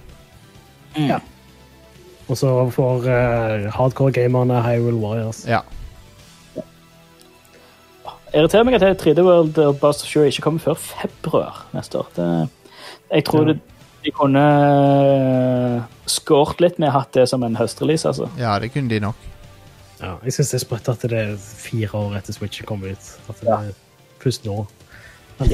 [0.95, 1.19] Ja.
[2.29, 5.45] Og så for uh, hardcore-gamerne Hyrule Warriors.
[5.47, 5.61] Ja.
[8.37, 12.09] irriterer meg at 3D World og of Sure ikke kommer før februar neste år.
[12.17, 12.49] Det,
[13.15, 13.53] jeg tror Ja.
[13.53, 13.61] det,
[14.05, 18.29] de kunne eh, skåret litt med å ha hatt det som en høstrelease, altså.
[18.39, 19.17] ja, det kunne de nok.
[20.03, 23.07] Ja, jeg syns det er sprøtt at det er fire år etter Switch kom ut.
[23.31, 23.57] At det Ja.
[23.63, 23.73] er
[24.21, 24.67] først nå.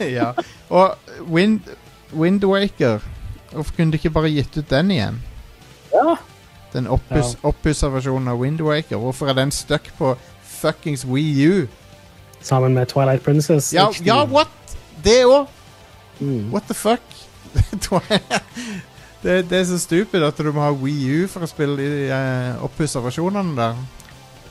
[0.00, 0.32] ja.
[0.70, 0.94] Og
[1.30, 1.60] Wind,
[2.12, 3.00] Wind Waker
[3.52, 5.16] Hvorfor kunne de ikke bare gitt ut den igjen?
[5.92, 6.16] Ja.
[6.72, 7.92] Den oppussa ja.
[7.94, 9.00] versjonen av Wind Waker.
[9.02, 10.14] Hvorfor er den stuck på
[10.46, 11.66] fuckings Wii U?
[12.40, 13.72] Sammen med Twilight Princess.
[13.74, 14.76] Ja, ja what?
[15.04, 15.48] Det òg?
[16.20, 16.50] Mm.
[16.52, 17.02] What the fuck?
[19.22, 21.88] det, det er så stupid at du må ha Wii U for å spille de
[22.12, 23.80] uh, oppussa versjonene der.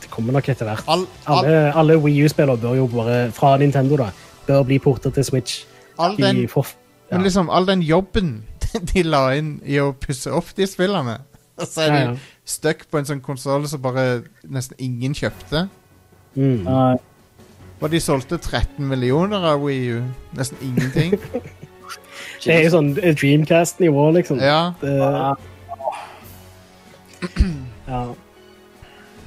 [0.04, 0.84] Det kommer nok etter hvert.
[0.88, 4.12] All, all, Alle, alle Wii U-spillere bør jo bare, fra Nintendo, da,
[4.48, 5.64] bør bli portet til Switch.
[5.98, 6.74] all, De den, får,
[7.10, 7.16] ja.
[7.16, 8.44] men liksom, all den jobben
[8.94, 11.20] de la inn i å pusse opp de spillene
[11.74, 12.16] så er ja.
[12.48, 15.68] stuck på en sånn konsoll som bare nesten ingen kjøpte.
[16.36, 16.68] Mm.
[16.68, 16.96] Eh,
[17.80, 20.02] Og de solgte 13 millioner av Wii U.
[20.38, 21.16] Nesten ingenting.
[22.44, 24.42] Det er jo sånn eh, Dreamcast-nivå, liksom.
[24.44, 24.92] ja, Det,
[27.88, 28.04] ja.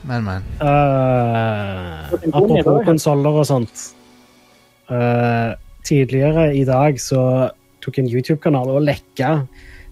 [0.08, 0.46] men, men.
[0.60, 3.88] Uh, apropos konsoller og sånt.
[4.92, 5.56] Uh,
[5.88, 7.50] tidligere i dag så
[7.82, 9.42] tok en YouTube-kanal og lekka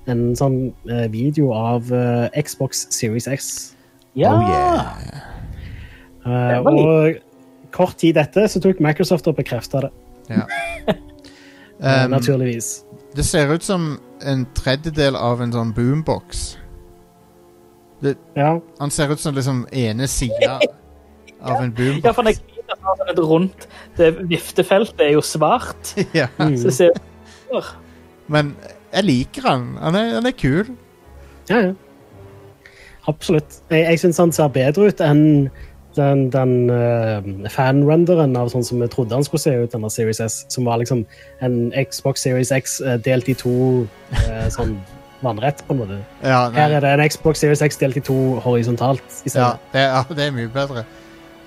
[0.07, 3.75] en sånn eh, video av eh, Xbox Series X.
[4.17, 4.33] ja.
[4.33, 4.87] Oh yeah.
[6.25, 7.21] Eh, Det og
[7.73, 9.91] kort tid etter så tok Microsoft og bekrefta det,
[10.31, 10.47] Ja.
[11.81, 12.85] Um, naturligvis.
[13.17, 16.59] det ser ut som en tredjedel av en sånn boombox.
[18.37, 18.61] Ja.
[18.79, 20.59] Han ser ut som liksom ene sida
[21.41, 22.05] av en boombox.
[22.05, 23.65] Ja, for når jeg har sånn et rundt
[23.97, 25.95] Det viftefeltet er jo svart.
[26.21, 26.29] ja.
[26.37, 26.59] Mm.
[26.61, 27.73] Så det ser
[28.29, 28.53] Men
[28.93, 29.73] jeg liker han.
[29.81, 30.75] Han er, han er kul.
[31.51, 31.73] ja, ja.
[33.09, 33.63] Absolutt.
[33.71, 35.49] Jeg, jeg syns han ser bedre ut enn
[35.97, 40.21] den, den uh, fanrenderen av sånn som vi trodde han skulle se ut, denne Series
[40.23, 41.03] S, som var liksom
[41.45, 41.59] en
[41.89, 44.77] Xbox Series X uh, delt i to uh, sånn
[45.25, 45.99] vannrett, på en måte.
[46.23, 46.45] Ja.
[46.55, 49.19] Her er det en Xbox Series X delt i to horisontalt.
[49.25, 50.87] i ja, det, ja, det er mye bedre.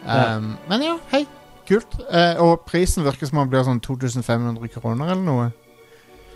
[0.04, 1.24] Um, Men ja, hei.
[1.64, 1.96] Kult.
[2.44, 5.46] Og prisen virker som om den blir sånn 2500 kroner eller noe.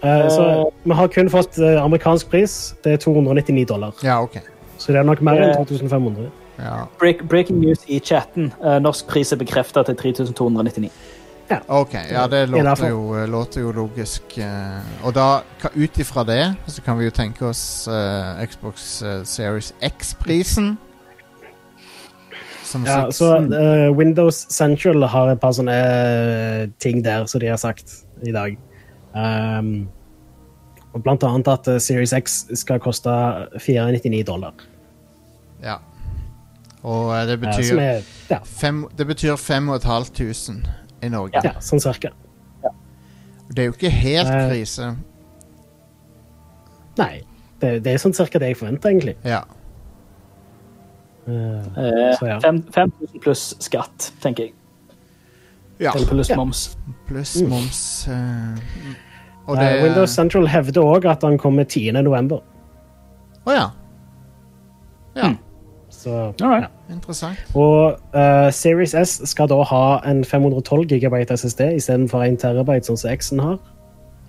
[0.03, 2.75] Eh, så vi har kun fått eh, amerikansk pris.
[2.83, 3.93] Det er 299 dollar.
[4.03, 4.37] Ja, OK.
[4.77, 5.57] Så det er nok mer enn Eh.
[5.57, 6.29] 2500.
[6.57, 8.53] Ja, break, Breaking news i chatten.
[8.63, 10.89] Eh, norsk pris er bekrefta til 3299.
[11.67, 14.37] ok, ja det låter jo, eh, låter jo logisk.
[14.37, 15.41] eh, og da,
[15.75, 20.77] ut ifra det, så kan vi jo tenke oss uh, Xbox eh, Series X-prisen.
[22.63, 27.47] Som Ja, så uh, Windows Central har et par sånne eh, ting der, som de
[27.47, 28.57] har sagt i dag.
[29.17, 29.87] Um,
[30.93, 33.09] og blant annet at eh, Series X skal koste
[33.61, 34.53] 499 dollar.
[35.63, 35.77] Ja.
[36.83, 40.69] Og eh, det eh, betyr, er ja, fem, det betyr 5500
[41.03, 41.41] i Norge.
[41.43, 42.13] ja, sånn cirka.
[43.47, 44.89] Det er jo ikke helt krise.
[46.97, 47.13] Nei,
[47.61, 49.15] det, det er sånn cirka det jeg forventer, egentlig.
[49.25, 49.43] Ja.
[51.27, 52.37] Så ja.
[52.41, 54.53] 5000 pluss skatt, tenker jeg.
[55.83, 55.91] ja.
[55.93, 56.37] Eller pluss Ja.
[56.39, 56.61] moms.
[57.07, 57.81] Pluss moms.
[58.07, 58.57] eh,
[59.47, 61.91] og det Windows Central hevder òg at han kommer 10.
[61.91, 62.39] november.
[63.45, 63.67] oh, ja.
[65.15, 65.37] Ja, Mm.
[65.89, 66.65] Så, ja.
[66.93, 67.37] interessant.
[67.55, 72.99] Og uh, Series S skal da ha en 512 GB SSD istedenfor 1 TB, sånn
[72.99, 73.57] som X-en har.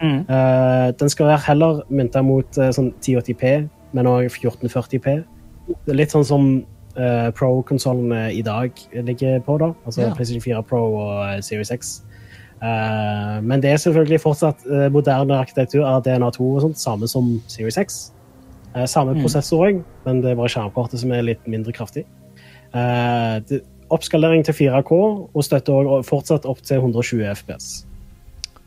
[0.03, 0.23] Mm.
[0.31, 5.19] Uh, den skal være heller mynta mot uh, sånn 1080P, men òg 1440P.
[5.69, 6.49] Det er litt sånn som
[6.97, 9.73] uh, Pro-konsollene i dag ligger på, da.
[9.85, 10.15] Altså Ja.
[10.15, 11.99] PlayStation 4 Pro og Series X.
[12.59, 17.37] Eh, men det er selvfølgelig fortsatt eh, moderne arkitektur av DNA2 og sånt, samme som
[17.51, 17.99] Series X.
[18.75, 22.05] Eh, samme prosessor òg, men det er bare skjermkortet som er litt mindre kraftig.
[22.75, 23.63] Eh, det,
[23.95, 27.69] oppskalering til 4K og støtter fortsatt opp til 120 FPS.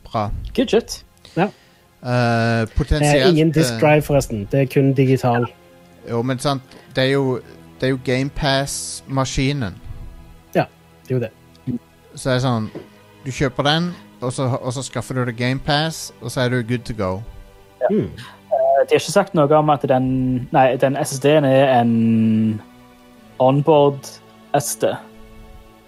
[0.08, 0.30] Bra.
[0.56, 1.04] Good shit.
[1.36, 1.48] Ja.
[2.02, 4.48] Uh, potensielt ingen disk drive, forresten.
[4.50, 5.46] Det er kun digital.
[6.08, 6.62] Jo, men sant,
[6.96, 7.38] det er jo,
[7.78, 9.78] det er jo GamePass-maskinen.
[10.56, 10.64] Ja,
[11.06, 11.30] det er jo det.
[12.14, 12.66] Så det er sånn
[13.26, 16.62] Du kjøper den, og så, og så skaffer du deg GamePass, og så er du
[16.66, 17.22] good to go.
[17.90, 18.08] Mm.
[18.08, 22.60] Eh, De har ikke sagt noe om at den, nei, den SSD-en er en
[23.38, 24.00] onboard
[24.58, 24.90] SD.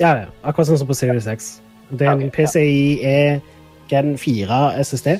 [0.00, 0.26] Ja, ja.
[0.42, 1.56] Akkurat sånn som på Series X.
[1.90, 2.46] Det er en Ok, ja.
[2.46, 3.40] PCIe
[3.90, 5.18] Gen 4 SSD.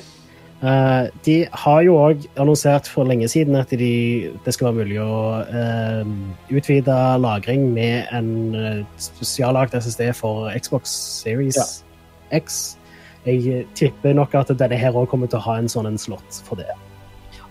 [0.63, 5.01] Uh, de har jo òg annonsert for lenge siden at de, det skal være mulig
[5.03, 6.07] å uh,
[6.47, 11.83] utvide lagring med en uh, spesiallagd SSD for Xbox Series
[12.31, 12.77] X.
[13.25, 16.41] Jeg tipper nok at denne her òg kommer til å ha en sånn en slott
[16.45, 16.67] for det.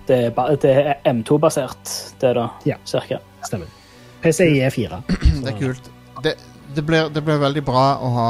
[0.06, 2.76] Det er, ba- det er M2-basert, det da, Ja.
[2.84, 3.18] cirka.
[3.44, 3.66] Stemmer.
[4.22, 5.02] PCIe 4.
[5.44, 5.90] Det er kult.
[6.22, 6.34] Det,
[6.74, 8.28] det, blir, det blir veldig bra å ha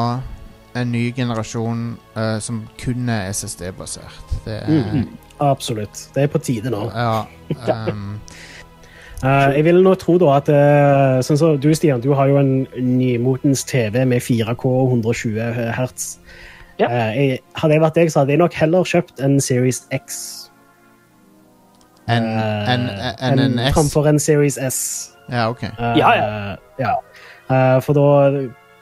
[0.74, 1.82] en ny generasjon
[2.16, 4.40] uh, som kun er SSD-basert.
[4.44, 5.08] Det er Mm.
[5.40, 6.08] Absolutt.
[6.14, 6.84] Det er på tide nå.
[6.94, 7.26] Ja.
[7.90, 8.20] Um,
[9.24, 12.36] Eh, jeg vil nå tro da at uh, sånn som du, Stian, du har jo
[12.40, 15.40] en nymotens TV med 4K og 120
[15.78, 16.16] hertz.
[16.78, 16.90] Ja.
[16.90, 20.44] Uh, jeg, hadde jeg vært deg, så hadde jeg nok heller kjøpt en Series X
[22.06, 23.72] en, eh, en, en, en S.
[23.72, 25.10] framfor en Series S.
[25.30, 25.62] Ja, OK.
[25.62, 26.12] Eh, Ja,
[26.78, 26.94] ja.
[27.50, 28.28] Eh, for da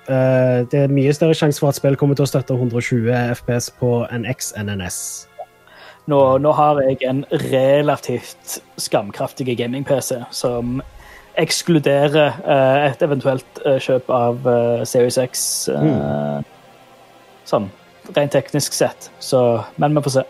[0.09, 3.71] eh, Det er mye større sjanse for at spill kommer til å støtte 120 FPS
[3.79, 5.29] på en X enn en S.
[6.11, 7.21] Nå, nå har jeg en
[7.53, 10.81] relativt skamkraftig gaming-PC som
[11.39, 15.45] ekskluderer eh, et eventuelt eh, kjøp av eh, Series X.
[15.73, 16.43] Mm.
[17.49, 17.69] Sånn
[18.17, 19.07] rent teknisk sett.
[19.23, 19.39] Så,
[19.79, 20.25] men vi får se.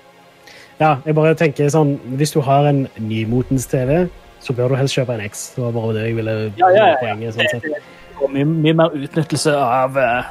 [0.82, 4.04] Ja, jeg bare tenker sånn Hvis du har en nymotens TV,
[4.42, 5.52] så bør du helst kjøpe en X.
[5.56, 7.00] Det var bare det jeg ville Ja, ja, ja, ja.
[7.00, 7.36] poenget.
[7.38, 7.88] sånn sett.
[8.22, 10.30] Og mye, mye mer utnyttelse av, eh,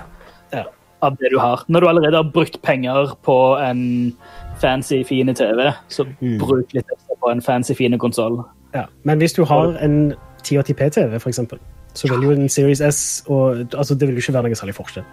[0.59, 0.63] Ja.
[1.01, 1.63] av det du har.
[1.67, 4.13] Når du allerede har brukt penger på en
[4.61, 6.37] fancy, fine TV, så Mm.
[6.39, 8.43] bruk litt ekstra på en fancy, fine konsoll.
[8.73, 8.85] Ja.
[9.03, 10.13] Men hvis du har en
[10.43, 11.59] 1080p-TV, for eksempel,
[11.93, 14.75] så vil jo en Series S og, altså, Det vil jo ikke være noe særlig
[14.75, 15.03] forskjell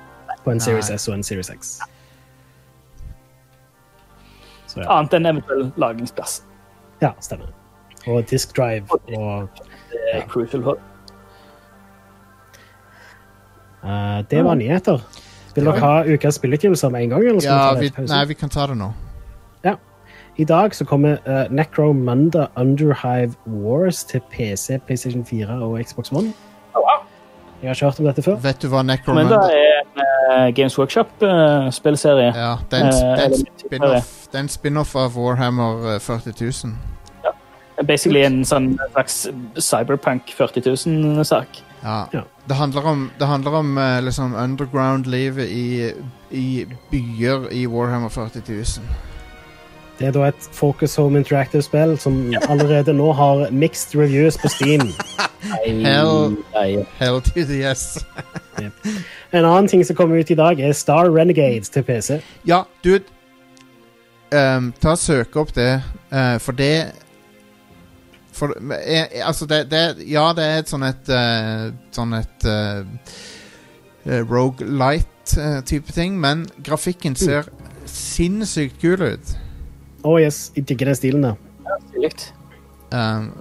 [0.44, 0.96] på en Series Nei.
[0.96, 1.78] S og en Series X.
[4.68, 4.98] Så ja.
[4.98, 6.42] Annet enn eventuell lagringsplass.
[7.02, 7.46] ja, stemmer.
[8.06, 9.48] Og disk drive og
[10.14, 10.78] er for.
[13.84, 15.00] eh, Det var nyheter.
[15.54, 17.24] Vil dere ha ukas spilleutgivelser med en gang?
[17.26, 18.92] Eller Ja, vi nei, vi kan ta det nå.
[20.38, 26.32] I dag så kommer uh, Necromunda Underhive Wars til PC, PlayStation 4 og Xbox One.
[27.62, 28.36] Jeg har ikke hørt om dette før.
[28.38, 30.02] Vet du hva Men det Necromunda er en
[30.46, 32.28] eh, Games Workshop-spillserie.
[32.36, 36.32] Ja, det er en, Eh, eller- spin-off spin-off av Warhammer eh, 40
[36.66, 36.76] 000.
[37.86, 39.26] Basically en sånn slags
[39.58, 41.46] Cyberpunk 40 000-sak.
[41.82, 42.04] Ja.
[42.12, 42.22] Ja.
[42.48, 45.90] Det handler om, det handler om eh, liksom underground-livet i,
[46.30, 48.64] i byer i Warhammer 40 000.
[49.98, 54.92] Det er da et Focus Home Interactive-spill som allerede nå har mixed reviews på Steam.
[55.66, 56.36] Hell.
[56.98, 58.04] Hell to the yes.
[59.32, 62.20] En annen ting som kommer ut i dag, er Star Renegades til PC.
[62.46, 63.04] Ja, dude.
[64.32, 66.92] Um, ta og Søk opp det, uh, for det
[68.32, 72.44] for, jeg, eh, altså det, det Ja, det er et sånn et uh, Sånn et
[72.44, 72.84] uh,
[74.06, 77.48] Rogelight-type ting, men grafikken ser
[77.88, 79.32] sinnssykt kul ut.
[80.04, 81.34] Å oh, yes, jeg digger den stilen der.
[81.88, 82.28] Stiligt.
[82.94, 83.32] Um,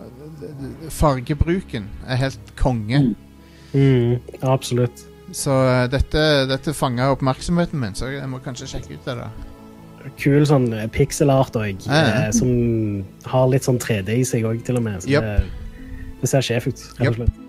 [0.94, 3.00] fargebruken er helt konge.
[3.10, 3.16] Mm,
[3.76, 5.02] Mm, absolutt.
[5.36, 9.16] Så uh, dette, dette fanga oppmerksomheten min, så jeg må kanskje sjekke ut det.
[9.20, 9.28] da
[10.18, 12.14] Kul sånn eh, pixel art òg, Ja, ja.
[12.24, 15.04] eh, som har litt sånn 3D i seg òg, til og med.
[15.04, 15.28] Så Yep.
[15.28, 17.42] det, det ser sjef ut, rett og slett.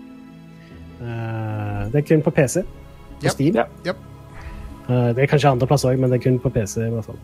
[0.99, 2.65] Eh, det er kun på PC.
[2.67, 3.31] På Yep.
[3.31, 3.55] Steam.
[3.55, 3.65] Ja.
[3.87, 3.97] Yep.
[4.89, 6.83] Eh, det er kanskje andre plasser òg, men det er kun på PC.
[6.83, 7.17] i hvert fall.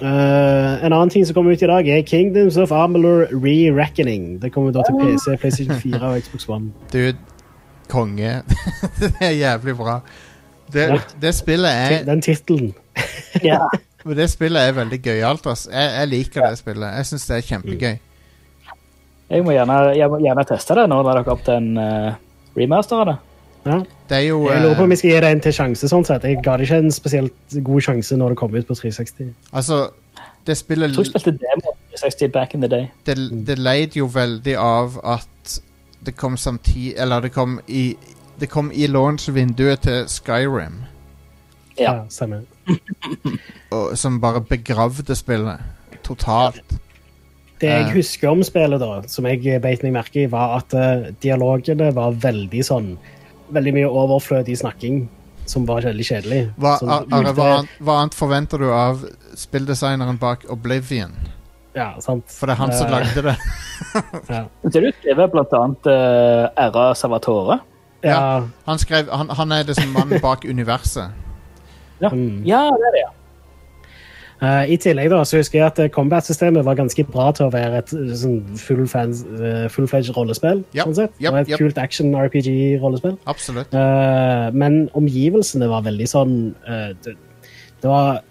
[0.00, 4.38] Eh, en annen ting som kommer ut i dag, er Kingdoms of Amalur Re-Reckoning.
[4.42, 6.70] Det kommer da til PC, PlayStation 4 og Xbox One.
[6.92, 7.16] Dude,
[7.92, 8.32] konge.
[9.00, 9.98] det er jævlig bra.
[10.72, 10.98] Det, Ja.
[11.22, 12.74] det spillet er Den tittelen.
[13.44, 13.58] Ja.
[14.06, 15.46] Det spillet er veldig gøyalt.
[15.46, 15.68] ass.
[15.72, 16.94] Jeg, jeg liker det spillet.
[16.96, 17.98] Jeg syns det er kjempegøy.
[19.30, 21.68] Jeg må gjerne, jeg må gjerne teste det nå når dere har opp til en
[21.78, 22.14] uh,
[22.56, 23.16] remaster av det.
[23.66, 23.78] Ja.
[24.08, 25.88] Det er jo Jeg lurer på om eh, vi skal gi det en til sjanse.
[25.88, 26.24] sånn sett.
[26.24, 29.34] Jeg ga det ikke en spesielt god sjanse når det kom ut på 360.
[29.52, 29.80] Altså,
[30.46, 30.88] det spiller...
[30.88, 32.86] Jeg tror jeg spilte demo 360 back in the day.
[33.06, 33.16] det,
[33.46, 35.60] det leid jo veldig av at
[36.06, 37.94] det kom samtidig Eller det kom i
[38.40, 40.80] Det kom i launch-vinduet til Skyrim,
[41.78, 41.92] Ja.
[41.92, 42.40] Ja, stemmer.
[43.76, 45.60] og, som bare begravde spillet
[46.04, 46.62] totalt.
[47.60, 47.92] Det jeg Eh.
[47.92, 52.16] husker om spillet, da, som jeg beit meg merke i, var at uh, dialogene var
[52.16, 52.94] veldig sånn
[53.54, 55.02] Veldig mye overflødig snakking
[55.50, 56.40] som var veldig kjedelig.
[56.60, 59.02] Hva, sånn, Are, hva, annet, hva annet forventer du av
[59.38, 61.14] spilldesigneren bak Oblivion?
[61.74, 62.30] Ja, sant.
[62.34, 63.36] For det er han som Eh, lagde det.
[64.30, 64.44] Ja.
[64.62, 66.94] Det du skriver blant annet uh, Savatore.
[66.94, 67.58] Salvatore.
[68.04, 68.42] Ja.
[68.66, 71.10] Han, skrev, han, han er liksom mannen bak universet.
[72.00, 72.10] Ja.
[72.12, 72.42] Mm.
[72.48, 73.02] ja, det er det.
[73.04, 73.10] ja.
[74.40, 77.52] Eh, I tillegg da, så husker jeg at eh, combat-systemet var ganske bra til å
[77.52, 79.20] være et eh, sånn full fans,
[79.74, 80.62] full-fledged rollespill.
[80.72, 81.18] Yep, sånn sett.
[81.18, 81.60] Yep, det var et yep.
[81.60, 83.18] kult action-RPG-rollespill.
[83.28, 83.76] Absolutt.
[83.76, 86.34] Uh, men omgivelsene var veldig sånn
[86.64, 87.16] uh, det,
[87.84, 88.22] det var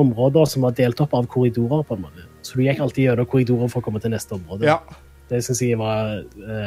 [0.00, 2.24] områder som var delt opp av korridorer, på en måte.
[2.44, 4.68] Så du gikk alltid gjennom korridorer for å komme til neste område.
[4.68, 4.80] Ja.
[5.28, 6.22] Det syns jeg var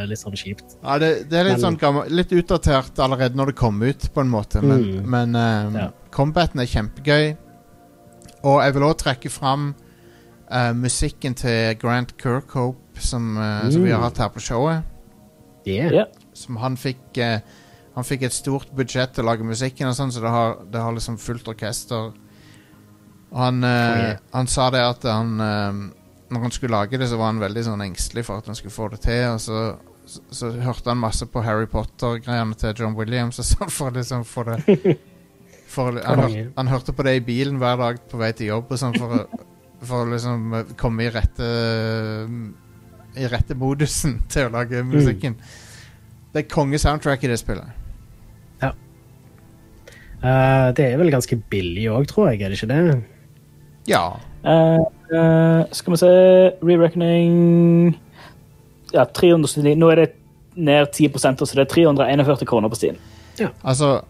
[0.05, 0.75] litt sånn kjipt.
[0.83, 4.21] Ja, det, det er litt Men- sånn Litt utdatert allerede når det kom ut, på
[4.21, 4.61] en måte.
[4.61, 5.09] Men, Mm.
[5.09, 5.39] men
[5.79, 5.87] Ja.
[6.13, 7.31] combaten er kjempegøy.
[8.43, 9.73] Og jeg vil òg trekke fram
[10.51, 14.03] uh, musikken til Grant Kirkhope, som, eh, som vi har Mm.
[14.03, 14.83] hatt her på showet.
[15.67, 15.91] Yeah.
[15.93, 16.05] Ja.
[16.33, 17.39] Som han fikk uh,
[17.95, 20.79] Han fikk et stort budsjett til å lage musikken, og sånn, så det har, det
[20.81, 22.13] har liksom fullt orkester.
[23.31, 24.19] Og han, eh, Konge.
[24.33, 25.73] han sa det at han eh,
[26.31, 28.71] Når han skulle lage det, så var han veldig sånn engstelig for at han skulle
[28.71, 29.25] få det til.
[29.33, 33.67] Og så, så, så hørte han masse på Harry Potter-greiene til John Williams og så
[33.77, 34.61] for liksom få det
[35.71, 38.73] for, han, hør, han hørte på det i bilen hver dag på vei til jobb
[38.73, 39.25] og sånn for,
[39.89, 41.51] for å liksom eh, komme i rette
[43.19, 45.39] I rette modusen til å lage musikken.
[46.31, 47.77] Det er kongesoundtrack i det spillet.
[50.21, 52.43] Eh, det er vel ganske billig òg, tror jeg.
[52.43, 53.01] Er det ikke det?
[53.89, 54.03] Ja.
[54.45, 54.81] Uh,
[55.13, 56.09] uh, skal vi se
[56.65, 57.95] Re-reckoning
[58.93, 59.75] Ja, 379.
[59.77, 60.07] Nå er det
[60.55, 62.97] ned 10% så det er 341 kroner på Steam.
[63.63, 64.01] Altså,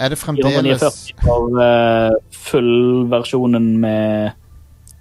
[0.00, 2.16] er det fremdeles 449 for uh,
[2.48, 4.32] fullversjonen med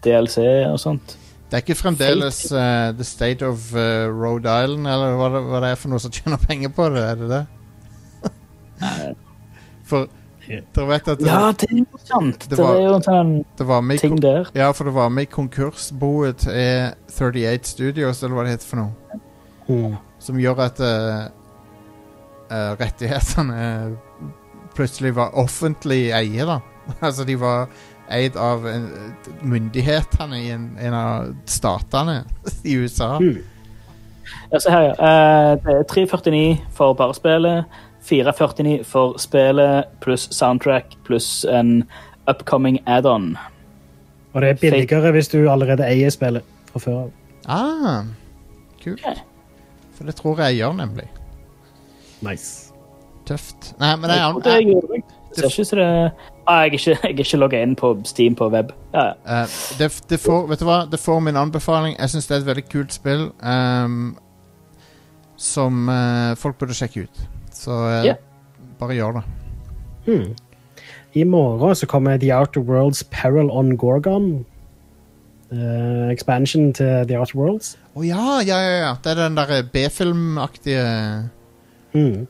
[0.03, 1.15] DLC og sånt.
[1.49, 5.63] Det er ikke fremdeles uh, The State of uh, Rhode Island, eller hva det, hva
[5.63, 7.03] det er for noe som tjener penger på det?
[7.07, 7.43] Er det det?
[9.89, 10.05] For
[10.49, 12.45] dere vet at det, Ja, det er jo sant.
[12.49, 14.49] Det Det, er jo en sånn det var med ting der.
[14.57, 18.81] Ja, for det var med i konkursboet til 38 Studios, eller hva det heter for
[18.81, 19.19] noe.
[19.69, 19.97] Mm.
[20.19, 21.29] Som gjør at uh,
[22.49, 23.59] eh, rettighetene
[24.79, 26.59] plutselig var offentlig eie, da.
[27.05, 27.67] altså, de var
[28.09, 28.89] eid av en,
[29.45, 32.23] myndighetene i en, en av statene
[32.63, 33.17] i USA.
[33.21, 33.37] Mm.
[34.49, 34.95] Ja, se her, ja.
[34.97, 37.79] Uh, er 349 for bare spillet.
[38.09, 41.83] 449 for spillet pluss soundtrack pluss en
[42.29, 43.33] upcoming add-on.
[44.33, 47.11] Og det er billigere hvis du allerede eier spillet fra før av.
[47.49, 48.03] Ah,
[48.81, 49.01] kult.
[49.01, 49.21] Okay.
[49.97, 51.09] For det tror jeg jeg gjør, nemlig.
[52.25, 52.68] Nice.
[53.29, 53.73] Tøft.
[53.77, 55.03] Nei, men Jeg jeg, det jeg, gjorde det.
[55.35, 55.85] Det ikke det
[56.47, 58.71] ah, Jeg er ikke, jeg er ikke logga inn på Steam på web.
[58.93, 59.43] Ja, ja.
[59.43, 60.79] Uh, det, det får, vet du hva?
[60.89, 61.95] Det får min anbefaling.
[61.99, 64.17] Jeg syns det er et veldig kult spill um,
[65.37, 67.25] som uh, folk burde sjekke ut.
[67.53, 68.17] Så uh, yeah.
[68.81, 69.25] bare gjør det.
[70.07, 70.29] Hmm.
[71.13, 74.45] I morgen så kommer The Outer Worlds Peril on Gorgon.
[75.51, 77.75] Uh, expansion til The Outer Worlds.
[77.93, 78.95] Å ja, ja, ja, ja.
[79.03, 80.85] Det er den der B-filmaktige
[81.93, 82.27] Hmm.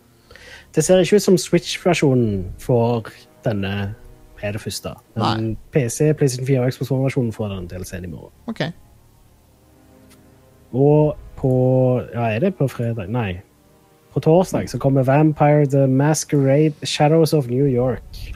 [0.75, 3.09] Det ser ikke ut som Switch-versjonen får
[3.45, 3.95] denne
[4.41, 4.89] er det første.
[5.15, 8.31] Men PC, PlayStation 4 og Xbox One-versjonen får den DLC-en i morgen.
[8.47, 8.61] OK.
[10.71, 11.51] Og på
[12.13, 13.09] Ja, er det på fredag?
[13.09, 13.41] Nei.
[14.13, 18.35] På torsdag så kommer Vampire the Masquerade Shadows of New York.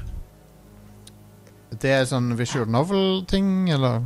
[1.82, 4.04] Det er sånn visual novel-ting, eller?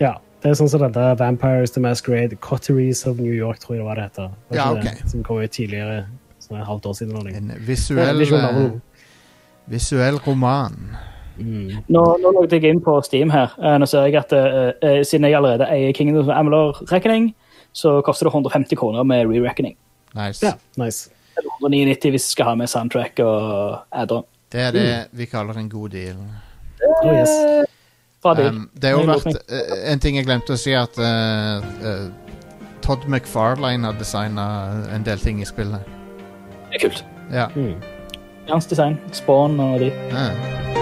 [0.00, 0.18] Ja.
[0.42, 3.86] Det er sånn som dette Vampires the Masquerade Cotteries of New York, tror jeg det
[3.86, 4.30] var det heter.
[4.50, 4.94] Ja, okay.
[4.94, 5.10] ok.
[5.10, 6.06] Som kom ut tidligere,
[6.54, 7.16] er et halvt år siden.
[7.16, 7.38] eller.
[7.38, 8.70] En visuell, eh,
[9.66, 10.78] visuell roman.
[11.38, 11.82] Mm.
[11.88, 13.54] Nå, nå logget jeg inn på Steam her.
[13.62, 17.32] Eh, Nå ser jeg at uh, eh, siden jeg allerede eier Kingdom of Amalur Reckoning,
[17.72, 19.76] så koster det 150 kroner med re-reckoning.
[20.14, 20.44] Nice.
[20.44, 21.10] Ja, nice.
[21.38, 24.24] Eller 199 hvis du skal ha med soundtrack og add-on.
[24.52, 26.18] Det er det vi kaller en god deal.
[26.82, 27.30] Oh, yes.
[28.24, 32.06] Um, det er jo vært eh, En ting jeg glemte å si, at uh, uh,
[32.84, 34.44] Todd McFarlane har designa
[34.94, 36.01] en del ting i spillet.
[36.72, 37.04] Det er kult.
[37.32, 37.46] Ja.
[37.54, 37.74] Mm.
[38.48, 39.92] Hans design, Spawn og de.
[40.12, 40.81] ja.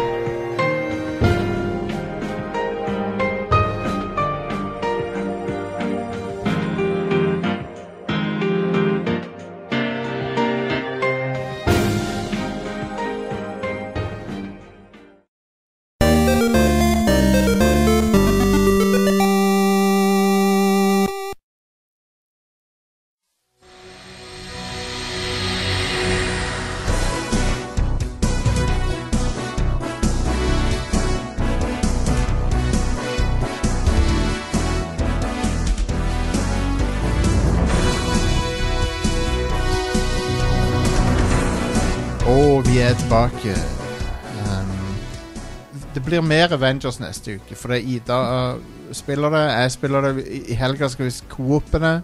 [46.10, 48.18] Blir mer Avengers neste uke, for det er Ida
[48.54, 49.42] uh, spiller det.
[49.54, 50.24] Jeg spiller det.
[50.26, 51.96] I, i helga skal vi co-ope det.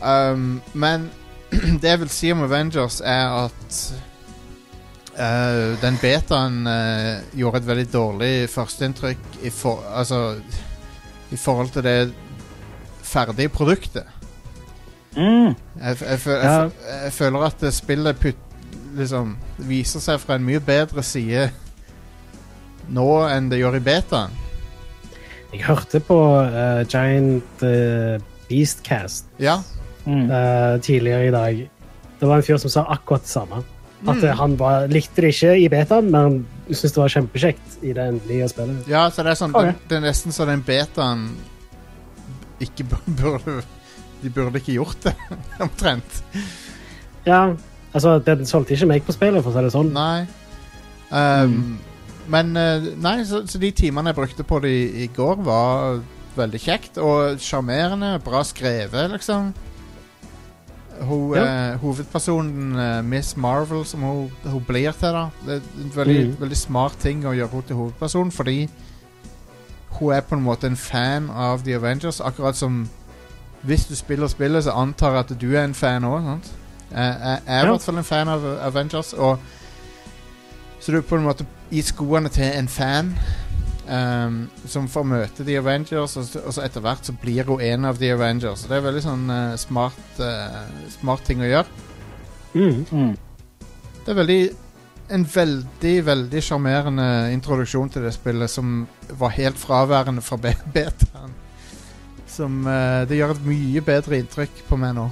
[0.00, 1.10] Um, men
[1.82, 3.80] det jeg vil si om Avengers, er at
[5.18, 10.40] uh, den betaen uh, gjorde et veldig dårlig førsteinntrykk i, for, altså,
[11.30, 11.98] i forhold til det
[13.02, 14.04] ferdige produktet.
[15.16, 15.46] Mm.
[15.50, 15.96] Jeg, jeg,
[16.26, 16.68] jeg, Ja.
[17.04, 18.46] jeg føler at spillet putt,
[18.96, 21.50] liksom, viser seg fra en mye bedre side
[22.90, 24.32] nå enn det gjør i betaen.
[25.52, 28.16] Jeg hørte på uh, Giant uh,
[28.50, 29.60] Beastcast Ja.
[30.06, 30.30] Mm.
[30.32, 31.58] eh, tidligere i dag.
[32.20, 33.58] Det var en fyr som sa akkurat det samme.
[34.08, 34.36] At Mm.
[34.38, 36.36] han bare likte det ikke i betaen, men han
[36.70, 38.88] syntes det var kjempekjekt i det endelige spillet.
[38.88, 39.74] ja, så det er sånn okay.
[39.76, 41.26] det, det er nesten så den betaen
[42.64, 42.84] ikke
[43.20, 43.58] burde
[44.22, 45.14] De burde ikke gjort det,
[45.66, 46.22] omtrent.
[47.28, 47.54] Ja,
[47.92, 49.92] altså, den solgte ikke meg på spillet, for å si det sånn.
[49.92, 50.26] Nei.
[51.12, 51.78] Um,
[52.28, 56.00] Men eh, Nei, så, så de timene jeg brukte på det i, i går, var
[56.36, 58.18] veldig kjekt og sjarmerende.
[58.24, 59.52] Bra skrevet, liksom.
[61.00, 65.26] Hun, eh, hovedpersonen eh, Miss Marvel, som hun, hun blir til, da.
[65.46, 66.36] Det er en veldig, mm.
[66.42, 68.58] veldig smart ting å gjøre henne til hovedperson, fordi
[69.98, 72.82] hun er på en måte en fan av The Avengers, akkurat som
[73.62, 76.28] hvis du spiller spillet, så antar jeg at du er en fan òg.
[76.30, 76.36] Jeg,
[76.96, 77.70] jeg er i Ja.
[77.72, 79.38] hvert fall en fan av Avengers, og
[80.80, 83.10] så du er på en måte i skoene til en fan
[83.90, 87.60] um, som får møte The Avengers, og, så- og så etter hvert så blir hun
[87.60, 88.62] en av The Avengers.
[88.64, 90.64] Så det er veldig sånn uh, smart, uh,
[91.00, 91.66] smart ting å gjøre.
[92.54, 92.84] Mm.
[92.90, 93.16] Mm.
[94.04, 94.40] Det er veldig
[95.10, 97.04] en veldig, veldig sjarmerende
[97.34, 98.86] introduksjon til det spillet som
[99.18, 101.32] var helt fraværende fra be- betaen.
[102.30, 105.08] Som uh, Det gjør et mye bedre inntrykk på meg nå.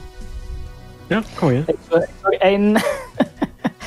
[1.10, 1.64] Ja, konge.
[1.66, 2.76] Jeg jeg så en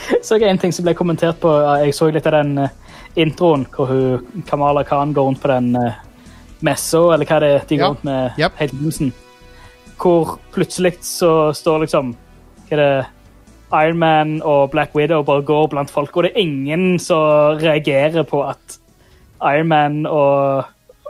[0.26, 1.52] så jeg en ting som ble kommentert på
[1.84, 2.74] Jeg så litt av den eh,
[3.22, 5.98] introen hvor hun, Kamala Khan går rundt på den uh,
[6.64, 8.60] messa, eller hva det er de går rundt med Yep.
[8.60, 9.14] hele begynnelsen.
[10.02, 12.14] Hvor plutselig så står liksom
[12.70, 13.10] Hva er det
[13.72, 18.24] Iron Man og Black Widow bare går blant folk, og det er ingen som reagerer
[18.28, 18.80] på at
[19.42, 20.66] Iron Man og,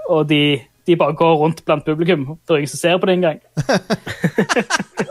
[0.10, 2.38] og de, de bare går rundt blant publikum.
[2.48, 3.42] Det er ingen som ser på det engang.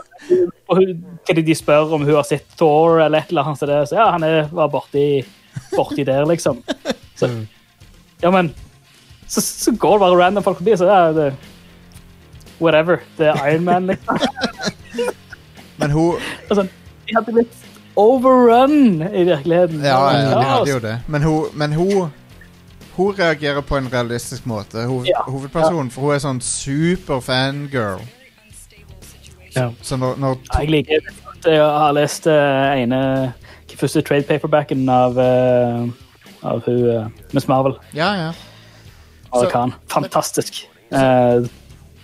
[0.67, 3.59] Hva de, spør om hun har sett Thor eller et eller annet.
[3.59, 5.05] Så, det, så ja, han er, var borti,
[5.75, 6.61] borti der, liksom.
[7.19, 7.29] Så,
[8.21, 8.53] ja, men
[9.27, 11.31] så, så går det bare random folk forbi, så ja, det
[12.61, 13.01] Whatever.
[13.17, 14.17] Det er Iron Man, liksom.
[15.81, 16.19] Men hun
[16.53, 16.67] sånn,
[17.07, 17.61] de hadde blitt
[17.97, 19.81] overrun i virkeligheten.
[19.81, 20.97] Ja, ja, de hadde jo det.
[21.09, 22.09] Men hun, men hun
[22.91, 25.21] Hun reagerer på en realistisk måte, hoved, Ja.
[25.23, 28.01] hovedpersonen, for hun er sånn super fangirl.
[29.55, 29.69] Ja.
[29.81, 31.01] Så når, når Ja, Jeg liker
[31.31, 33.01] at jeg har lest uh, ene
[33.79, 35.87] første trade paperbacken av, uh,
[36.45, 37.77] av hun uh, Miss Marvel.
[37.97, 38.31] Ja, ja.
[39.49, 39.73] Khan.
[39.89, 40.65] Fantastisk.
[40.91, 41.47] Uh,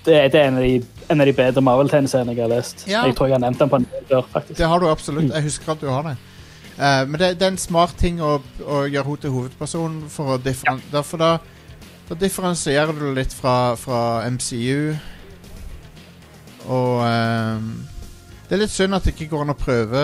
[0.06, 0.78] det, er- det er en av de,
[1.11, 2.86] en av de bedre Marvel-tegneseriene jeg har lest.
[2.88, 3.03] Ja.
[3.06, 4.57] Jeg tror jeg har nevnt den på en del før, faktisk.
[4.60, 5.30] Det har du absolutt.
[5.36, 6.15] Jeg husker at du har det.
[6.78, 10.36] Uh, men det, det er en smart ting å, å gjøre henne til hovedperson, for
[10.36, 11.32] å differen derfor da,
[12.10, 14.02] da differensierer du litt fra, fra
[14.32, 14.95] MCU.
[16.68, 17.68] Og ehm,
[18.48, 20.03] det er litt synd at det ikke går an å prøve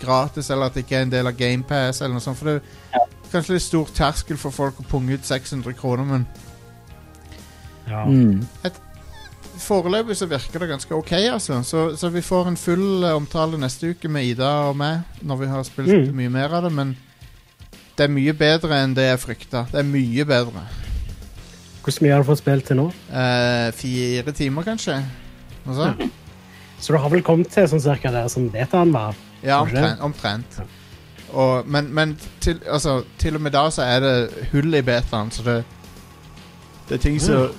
[0.00, 2.38] gratis, eller at det ikke er en del av GamePass, eller noe sånt.
[2.38, 2.60] For det
[2.94, 6.26] er kanskje litt stor terskel for folk å punge ut 600 kroner, men
[7.88, 8.04] Ja.
[8.04, 8.44] Mm.
[9.58, 11.62] Foreløpig så virker det ganske ok, altså.
[11.66, 15.36] Så, så vi får en full eh, omtale neste uke med Ida og meg, når
[15.40, 16.12] vi har spilt Mm.
[16.14, 16.92] mye mer av det, men
[17.98, 19.64] det er mye bedre enn det jeg frykta.
[19.72, 20.62] Det er mye bedre.
[21.82, 22.86] Hvor mye har du fått spilt til nå?
[23.10, 25.00] Eh, fire timer, kanskje?
[26.80, 29.16] Så du har vel kommet til sånn cirka der som betaen var?
[29.42, 30.00] Ja, omtrent.
[30.00, 30.58] omtrent.
[31.32, 34.12] Og, men men til, altså, til og med da så er det
[34.52, 35.64] hull i betaen, så det
[36.88, 37.50] Det er ting som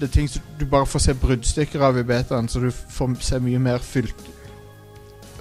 [0.00, 3.14] Det er ting som du bare får se bruddstykker av i betaen, så du får
[3.20, 4.16] se mye mer fylt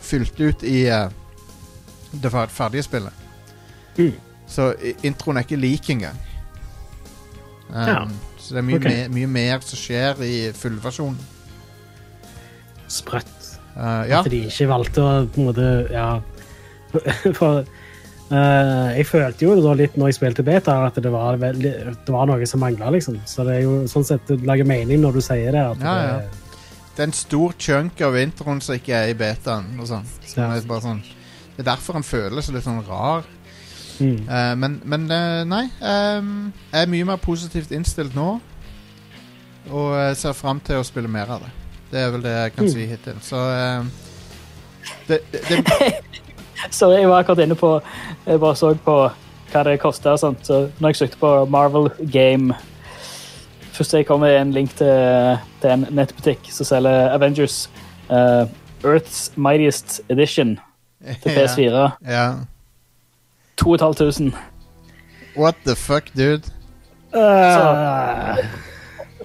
[0.01, 1.09] Fylt ut i uh,
[2.11, 3.13] det fer- ferdige spillet.
[3.97, 4.13] Mm.
[4.47, 6.17] Så introen er ikke lik engang.
[7.69, 8.07] Um, Ja.
[8.39, 9.07] Så det er mye, okay.
[9.07, 11.17] me mye mer som skjer i fullversjonen.
[12.89, 13.35] Sprøtt.
[13.77, 14.19] Uh, ja.
[14.19, 16.07] At de ikke valgte å på en måte Ja.
[17.37, 21.73] For uh, jeg følte jo da litt når jeg spilte beta, at det var, veldig,
[21.93, 23.19] det var noe som mangla, liksom.
[23.29, 25.63] Så det er jo sånn sett det lager mening når du sier det.
[25.75, 26.17] At Ja, ja.
[26.25, 26.45] Det,
[26.97, 29.69] Det er en stor chunk av introen som ikke er i betaen.
[29.79, 30.09] Og sånn.
[30.25, 30.49] Så Ja.
[30.57, 31.03] det, er sånn,
[31.55, 33.23] det er derfor han føles litt sånn rar.
[33.99, 34.19] mm.
[34.27, 35.07] Uh, men men
[35.47, 35.65] nei.
[35.79, 38.39] Um, jeg er mye mer positivt innstilt nå.
[39.69, 41.51] Og ser fram til å spille mer av det.
[41.91, 42.69] Det er vel det jeg kan Mm.
[42.71, 43.15] si hittil.
[43.21, 43.35] Så
[43.79, 43.91] um,
[45.07, 45.93] det, det, det,
[46.71, 47.81] Sorry, jeg var akkurat inne på
[48.27, 48.97] Jeg bare så på
[49.51, 50.17] hva det kosta.
[50.17, 50.33] Så
[50.79, 52.53] når jeg søkte på Marvel Game
[53.73, 57.69] Først jeg kom med en link til, til en nettbutikk som selger Avengers
[58.09, 58.47] Uh,
[58.83, 60.59] Earth's Mightiest Edition
[61.23, 61.89] til PS4.
[62.09, 62.31] Ja.
[63.57, 64.33] 2500.
[65.37, 66.41] What the fuck, dude?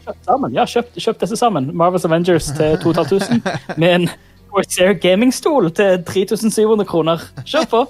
[0.06, 0.55] Eh, Sammen.
[0.55, 1.70] Ja, kjøpt, kjøpt disse sammen.
[1.76, 4.09] Marvels Avengers til 2500 med en
[4.55, 7.22] Corsair gamingstol til 3700 kroner.
[7.44, 7.85] Kjør på!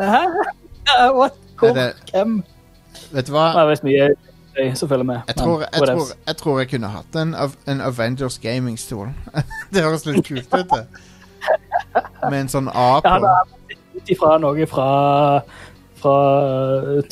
[0.00, 0.22] Hæ?
[0.88, 1.32] Ja, What?
[1.58, 1.68] Hvor?
[1.76, 2.42] Det- Hvem?
[3.12, 3.48] Vet du hva?
[3.52, 5.20] Det er visst mye som følger med.
[5.28, 7.34] Jeg tror jeg, tror, jeg tror jeg kunne hatt en,
[7.68, 9.08] en Avengers gaming-stol.
[9.72, 10.86] det høres litt kult ut, det.
[12.30, 13.30] Med en sånn A Ja, på.
[13.32, 14.88] er ut ifra noe fra,
[16.00, 16.16] fra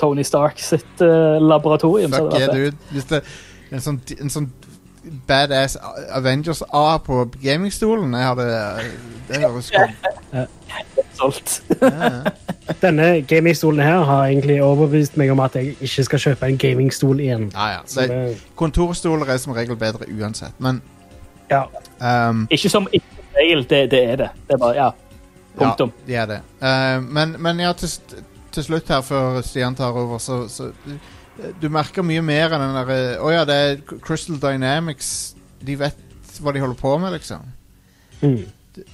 [0.01, 2.13] Tony Stark sitt uh, laboratorium.
[2.13, 2.77] så Fuck det yeah, dude.
[2.93, 3.23] Hvis det
[3.71, 4.51] en sånn, en sånn
[5.27, 5.77] badass
[6.13, 8.47] Avengers A på gamingstolen Jeg hadde
[9.29, 9.71] Det høres
[11.21, 11.63] Solgt.
[12.83, 17.21] Denne gamingstolen her har egentlig overbevist meg om at jeg ikke skal kjøpe en gamingstol
[17.21, 17.51] igjen.
[17.55, 17.81] Ah, ja.
[17.85, 20.81] Så Det, det, kontorstoler er som regel bedre uansett, men
[21.51, 21.65] ja.
[22.31, 24.31] um, Ikke som ikke regel, det, det er det.
[24.49, 24.91] Det er bare, ja.
[25.59, 25.93] Punktum.
[26.07, 26.41] Ja, det er det.
[26.63, 27.91] Uh, men, men ja, til,
[28.53, 30.71] til slutt her, før Stian tar over, så, så
[31.61, 35.35] Du merker mye mer enn den derre Å ja, det er Crystal Dynamics.
[35.65, 35.97] De vet
[36.41, 37.45] hva de holder på med, liksom.
[38.23, 38.45] Mm.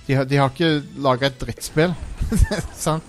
[0.07, 0.71] De, har- de har ikke
[1.03, 1.93] laga et drittspill.
[2.87, 3.05] Sant?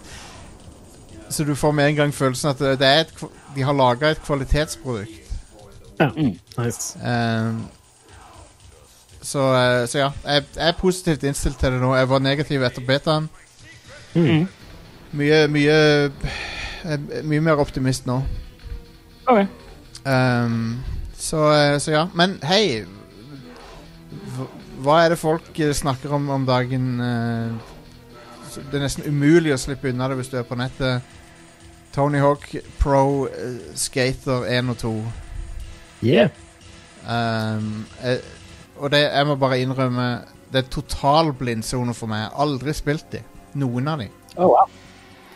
[1.30, 3.24] Så du får med en gang følelsen at det det er et,
[3.56, 5.34] de har laga et kvalitetsprodukt.
[6.00, 6.08] ja.
[6.16, 6.36] Mm.
[6.58, 6.98] Nice.
[7.02, 7.66] Um,
[9.22, 11.90] så, eh, så ja, jeg, jeg er positivt innstilt til det nå.
[11.98, 13.28] Jeg var negativ etter betaen.
[14.16, 14.46] Mm.
[15.18, 16.12] Mye, mye
[17.28, 18.22] Mye mer optimist nå.
[19.28, 19.48] OK.
[20.08, 20.84] Um,
[21.18, 22.06] så, eh, så ja.
[22.16, 22.86] Men hei
[24.84, 27.00] hva- er det folk eh, snakker om om dagen?
[27.02, 27.52] eh,
[28.58, 31.02] det er nesten umulig å slippe unna det hvis du er på nettet.
[31.94, 33.28] Tony Hawk Pro
[33.76, 34.94] Skater 1 og 2.
[36.06, 36.30] Yeah.
[37.08, 37.86] Um,
[38.78, 40.08] og det, jeg må bare innrømme
[40.52, 42.20] Det er total blindsone for meg.
[42.26, 43.22] Jeg har aldri spilt de.
[43.58, 44.08] Noen av de.
[44.38, 44.68] Oh, wow.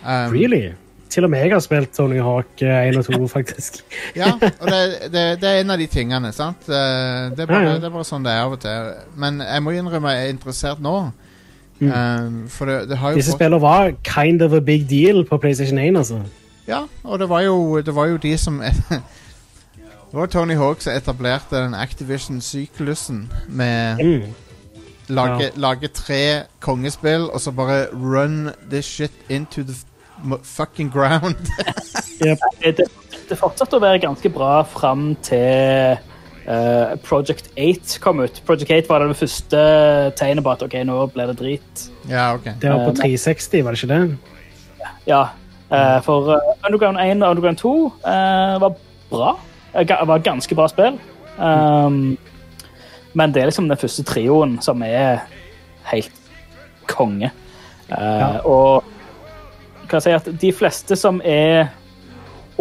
[0.05, 0.73] Um, Really?
[1.11, 3.81] Til og med jeg har spilt Tony Hawk eh, 1 og 2, faktisk.
[4.15, 4.79] Ja, og det,
[5.11, 6.69] det, det er en av de tingene, sant?
[6.69, 7.79] Eh, Det er, bare, Ja, ja.
[7.83, 8.93] det er bare sånn det er av og til.
[9.19, 10.95] Men jeg må innrømme jeg er interessert nå.
[11.81, 11.89] Mm.
[11.91, 15.23] Um, for det, det har jo Disse fått spillene var kind of a big deal
[15.25, 16.21] på PlayStation 1, altså.
[16.67, 18.61] Ja, og det var jo, det var jo de som
[20.11, 24.33] Det var Tony Hawk som etablerte den Activision-syklusen med Mm.
[25.09, 25.49] lage, Ja.
[25.55, 29.73] lage tre kongespill, og så bare run this shit into the
[30.43, 31.38] fucking ground.
[32.22, 32.85] Det, det,
[33.31, 35.95] det fortsatte å være ganske bra fram til
[36.45, 38.38] uh, Project 8 kom ut.
[38.45, 39.61] Project 8 var det første
[40.19, 41.85] tegnet på at ok, nå ble det drit.
[42.06, 42.52] ja, ok.
[42.61, 44.88] Det var på Eh, 360, var det ikke det?
[45.10, 45.23] Ja,
[45.72, 47.69] Uh, for eh, Underground 1 og Underground 2
[48.03, 48.73] uh, var
[49.10, 49.30] bra.
[49.72, 50.98] Det var ganske bra spill.
[51.39, 52.18] Um,
[53.14, 55.23] men det er liksom den første trioen som er
[55.93, 56.11] helt
[56.91, 57.31] konge.
[57.88, 58.27] Uh, Ja.
[58.43, 58.84] Og
[59.91, 61.68] kan jeg si at de fleste som er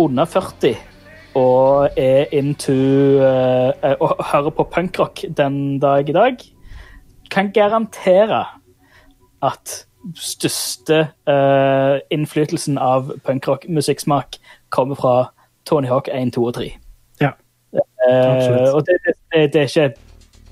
[0.01, 0.75] under 40
[1.39, 2.75] og er into
[3.23, 6.43] eh, og hører på punkrock den dag i dag,
[7.31, 8.45] kan garantere
[9.43, 9.87] at
[10.17, 10.99] største
[11.29, 14.41] uh, innflytelsen av punkrock-musikksmak
[14.73, 15.15] kommer fra
[15.69, 16.71] Tony Hawk 1, 2 og 3.
[17.21, 17.31] Ja.
[18.11, 18.75] Absolutt.
[18.75, 19.95] og det, det, det, er ikke,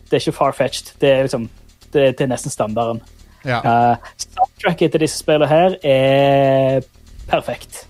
[0.05, 0.95] det er ikke far-fetched.
[1.01, 1.49] Det liksom
[1.93, 3.03] det, det er nesten standarden.
[3.47, 3.61] Ja.
[3.63, 6.81] Uh, soundtracket til disse spillene her er
[7.29, 7.87] perfekt.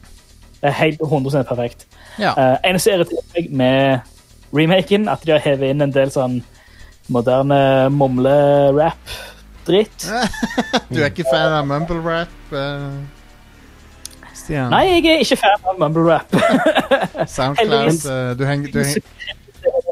[0.61, 1.87] Det er helt 100 perfekt.
[2.19, 2.35] ja.
[2.37, 3.99] Uh, eneste irriterer meg med
[4.53, 6.41] remaken, at de har hevet inn en del sånn
[7.09, 9.17] moderne mumle-rap
[9.69, 10.09] dritt.
[10.93, 14.73] Du er ikke fan av mumble rap, eh, Stian?
[14.73, 16.37] Nei, jeg er ikke fan av mumble rap.
[17.37, 19.09] Soundcloud eh, Du henger du heng,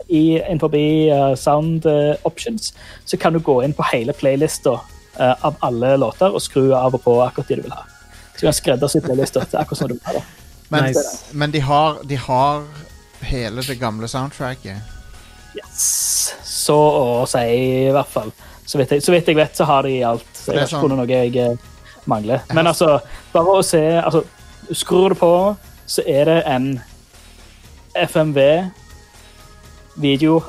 [0.07, 2.71] I, innenfor uh, sound uh, options
[3.05, 6.95] så kan du gå inn på hele playlista eh, av alle låter og skru av
[6.95, 7.83] og på akkurat de du vil ha.
[8.37, 10.23] Så du kan skreddersy playlister til akkurat som du vil ha det.
[10.69, 11.25] Men, Nice.
[11.33, 12.63] men de, har, de har
[13.23, 14.77] hele det gamle soundtracket.
[15.57, 16.35] Yes.
[16.45, 17.39] Så å si,
[17.87, 18.33] i hvert fall.
[18.67, 20.27] Så vidt, jeg, så vidt jeg vet, så har de alt.
[20.35, 21.55] Så jeg har sånn- ikke funnet noe jeg eh,
[22.11, 22.41] mangler.
[22.53, 22.99] Men altså,
[23.33, 24.25] bare å se altså,
[24.75, 25.31] Skrur du på,
[25.87, 26.81] så er det en
[27.95, 28.73] FMV-video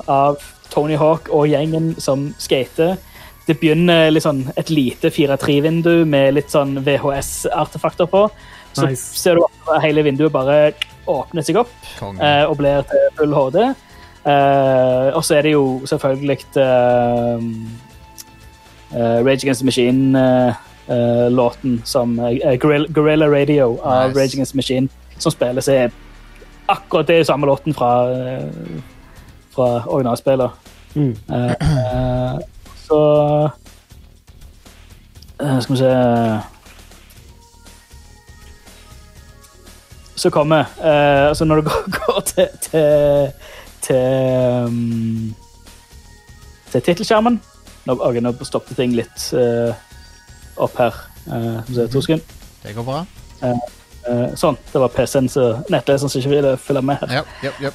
[0.10, 0.42] av
[0.74, 2.98] Tony Hawk og gjengen som skater.
[3.48, 8.26] Det begynner litt sånn et lite 4-3-vindu med litt sånn VHS-artefakter på.
[8.76, 9.04] Så Nice.
[9.18, 10.74] ser du at hele vinduet bare
[11.08, 11.72] åpner seg opp
[12.20, 13.62] eh, og blir til full HD.
[14.28, 17.40] Eh, og så er det jo selvfølgelig eh,
[18.92, 24.20] eh, Rage Against the Machine-låten som eh, Guerrilla, Guerrilla Radio av Nice.
[24.20, 25.90] Rage Against the Machine som spilles, er
[26.68, 28.44] akkurat det samme låten fra, eh,
[29.56, 30.52] fra originalspillet.
[30.96, 31.16] Mm.
[32.88, 33.00] Så
[35.42, 35.92] eh, Skal vi se
[40.16, 43.32] Så kommer eh, altså Når du går, går til til,
[43.82, 43.96] til,
[44.66, 45.36] um,
[46.72, 47.42] til tittelskjermen
[47.88, 49.72] Nå, okay, nå stoppet ting litt uh,
[50.60, 50.96] opp her.
[51.32, 52.26] Uh, to sekunder.
[52.60, 52.98] Det går bra.
[53.40, 54.58] Uh, sånn.
[54.74, 57.22] Det var PC-en som nettleseren som ikke ville følge med her.
[57.22, 57.72] Ja, ja, ja.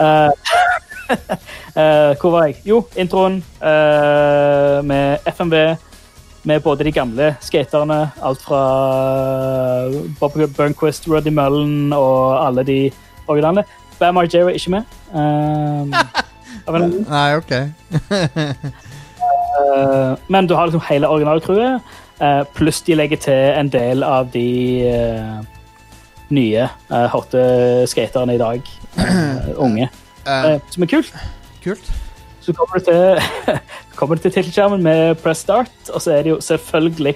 [1.12, 2.56] Eh, eh, hvor var jeg?
[2.68, 5.76] Jo, introen uh, med FMV.
[6.44, 8.62] Med både de gamle skaterne, alt fra
[10.18, 12.90] Bob Burnquist, Ruddy Mullen og alle de
[13.30, 13.62] originale.
[14.01, 14.82] Bam Margera er ikke med.
[16.68, 17.52] Um, Nei, OK.
[18.12, 18.24] uh,
[20.32, 21.80] men du har liksom hele originalcrewet,
[22.20, 24.47] uh, pluss de legger til en del av de
[24.86, 25.43] uh,
[26.30, 27.43] nye uh, hotte
[27.90, 28.60] skaterne i dag.
[28.98, 29.89] eh, unge.
[30.27, 31.12] Eh, som er kult.
[31.62, 31.93] kult.
[32.43, 33.23] Så kommer du til,
[33.99, 37.15] kommer du til tittelskjermen med press start, og så er det jo selvfølgelig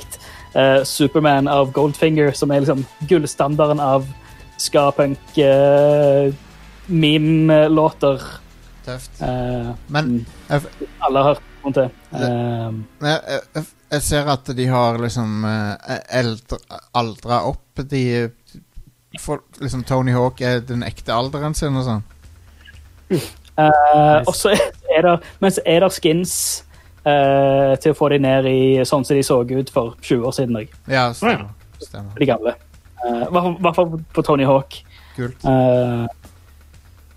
[0.55, 4.07] uh, Superman av Goldfinger, som er liksom gullstandarden av
[4.62, 6.31] ska-punk uh.
[8.87, 9.19] Tøft.
[9.91, 10.62] Men jeg,
[11.03, 11.89] alle har hørt til.
[12.15, 13.41] Eh, jeg,
[13.91, 15.43] jeg, ser at de har liksom
[16.95, 18.05] aldra opp de
[19.19, 22.05] for, liksom Tony Hawk er den ekte alderen sin og sånn.
[23.11, 24.51] Eh, og så
[24.93, 26.33] er det, men så er det skins
[27.07, 30.35] uh, til å få de ned i sånn som de så ut for 20 år
[30.37, 30.57] siden.
[30.61, 31.47] også, Ja, stemmer.
[31.81, 32.12] stemmer.
[32.19, 32.53] De gamle.
[33.07, 34.77] Eh, I hvert fall- hvert fall på Tony Hawk.
[35.16, 35.45] Kult.
[35.47, 36.05] Uh,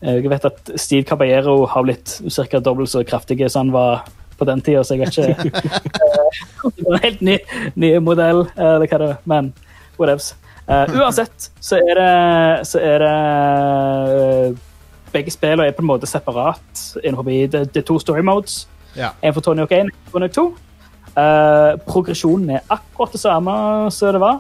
[0.01, 2.59] jeg vet at Steve Caballero har blitt ca.
[2.63, 4.05] dobbelt så kraftig som han var
[4.39, 5.51] på den tida, så jeg vet ikke
[6.77, 7.37] Det en helt ny,
[7.75, 9.51] ny modell, eh, eller hva det er, men
[9.99, 10.35] whatevs.
[10.69, 14.57] Uh, uansett så er det, så er det
[15.13, 18.67] Begge spillene er på en måte separat innenfor det, er to story modes.
[18.95, 19.09] Ja.
[19.23, 20.47] En for Tony Hawk 1 og Tony Hawk 2.
[21.09, 23.51] Uh, progresjonen er akkurat det samme
[23.91, 24.39] som det var.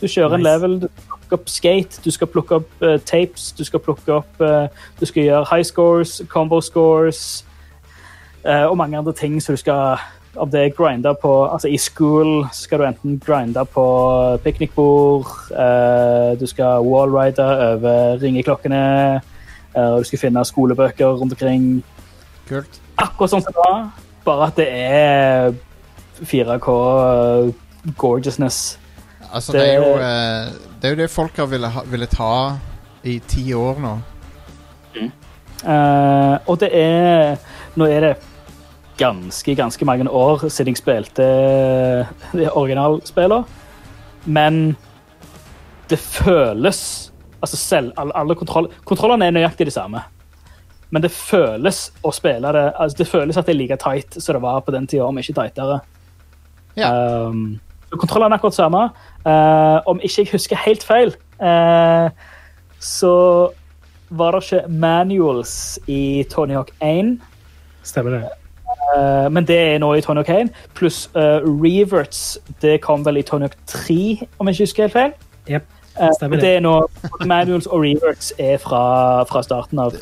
[0.00, 3.52] Du kjører en level, du skal plukke opp skate, du skal plukke opp uh, tapes,
[3.52, 4.66] du skal plukke opp uh,
[5.00, 7.44] Du skal gjøre high scores, combo scores
[8.44, 10.00] eh, og mange andre ting som du skal
[10.38, 13.84] om det er grinda på Altså i school skal du enten grinde på
[14.44, 19.20] piknikbord, eh, du skal wallride over ringeklokkene, eh,
[19.74, 21.82] og du skal finne skolebøker rundt omkring
[22.48, 22.80] Kult.
[22.98, 23.90] akkurat sånn som det var,
[24.24, 25.52] bare at det er
[26.20, 26.74] 4K
[27.96, 28.78] gorgeousness.
[29.32, 32.06] Altså, Det- det er jo eh, Det er jo det folk har ville, ha, ville
[32.06, 32.56] ta
[33.04, 33.98] i ti år nå.
[35.66, 37.36] Eh, og det er
[37.76, 38.16] Nå er det
[38.98, 42.06] ganske, ganske mange år siden jeg spilte
[42.52, 43.44] originalspillene,
[44.26, 44.76] men
[45.88, 47.09] det føles
[47.40, 50.02] Altså selv alle, alle kontroll, Kontrollene er nøyaktig de samme.
[50.90, 54.34] Men det føles å spille det altså Det føles at det er like tight som
[54.36, 55.80] det var på den tida, om ikke tightere.
[56.76, 56.90] Ja.
[56.90, 57.60] Um,
[57.90, 58.82] kontrollene er akkurat samme.
[59.24, 62.10] Uh, om ikke jeg husker helt feil, uh,
[62.80, 63.14] så
[64.10, 67.18] var det ikke manuals i Tony Hawk 1.
[67.86, 68.22] Stemmer det.
[68.70, 70.54] Uh, men det er nå i Tony Hawk 1.
[70.74, 72.38] Pluss uh, reverts.
[72.62, 75.12] Det kom vel i Tony Hawk 3, om jeg ikke husker helt feil.
[75.46, 75.60] Eh,
[76.16, 76.50] stemmer det det.
[76.56, 76.74] er nå
[77.28, 78.82] Manuals og reverts er fra,
[79.28, 79.96] fra starten av.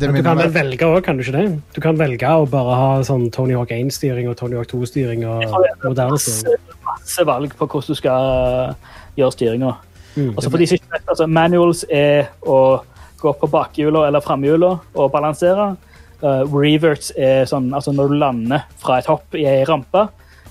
[0.00, 1.44] du kan vel velge òg, kan du ikke det?
[1.76, 5.46] Du kan velge å bare ha sånn Tony Hawk 1-styring og Tony Hawk 2-styring og
[5.84, 6.58] moderne styring.
[6.60, 8.74] Masse, masse valg på hvordan du skal
[9.18, 9.74] gjøre styringa.
[10.16, 10.34] Mm.
[10.36, 12.82] For de som ikke altså, manuals er å
[13.20, 15.74] gå på bakhjula eller framhjula og balansere.
[16.20, 20.04] Uh, reverts er sånn altså når du lander fra et hopp i ei rampe,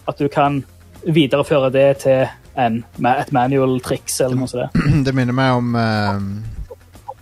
[0.09, 0.63] at du kan
[1.05, 2.23] videreføre det til
[2.59, 4.79] en, med et manual triks eller noe sånt.
[5.05, 6.17] Det minner meg om uh,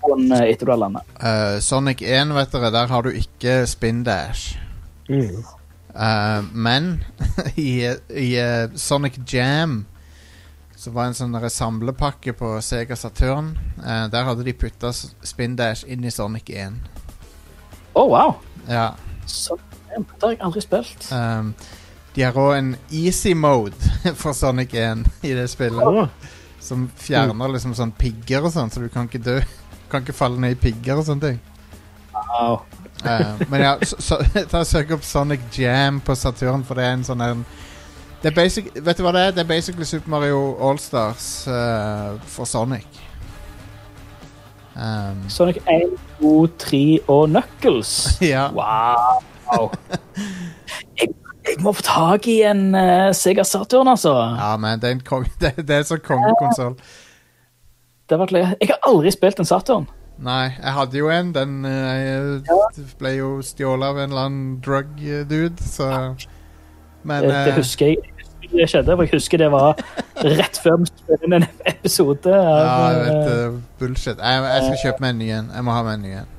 [0.08, 1.18] eh, Etter du har landet.
[1.20, 2.74] eh, Sonic 1, vet dere.
[2.76, 4.58] Der har du ikke spin dash.
[5.10, 5.44] Mm.
[5.98, 6.92] Uh, men
[7.56, 8.32] i, i
[8.76, 9.86] Sonic Jam
[10.78, 13.56] så var det en sånn samlepakke på Sega Saturn.
[13.82, 16.78] Eh, der hadde de putta spin dash inn i Sonic 1.
[17.98, 18.36] Å, wow!
[18.70, 18.92] Ja.
[19.26, 19.58] Så,
[19.90, 21.10] det har jeg aldri spilt.
[21.18, 21.50] ehm,
[22.18, 23.78] de har òg en easy mode
[24.22, 26.10] for Sonic 1 i det spillet.
[26.60, 29.38] Som fjerner liksom sånn pigger og sånn, så du kan ikke dø.
[29.38, 31.38] Du kan ikke falle ned i pigger og sånne ting.
[32.18, 32.64] Wow.
[33.06, 34.18] Eh, men ja, så,
[34.50, 37.46] ta og søk opp Sonic Jam på Saturn, for det er en sånn en
[38.18, 39.36] det er basic, Vet du hva det er?
[39.38, 42.98] Det er basically Super Mario Allstars uh, for Sonic.
[44.74, 46.34] Um, Sonic 1, 2,
[46.66, 46.82] 3
[47.14, 47.94] og Knuckles.
[48.34, 48.50] ja.
[48.58, 49.70] Wow!
[50.98, 51.14] Jeg,
[51.48, 54.14] jeg må få tak i en uh, Sega Saturn, altså.
[54.38, 56.78] ja, men det er en kong, det, det er så kongekonsoll.
[58.08, 59.88] Jeg har aldri spilt en Saturn.
[60.18, 61.34] Nei, jeg hadde jo en.
[61.36, 62.54] Den eh,
[62.98, 66.16] ble jo stjålet av en eller annen drug-dude, så
[67.04, 68.14] Men Det, det eh, husker jeg.
[68.48, 69.76] Det skjedde, for jeg husker det var
[70.24, 72.32] rett før vi spilte en episode.
[72.32, 73.38] Av, Ja, jeg vet eh, det.
[73.44, 74.18] er Bullshit.
[74.24, 75.54] Jeg, jeg skal kjøpe meg en ny en.
[75.56, 76.34] Jeg må ha meg en ny en.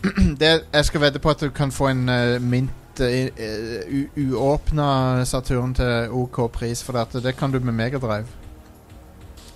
[0.40, 3.06] Jeg skal vedde på at du kan få en uh, mint uh,
[3.38, 7.22] uh, uåpna Saturn til OK pris, for dette.
[7.22, 8.26] det kan du med Megadrive.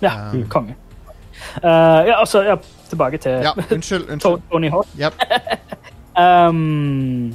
[0.01, 0.75] ja, Um, konge.
[1.63, 2.55] Uh, ja, altså, ja,
[2.89, 4.09] tilbake til Ja, unnskyld.
[4.09, 4.41] Unnskyld.
[4.51, 4.87] Tony Hawk.
[4.99, 5.13] Yep.
[6.17, 7.33] Um,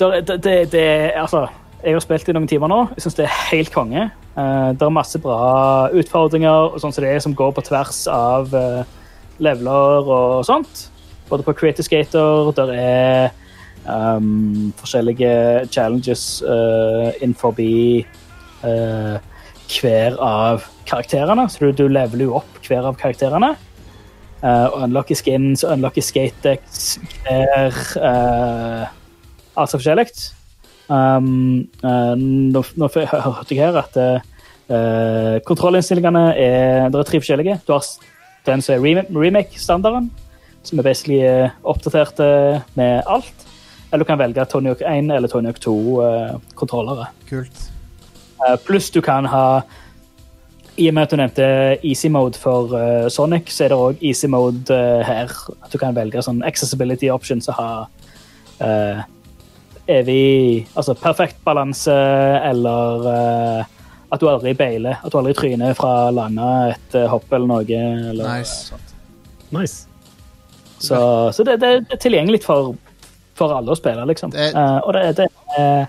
[0.00, 1.46] det, det, det, det Altså,
[1.84, 2.78] jeg har spilt i noen timer nå.
[2.96, 4.06] Jeg syns det er helt konge.
[4.36, 8.06] Uh, det er masse bra utfordringer og sånn som det er, som går på tvers
[8.08, 8.80] av uh,
[9.38, 10.86] leveler og sånt.
[11.28, 13.36] Både på Creative Skater, der er
[13.88, 17.56] um, forskjellige challenges uh, innenfor
[18.66, 19.16] uh,
[19.66, 21.48] hver av karakterene.
[21.50, 23.54] Så du, du leveler jo opp hver av karakterene.
[24.42, 28.86] Uh, og unlocker skins og unlocker skatedecks hver uh,
[29.56, 30.10] Altså forskjellig.
[30.92, 37.56] Um, uh, nå, nå hørte jeg her at uh, kontrollinnstillingene er Det er tre forskjellige.
[37.66, 37.88] Du har
[38.46, 40.10] den som er remake- remake-standarden,
[40.62, 43.46] som er basically uh, oppdatert uh, med alt.
[43.96, 47.06] Eller du kan velge Tony Hawk 1 eller Tony Hawk 2-kontrollere.
[47.30, 47.62] Kult.
[48.36, 49.62] Uh, pluss du kan ha
[50.76, 51.46] I og med at du nevnte
[51.80, 55.32] easy mode for uh, Sonic, så er det òg easy mode uh, her.
[55.64, 57.70] At du kan velge sånn accessibility options og ha
[58.60, 59.00] uh,
[59.88, 61.96] evig Altså perfekt balanse,
[62.44, 63.74] eller uh,
[64.12, 65.00] at du aldri beiler.
[65.00, 67.84] At du aldri tryner fra landa et hopp eller noe.
[68.12, 68.74] Eller, Nice.
[68.74, 68.96] sånt.
[69.56, 69.86] nice.
[70.84, 71.00] Så,
[71.32, 72.74] så det, det er tilgjengelig for,
[73.36, 74.32] for alle å spille, liksom.
[74.34, 75.26] Det- Uh, og det, det
[75.58, 75.84] uh,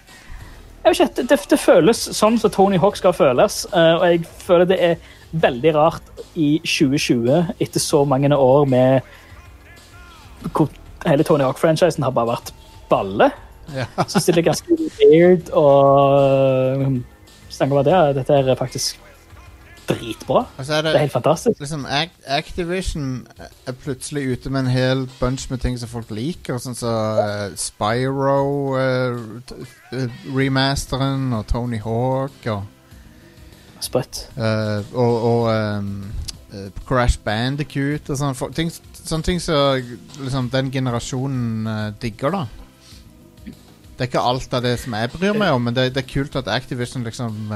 [0.84, 4.22] Jeg vet ikke, det, det føles sånn som Tony Hawk skal føles, uh, og jeg
[4.44, 4.96] føler det er
[5.36, 9.02] veldig rart i 2020, etter så mange år med
[10.54, 10.70] hvor
[11.06, 12.54] hele Tony Hawk-franchisen har bare vært
[12.92, 13.32] balle.
[13.76, 13.84] Ja.
[14.08, 14.78] så stiller det ganske
[15.12, 17.02] weird og
[17.52, 17.98] Snakker om det.
[18.16, 19.00] Dette er faktisk
[19.88, 20.46] dritbra.
[20.58, 21.60] Er Det er helt fantastisk.
[21.60, 21.86] liksom
[22.26, 23.28] Activision
[23.66, 27.56] er plutselig ute med en hel bunch med ting som folk liker, sånn som eh,
[27.56, 29.42] Spyro uh,
[29.94, 32.64] eh, remasteren og Tony Hawk og
[33.80, 34.24] Sprøtt.
[34.38, 38.74] Uh, og, og eh, Crash Bandicoot og sånne ting-
[39.08, 39.78] Sånne ting som
[40.20, 42.46] liksom, den generasjonen eh, digger, da.
[43.46, 46.10] Det er ikke alt av det som jeg bryr meg om, men det, det er
[46.10, 47.54] kult at Activision liksom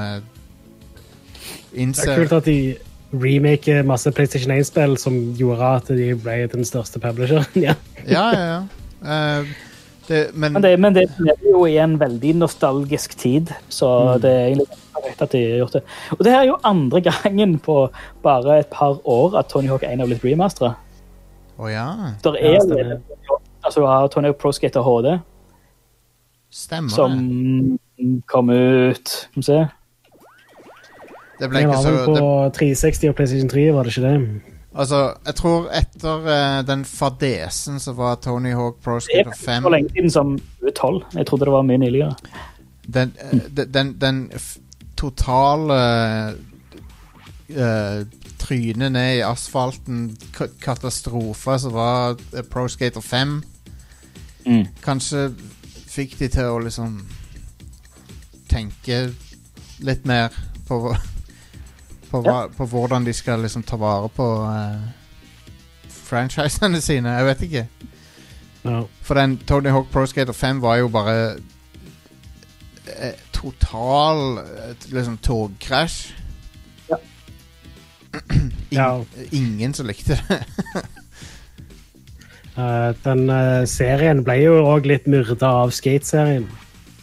[1.74, 2.76] uh, Det er kult at de
[3.14, 7.46] remaker masse PlayStation 1-spill som gjorde at de ble den største publisheren.
[7.68, 7.74] ja.
[8.08, 8.62] Ja, ja, ja.
[9.40, 9.46] Eh,
[10.08, 14.22] det, men, Men det, men det er jo i en veldig nostalgisk tid, så Mm.
[14.22, 15.82] det er egentlig korrekt at de har gjort det.
[16.18, 17.90] Og det her er jo andre gangen på
[18.24, 20.74] bare et par år at Tony Hawk 1 har blitt remasteret.
[21.60, 21.86] Oh, ja.
[22.24, 22.98] Der Ja, er stemmer.
[23.64, 25.20] altså, du har Tony Hawk Pro Skater HD,
[26.52, 27.80] Stemmer som
[28.28, 29.60] kom ut Skal vi se.
[31.42, 34.42] Det ble Det ikke så på det, 360 og PlayStation 3, var det ikke det?
[34.72, 39.32] Altså, jeg tror etter uh, den fadesen så var Tony Hawk Pro Det er Skater
[39.32, 41.04] faktisk 5 så lenge siden som 2012.
[41.18, 42.16] Jeg trodde det var mye nyligere.
[42.94, 44.32] den, uh, den, den, den
[44.98, 45.80] totale
[47.50, 48.06] uh,
[48.40, 52.16] trynet ned i asfalten, Katastrofa katastrofe som var
[52.52, 53.42] Pro Skater 5,
[54.46, 54.66] Mm.
[54.82, 55.28] kanskje
[55.88, 56.96] fikk de til å liksom
[58.50, 59.12] tenke
[59.86, 60.34] litt mer
[60.68, 60.96] på,
[62.12, 64.82] på, hva, på hvordan de skal liksom ta vare på uh,
[66.10, 67.10] franchisene sine.
[67.18, 67.66] Jeg vet ikke.
[68.64, 68.84] No.
[69.02, 71.16] For den Tony Hawk Pro Skater 5 var jo bare
[73.00, 76.12] eh, total eh, liksom togkrasj.
[76.92, 77.00] Ja.
[78.34, 78.90] In, Ja.
[79.32, 80.38] Ingen som likte det.
[82.58, 86.48] uh, den uh, serien ble jo òg litt myrda av Skate-serien.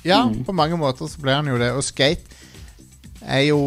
[0.07, 0.45] Ja, Mm.
[0.47, 1.73] på mange måter så ble han jo det.
[1.77, 2.23] Og skate
[3.27, 3.59] er jo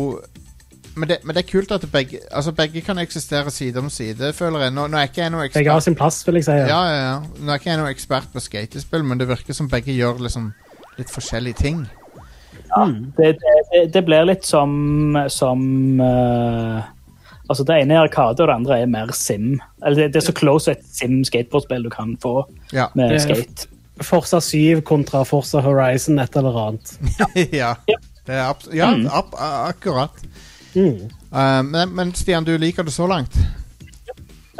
[0.95, 4.33] men det, men det er kult at begge Altså begge kan eksistere side om side,
[4.33, 4.73] føler jeg.
[4.75, 6.51] Nå, nå er ikke jeg noe Begge har sin plass, vil jeg si.
[6.51, 7.15] ja, ja, ja.
[7.39, 10.51] Nå er ikke jeg noe ekspert på skatespill, men det virker som begge gjør liksom
[10.97, 11.85] litt forskjellige ting.
[12.71, 12.85] Ja,
[13.17, 15.61] Det, det, det blir litt som, som
[15.99, 16.81] uh,
[17.51, 19.57] Altså, det ene er Arkade, og det andre er mer sim.
[19.83, 22.85] Eller det, det er så close et sim-skateboardspill du kan få Ja.
[22.95, 23.67] med Det- skate.
[24.01, 26.93] Forsa 7 kontra Forsa Horizon, et eller annet.
[27.53, 27.73] ja.
[27.91, 27.97] Ja.
[28.25, 29.07] Det er ja, Mm.
[29.11, 30.15] ab akkurat.
[30.75, 31.09] Mm.
[31.31, 33.35] Uh, men, men Stian, du liker det så langt?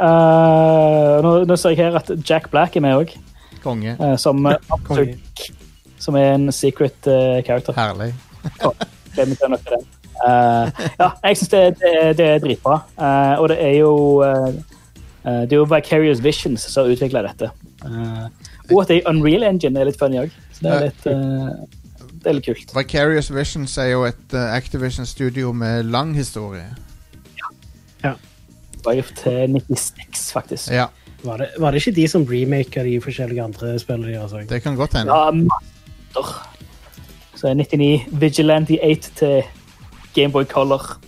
[0.02, 3.14] Uh, nå, nå ser jeg her at Jack Black er med òg,
[3.64, 3.96] Konge.
[4.18, 5.16] som, eh, Konge.
[6.02, 6.98] som er en secret
[7.46, 7.76] character.
[7.78, 8.12] Herlig.
[10.22, 10.66] Eh,
[10.98, 12.80] ja, jeg syns det, det, det er dritbra.
[12.98, 13.94] Eh, og det er jo
[15.22, 17.50] Det er jo Vicarious Visions som har utvikla dette.
[17.86, 18.26] Eh,
[18.72, 20.34] og at det er Unreal Engine er litt funny òg.
[20.54, 21.81] Så det er litt, eh,
[22.22, 22.72] det er litt kult.
[22.76, 26.68] Vicarious Visions er jo et uh, Activision studio med lang historie.
[28.04, 28.14] Ja
[28.82, 30.70] Bare til 96, faktisk.
[30.70, 30.86] Ja,
[31.22, 34.50] Var, det, var det ikke de som remaker de forskjellige andre spillene de har sagt?
[34.50, 35.14] det kan godt hende.
[35.14, 36.32] Ja, matter.
[37.34, 39.42] Så er 99 Vigilante 8 til
[40.14, 40.98] Gameboy Color.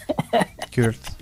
[0.74, 1.12] Kult.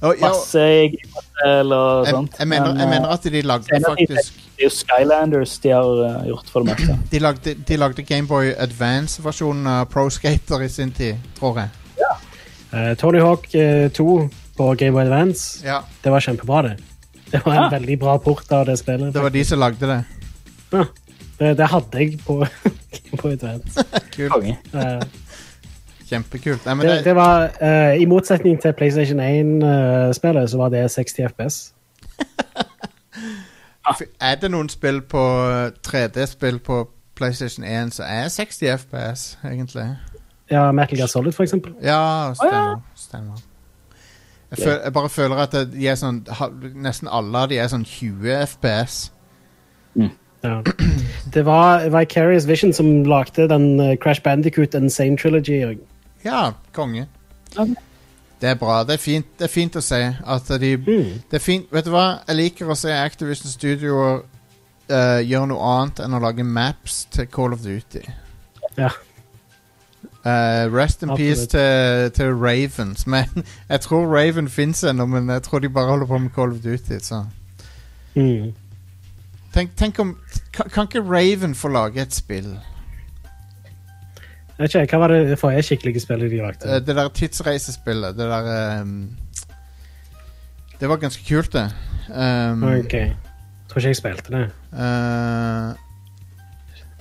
[0.00, 2.38] Og, ja, Masse Gameboy-spill og jeg, sånt.
[2.38, 6.00] jeg, mener, jeg eh, mener at de lagde faktisk Det er jo Skylanders de har
[6.02, 6.96] uh, gjort for det meste.
[7.12, 11.68] De lagde, de lagde Gameboy Advance-versjonen av Pro Skater i sin tid, tror jeg.
[12.74, 14.06] Eh, Tony Hawk eh, 2
[14.58, 16.74] på Game Boy Advance, Ja, det var kjempebra, det.
[17.30, 17.68] Det var en Ja.
[17.78, 19.14] veldig bra port av det spillet.
[19.14, 20.00] Det var de som lagde det.
[20.72, 20.84] Ja,
[21.38, 22.40] det, det hadde jeg på
[22.98, 23.84] Game Boy Advance.
[24.16, 24.50] Kult.
[24.74, 25.00] Eh,
[26.10, 26.66] Kjempekult.
[26.66, 30.84] Nei, men det, det, det var, eh, I motsetning til PlayStation 1-spillet, så var det
[30.90, 31.58] 60 FPS.
[34.20, 35.24] er det noen spill på
[35.86, 36.84] 3D-spill på
[37.18, 39.96] PlayStation 1 som er 60 FPS, egentlig?
[40.50, 41.74] Ja, Metal Gear Solid, for eksempel.
[41.82, 42.80] Ja, stemmer.
[42.94, 43.34] stemmer.
[44.50, 46.22] Jeg, føl, jeg bare føler at de er sånn
[46.80, 49.10] Nesten alle av de er sånn 20 FPS.
[49.98, 50.62] Ja.
[51.34, 55.60] Det var Vicarious Vision som lagde den eh, Crash Bandicoot and Same Trilogy.
[56.24, 57.08] Ja, konge.
[57.58, 57.74] Ok.
[58.40, 58.84] Det er bra.
[58.84, 61.22] Det er fint, det er fint å se at de Mm.
[61.30, 62.20] Det er fint, vet du hva?
[62.28, 64.22] Jeg liker å se Activision Studioer
[64.90, 68.04] uh, gjøre noe annet enn å lage maps til Call of Duty.
[68.78, 68.90] Ja.
[70.24, 71.18] Uh, rest in Absolutt.
[71.18, 73.06] peace til, til Ravens.
[73.12, 76.52] Men jeg tror Raven fins ennå, men jeg tror de bare holder på med Call
[76.52, 76.98] of Duty.
[77.00, 77.24] Så.
[78.14, 78.54] Mm.
[79.54, 80.16] Tenk, tenk om
[80.52, 82.58] kan, kan ikke Raven få lage et spill?
[84.58, 86.66] Jeg vet ikke, Hva var det forrige skikkelige spillet de lagde?
[86.66, 88.16] Eh, det der tidsreisespillet.
[88.18, 89.16] Det der um,
[90.80, 91.70] Det var ganske kult, det.
[92.08, 92.94] Um, Ok.
[93.68, 94.44] Tror ikke jeg spilte det.
[94.72, 95.76] Uh,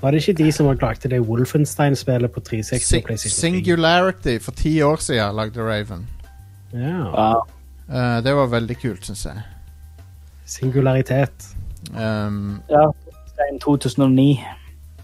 [0.01, 2.83] Var det ikke de som lagde det Wolfenstein-spillet på 360?
[2.87, 3.41] Sing og PlayStation 3?
[3.41, 6.07] Singularity for ti år siden lagde Raven.
[6.73, 6.97] Ja.
[7.09, 7.41] Wow.
[7.89, 9.41] Uh, det var veldig kult, syns jeg.
[10.45, 11.47] Singularitet.
[11.89, 12.85] Um, Ja,
[13.37, 14.43] det er 2009.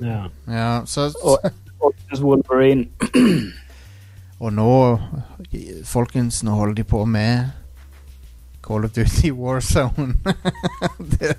[0.02, 0.24] Ja.
[0.48, 1.52] ja, så, Og,
[1.84, 2.88] og Wolverine.
[4.44, 5.00] Og nå,
[5.88, 7.46] folkens, nå holder de på med
[8.64, 10.18] Call of Duty Warzone.
[11.14, 11.38] det,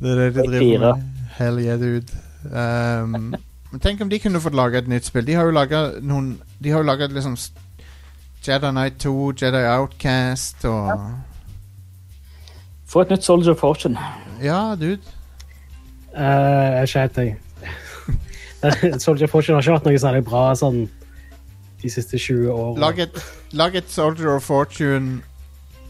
[0.00, 1.02] det er det de driver med.
[1.38, 2.06] Hell yeah, dude.
[2.44, 3.34] Um,
[3.70, 5.24] men tenk om de kunne fått laga et nytt spill.
[5.26, 7.38] De har jo laga noen De har jo laga liksom
[8.44, 10.90] Jedi Night 2, Jedi Outcast og
[12.86, 13.98] Få et nytt Soldier of Fortune.
[14.42, 15.00] Ja, dude.
[16.14, 17.43] Uh, jeg skjøt deg.
[19.04, 20.84] Soldier Fortune har ikke hatt noe særlig bra sånn
[21.84, 22.80] de siste 20 årene.
[22.80, 23.18] Lag et,
[23.52, 25.20] lag et Soldier of Fortune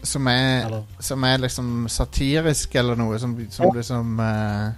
[0.05, 4.73] som er, Eller- som er liksom satirisk eller noe, som, som liksom uh,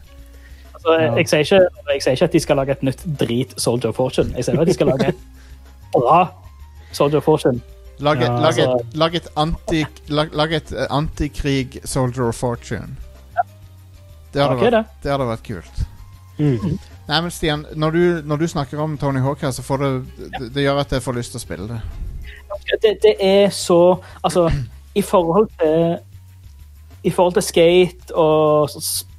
[0.78, 3.54] Altså, jeg, jeg, sier ikke, jeg sier ikke at de skal lage et nytt drit
[3.60, 4.30] Soldier of Fortune.
[4.38, 5.24] Jeg sier at de skal lage et
[5.96, 6.20] bra
[6.94, 7.62] Soldier of Fortune.
[8.00, 9.28] Lag, et, Ja, altså- lag et
[10.08, 12.96] lag, et antikrig antikrig Soldier of Fortune.
[14.34, 15.04] Det hadde, okay, vært, det.
[15.04, 15.84] det hadde vært kult.
[16.38, 16.78] Mm.
[17.08, 19.92] Nei, men Stian, når du, når du snakker om Tony Hawk her, så får det,
[20.18, 21.80] det Det gjør at jeg får lyst til å spille det.
[22.84, 24.50] det, det er så Altså,
[24.96, 25.98] i forhold til
[27.04, 28.70] I forhold til skate og,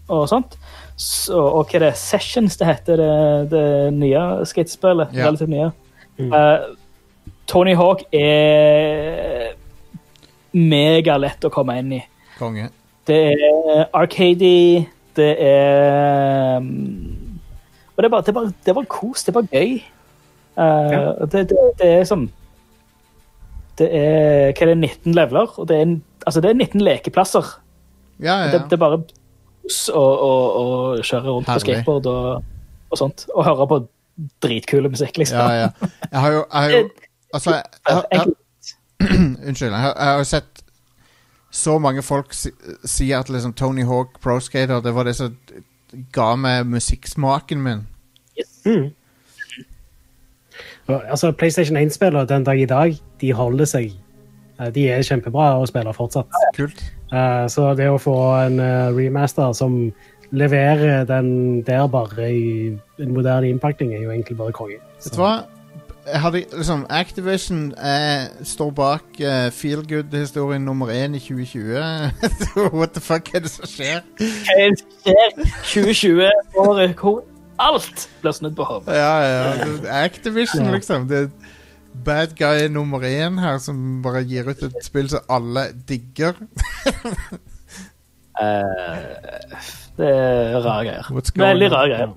[0.09, 0.59] og sånt,
[0.99, 5.15] så, og hva det er Sessions det heter, det, det nye skatespillet.
[5.15, 5.29] Ja.
[5.29, 5.71] Relativt nye.
[6.19, 6.33] Mm.
[6.35, 6.75] Uh,
[7.49, 9.55] Tony Hawk er
[10.53, 12.03] megalett å komme inn i.
[12.37, 12.69] Konge.
[13.09, 14.85] Det er arcady,
[15.17, 17.18] det er um,
[17.99, 19.79] Og det bare, det bare, det bare kos, det bare gøy.
[20.59, 21.01] Uh, Ja.
[21.31, 22.25] det, det, det er sånn
[23.79, 25.93] Det er hva er det, 19 leveler, og det er,
[26.27, 27.51] altså det er 19 lekeplasser.
[28.19, 28.49] Ja, ja.
[28.55, 28.99] Det, det er bare
[29.63, 30.03] kos å,
[30.99, 31.61] kjøre rundt Herlig.
[31.61, 32.49] på skateboard og,
[32.91, 33.27] og sånt.
[33.37, 33.81] Og høre på
[34.43, 35.39] dritkule musikk, liksom.
[35.39, 35.91] ja, ja.
[36.11, 36.89] Jeg har jo, jeg har jo
[37.35, 38.27] Altså, jeg, jeg, jeg.
[39.49, 39.73] Unnskyld.
[39.73, 40.63] Jeg har jo sett
[41.51, 42.51] så mange folk si,
[42.85, 45.37] si at liksom Tony Hawk Pro Skater Det var det som
[46.13, 47.87] ga meg musikksmaken min.
[48.65, 48.91] Mm.
[50.89, 53.93] Altså, PlayStation 1-spillere den dag i dag, de holder seg.
[54.61, 56.33] Eh, De er kjempebra og spiller fortsatt.
[56.57, 56.81] Kult.
[57.13, 58.17] Eh, Så det å få
[58.47, 59.93] en eh, remaster som
[60.31, 64.77] leverer den der bare i en moderne innpakning, er jo egentlig bare konge.
[65.05, 65.45] Vet du hva?
[66.15, 71.75] Hadde, liksom, Activision eh, står bak eh, Feel Good-historien nummer én i 2020.
[72.79, 74.01] What the fuck er det som skjer?
[74.19, 75.31] Hva er det som skjer?
[75.73, 76.31] 2020
[76.65, 77.23] året hvor
[77.59, 78.95] alt blir snudd på hodet.
[78.95, 80.03] Ja, ja.
[80.05, 80.75] Activision, Ja.
[80.77, 81.09] liksom.
[81.11, 81.29] Det er
[82.05, 86.35] bad guy nummer én her, som bare gir ut et spill som alle digger.
[88.39, 88.97] uh,
[89.99, 91.09] det er rare greier.
[91.35, 92.13] Veldig rare greier.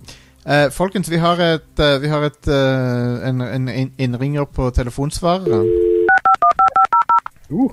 [0.46, 5.70] Eh, folkens, vi har et, uh, vi har et uh, en, en innringer på telefonsvareren.
[7.52, 7.70] Uh.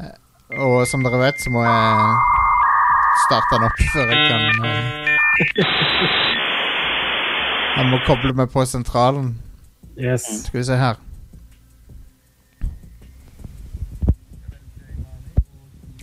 [0.00, 2.16] Eh, og som dere vet, så må jeg
[3.28, 4.40] starte den opp før jeg kan
[7.76, 9.36] Jeg må koble meg på sentralen.
[9.94, 10.26] Yes.
[10.48, 10.98] Skal vi se her.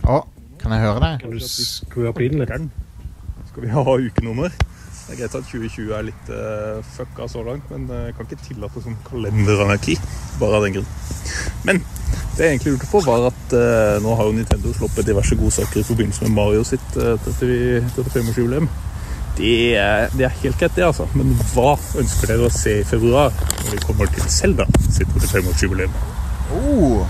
[0.08, 0.22] Å,
[0.62, 1.26] kan jeg høre deg?
[1.26, 2.81] Kan du skru opp lyden litt?
[3.52, 4.48] Skal vi ha ukenummer?
[4.48, 8.28] Det er greit at 2020 er litt uh, fucka så langt, men eh, jeg kan
[8.30, 9.96] ikke tillate som kalenderanarki.
[10.40, 10.86] Bare av den grunn.
[11.66, 11.82] Men
[12.38, 15.82] det jeg egentlig lurte på, var at uh, nå har jo Nintendo sluppet diverse godsaker
[15.82, 18.70] i forbindelse med Mario sitt uh, 35-årsjubileum.
[19.36, 19.52] Det,
[20.16, 21.10] det er helt greit, det, altså.
[21.12, 26.00] Men hva ønsker dere å se i februar når vi kommer til Selda sitt 35-årsjubileum?
[26.56, 27.04] Oh.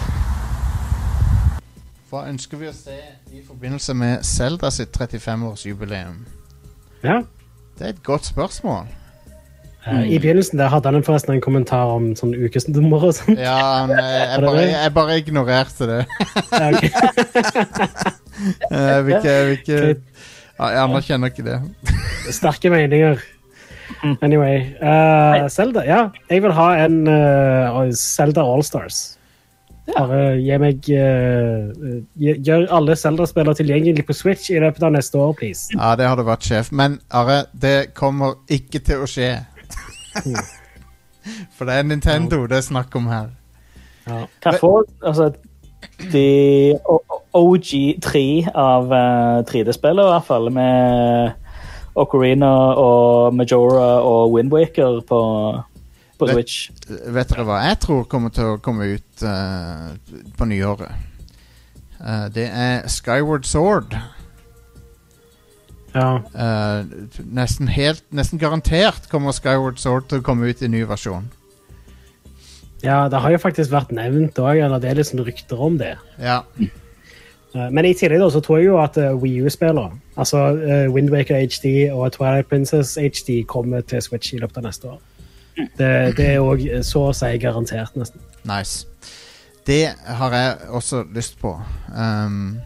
[2.12, 2.92] Hva ønsker vi å se
[3.32, 6.18] i forbindelse med Zelda sitt 35-årsjubileum?
[7.00, 7.22] Ja.
[7.78, 8.90] Det er et godt spørsmål.
[9.86, 10.02] Mm.
[10.04, 13.40] I begynnelsen der hadde han forresten en kommentar om sånn ukesnummer og sånt.
[13.40, 16.02] Ja, han, eh, jeg, bare, jeg bare ignorerte det.
[16.52, 16.84] Ja, ok.
[18.42, 21.58] Jeg ikke, jeg ikke ja, Jeg anerkjenner ikke det.
[22.40, 23.24] Sterke meninger.
[24.20, 24.72] Anyway.
[24.82, 26.04] Uh, Zelda, ja.
[26.28, 29.02] Jeg vil ha en uh, Zelda Allstars.
[29.92, 35.34] Bare gi meg uh, Gjør alle Zelda-spillere tilgjengelig på Switch i løpet av neste år,
[35.38, 35.68] please.
[35.76, 36.72] Ja, det hadde vært sjef.
[36.72, 39.34] Men Are, det kommer ikke til å skje.
[41.56, 43.30] For det er Nintendo det er snakk om her.
[44.08, 44.24] Ja.
[44.42, 45.28] Hva får altså,
[46.12, 46.74] de
[47.36, 51.38] OG3 av uh, 3D-spillet, i hvert fall, med
[51.98, 52.50] Ocarina
[52.80, 55.20] og Majora og Windwaker på,
[56.22, 56.96] på Vet- Switch.
[57.18, 59.92] Vet dere hva jeg tror kommer til å komme ut uh,
[60.38, 60.90] på nyåret?
[62.02, 63.94] Uh, det er Skyward Sword.
[65.92, 66.22] Ja.
[66.32, 66.88] Uh,
[67.36, 71.26] nesten helt Nesten garantert kommer Skyward Sword til å komme ut i ny versjon.
[72.82, 75.92] ja, det har jo faktisk vært nevnt òg, eller det er sånn rykter om det.
[76.18, 76.40] Ja.
[77.54, 80.88] Eh, Men i tillegg da, så tror jeg jo at uh, Wii U-spillere, altså uh,
[80.90, 84.98] Windwaker HD og Twilight Princess HD, kommer til Switch i løpet av neste år.
[85.56, 88.20] Det, det er òg så å si garantert, nesten.
[88.48, 88.86] Nice.
[89.66, 91.52] Det har jeg også lyst på.
[91.94, 92.58] Um,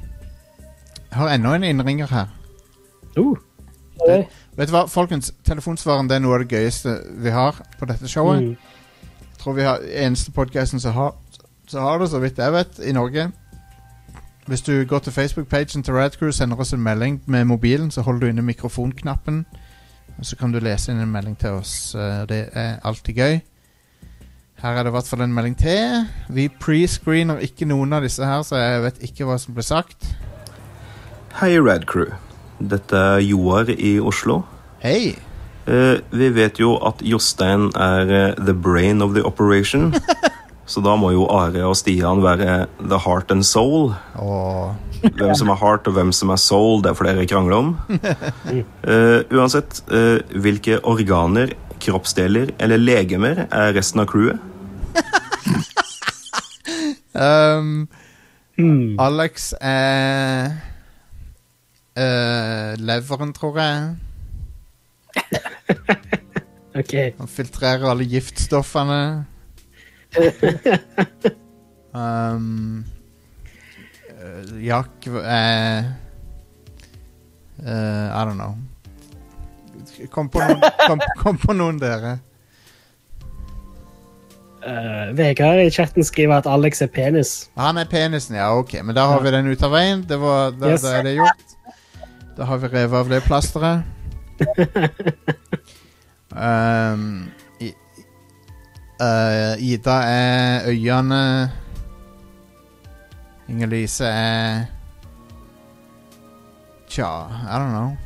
[1.10, 2.26] jeg har enda en innringer her.
[3.18, 3.36] Uh,
[4.06, 4.26] Det,
[4.56, 5.32] Vet du hva, folkens?
[5.44, 8.42] Telefonsvaren det er noe av det gøyeste vi har på dette showet.
[8.42, 8.56] mm.
[9.20, 11.14] Jeg tror vi har eneste podcasten som har,
[11.68, 13.30] så har det, så vidt jeg vet, i Norge.
[14.46, 18.20] Hvis du går til Facebook-pagen til Radcrew, sender oss en melding med mobilen, så holder
[18.20, 19.46] du inne mikrofonknappen.
[20.18, 21.94] Og så kan du lese inn en melding til oss.
[21.94, 23.40] eh, Det er alltid gøy.
[24.62, 26.06] Her er det i hvert fall en melding til.
[26.32, 30.06] Vi prescreener ikke noen av disse her, så jeg vet ikke hva som ble sagt.
[31.40, 32.14] Hei, Radcrew.
[32.60, 34.42] Dette er Joar i Oslo.
[34.80, 35.18] Hei!
[35.68, 39.92] Eh, vi vet jo at Jostein er eh, the brain of the operation.
[40.66, 43.92] Så da må jo Are og Stian være the heart and soul.
[44.18, 44.74] Og
[45.06, 47.68] Hvem som er heart og hvem som er soul, det får dere krangle om.
[48.82, 54.40] Uh, uansett, uh, hvilke organer, kroppsdeler eller legemer er resten av crewet?
[57.14, 57.86] um,
[58.56, 58.96] Hmm.
[58.96, 60.54] Alex er
[61.92, 63.96] uh, Leveren, tror jeg.
[66.80, 66.94] OK.
[67.18, 69.26] Han filtrerer alle giftstoffene.
[71.92, 72.84] Um,
[74.08, 75.82] eh, Jack uh,
[77.62, 78.54] uh, I don't know.
[80.10, 82.18] Kom på noen, kom, kom på noen dere.
[84.66, 87.50] Uh, Vegard i chatten skriver at Alex er penis.
[87.56, 88.80] Han er penisen, ja, ok.
[88.82, 90.02] Men da har vi den ut av veien.
[90.08, 90.82] Det var, da, Yes.
[90.82, 91.54] da er det gjort.
[92.36, 93.84] Da har vi revet av det plasteret.
[96.34, 97.30] um,
[99.00, 101.52] eh, Ida er øyene.
[103.48, 104.64] Inger-Lise er
[106.88, 107.96] Tja, I don't know.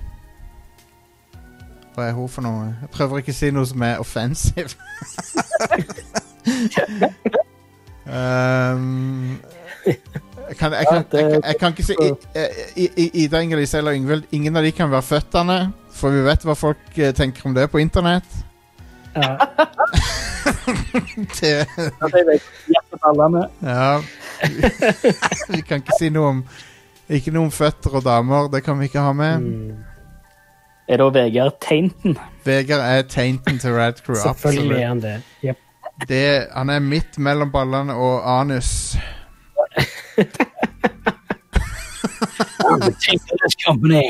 [1.95, 2.75] Hva er hun for noe?
[2.81, 4.71] Jeg prøver ikke å si noe som er offensive.
[8.07, 9.39] um,
[9.87, 9.97] jeg,
[10.59, 11.95] kan, jeg, kan, jeg, jeg kan ikke si
[13.25, 14.25] Ida, Inger-Lise eller Yngvild.
[14.33, 15.59] Ingen av de kan være føttene,
[15.93, 18.50] for vi vet hva folk eh, tenker om det på internett.
[19.21, 19.37] Ja.
[21.41, 21.67] Det,
[23.63, 24.03] ja.
[25.55, 26.43] vi kan ikke si noe om
[27.11, 28.49] Ikke noe om føtter og damer.
[28.53, 29.41] Det kan vi ikke ha med.
[29.43, 29.91] Mm.
[30.91, 32.17] Er da Vegard Tainton?
[32.47, 34.15] Vegard er tainten til Rad Crew.
[34.27, 35.23] Selvfølgelig er han det.
[35.45, 35.59] Yep.
[36.09, 38.97] Det, han er midt mellom ballene og anus.
[43.67, 44.03] Company.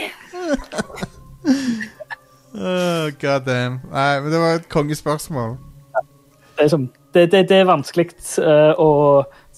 [3.10, 3.80] Oh, God damn.
[3.90, 5.56] Nei, men det var et kongespørsmål.
[6.56, 8.90] Det er, som, det, det, det er vanskelig uh, å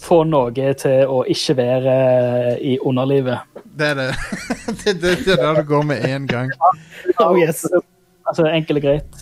[0.02, 3.44] få noe til å ikke være eh, i underlivet.
[3.78, 4.06] Det er det.
[4.82, 6.50] det, det, det er der det går med én gang.
[7.18, 7.66] Oh, yes.
[8.26, 9.20] Altså, enkelt og greit.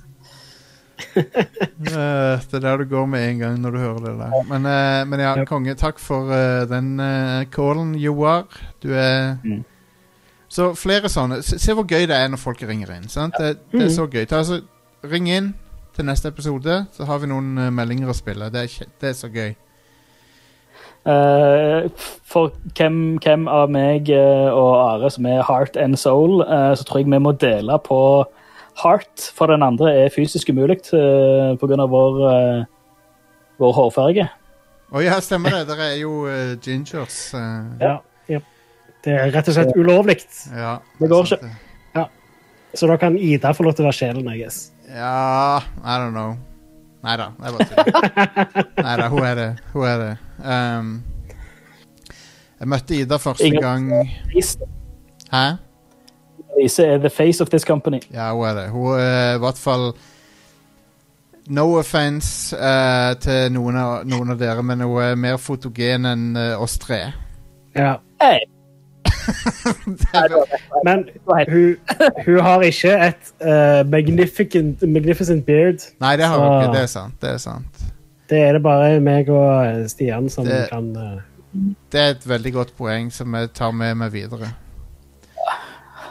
[1.10, 4.38] Det er der det går med en gang når du hører det der.
[4.52, 6.32] Men, eh, men ja, konge, takk for
[6.70, 6.94] den
[7.52, 8.46] callen, Joar.
[8.84, 9.64] Du er Mm.
[10.50, 11.40] Så flere sånne.
[11.46, 13.08] Se, se hvor gøy det er når folk ringer inn.
[13.10, 13.38] Sant?
[13.38, 14.24] Det, det er så gøy.
[14.26, 14.60] Ta, altså,
[15.06, 15.52] ring inn
[15.94, 18.50] til neste episode, så har vi noen uh, meldinger å spille.
[18.50, 19.54] Det er, det er så gøy.
[21.06, 21.86] Uh,
[22.28, 27.00] for hvem, hvem av meg eh, og Are som er heart and soul, så tror
[27.00, 28.00] jeg vi må dele på
[28.82, 31.86] heart, for den andre er fysisk umulig uh, pga.
[31.94, 32.20] vår,
[33.62, 34.28] vår hårfarge.
[34.90, 35.66] Å ja, stemmer det.
[35.70, 36.24] Dere er jo
[36.60, 37.28] gingers.
[37.80, 38.42] ja, Ja.
[39.04, 40.18] Det er rett og slett ulovlig.
[40.52, 41.50] ja, Det går ikke.
[41.96, 42.04] Ja.
[42.74, 44.70] Så da kan Ida få lov til å være sjelen, I guess.
[44.90, 46.36] Ja I don't know.
[47.02, 48.66] Nei da, er bare det.
[48.84, 49.48] Nei da, hun er det.
[49.72, 50.10] Hun er det.
[50.44, 50.90] Um,
[52.60, 54.10] jeg møtte Ida første Ingen- gang
[55.32, 55.44] Hæ?
[56.58, 58.00] Lise er the face of this company.
[58.12, 58.68] Ja, hun er det.
[58.74, 59.92] Hun er i hvert fall
[61.50, 66.26] No offence uh, til noen av, noen av dere, men hun er mer fotogen enn
[66.36, 67.00] uh, oss tre.
[67.74, 67.96] Ja.
[68.20, 68.44] Hey,
[70.84, 71.04] Men
[71.50, 71.76] hun,
[72.26, 75.84] hun har ikke et uh, magnificent, magnificent beard.
[76.02, 76.72] Nei, det har hun ikke.
[76.76, 77.16] Det er sant.
[77.22, 77.84] Det er sant.
[78.30, 81.18] Det er det bare meg og Stian som Det- kan uh...
[81.90, 84.52] Det er et veldig godt poeng som jeg tar med meg videre.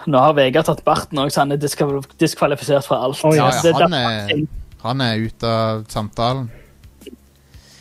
[0.09, 1.79] nå har Vegard tatt barten òg, så han er disk
[2.19, 3.21] diskvalifisert fra alt.
[3.23, 3.47] Oh, Ja.
[3.47, 4.41] Ja, han, er,
[4.83, 6.49] han er ute av samtalen.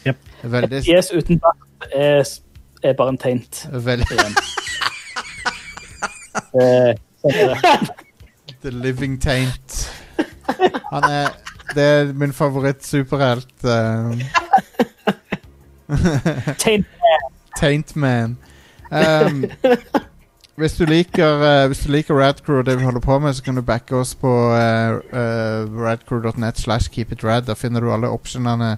[0.07, 0.17] Yep.
[0.55, 2.23] Veldig, Fjes uten bart er,
[2.87, 3.65] er bare en teint.
[3.73, 4.39] veldig igjen.
[4.39, 6.28] Eh, sånn er det.
[8.63, 9.93] The Living Taint.
[10.93, 11.29] Han er
[11.75, 13.55] Det er min favoritt-superhelt.
[16.59, 17.21] Taint Man.
[17.61, 18.39] Taint Man.
[18.91, 19.45] Um,
[20.57, 23.43] hvis du liker uh, Hvis du liker Radcrew og det vi holder på med, så
[23.43, 27.43] kan du backe oss på uh, uh, radcrew.net slash keepitrad.
[27.43, 28.77] Der finner du alle optionene.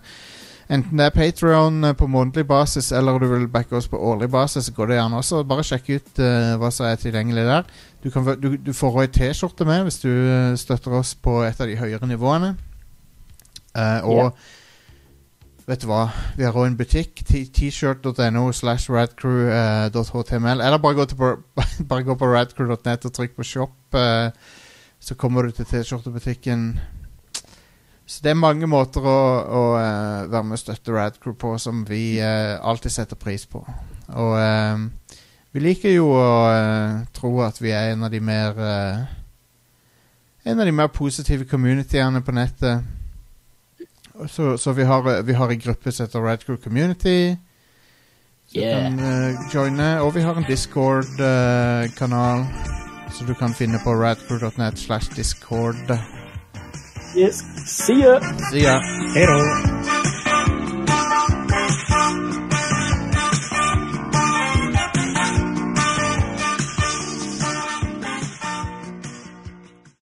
[0.71, 4.29] Enten det er Patreon uh, på månedlig basis, eller du vil backe oss på årlig
[4.31, 5.43] basis, så går det gjerne også.
[5.51, 7.67] Bare sjekk ut uh, hva som er tilgjengelig der.
[8.05, 11.59] Du, kan, du, du får ei T-skjorte med hvis du uh, støtter oss på et
[11.61, 12.55] av de høyere nivåene.
[13.75, 14.41] Uh, og
[15.71, 17.21] Vet du hva, vi har også en butikk.
[17.29, 20.63] T-shirt.no slash radcrew.html.
[20.65, 21.37] Eller bare gå, på-
[21.91, 24.33] bare gå på radcrew.net og trykk på shop, uh,
[24.99, 26.65] så kommer du til T-skjortebutikken.
[28.11, 31.85] Så det er mange måter å, å uh, være med og støtte Radcrew på som
[31.87, 33.63] vi uh, alltid setter pris på.
[34.19, 35.21] Og uh,
[35.55, 36.25] vi liker jo å
[37.15, 38.59] tro at vi er en av de mer
[40.41, 42.81] En av de mer positive communityene på nettet.
[44.29, 47.37] Så, så vi har vi har en gruppe som heter Radcrew Community.
[48.47, 48.83] Så du Yeah.
[48.83, 50.01] kan eh, joine.
[50.01, 52.47] Og vi har en Discord-kanal
[53.13, 56.20] så du kan finne på radcrew.net slash discord.
[57.15, 57.43] Yes.
[57.67, 58.21] See ya.
[58.51, 58.79] See ya.
[59.15, 60.30] Hello.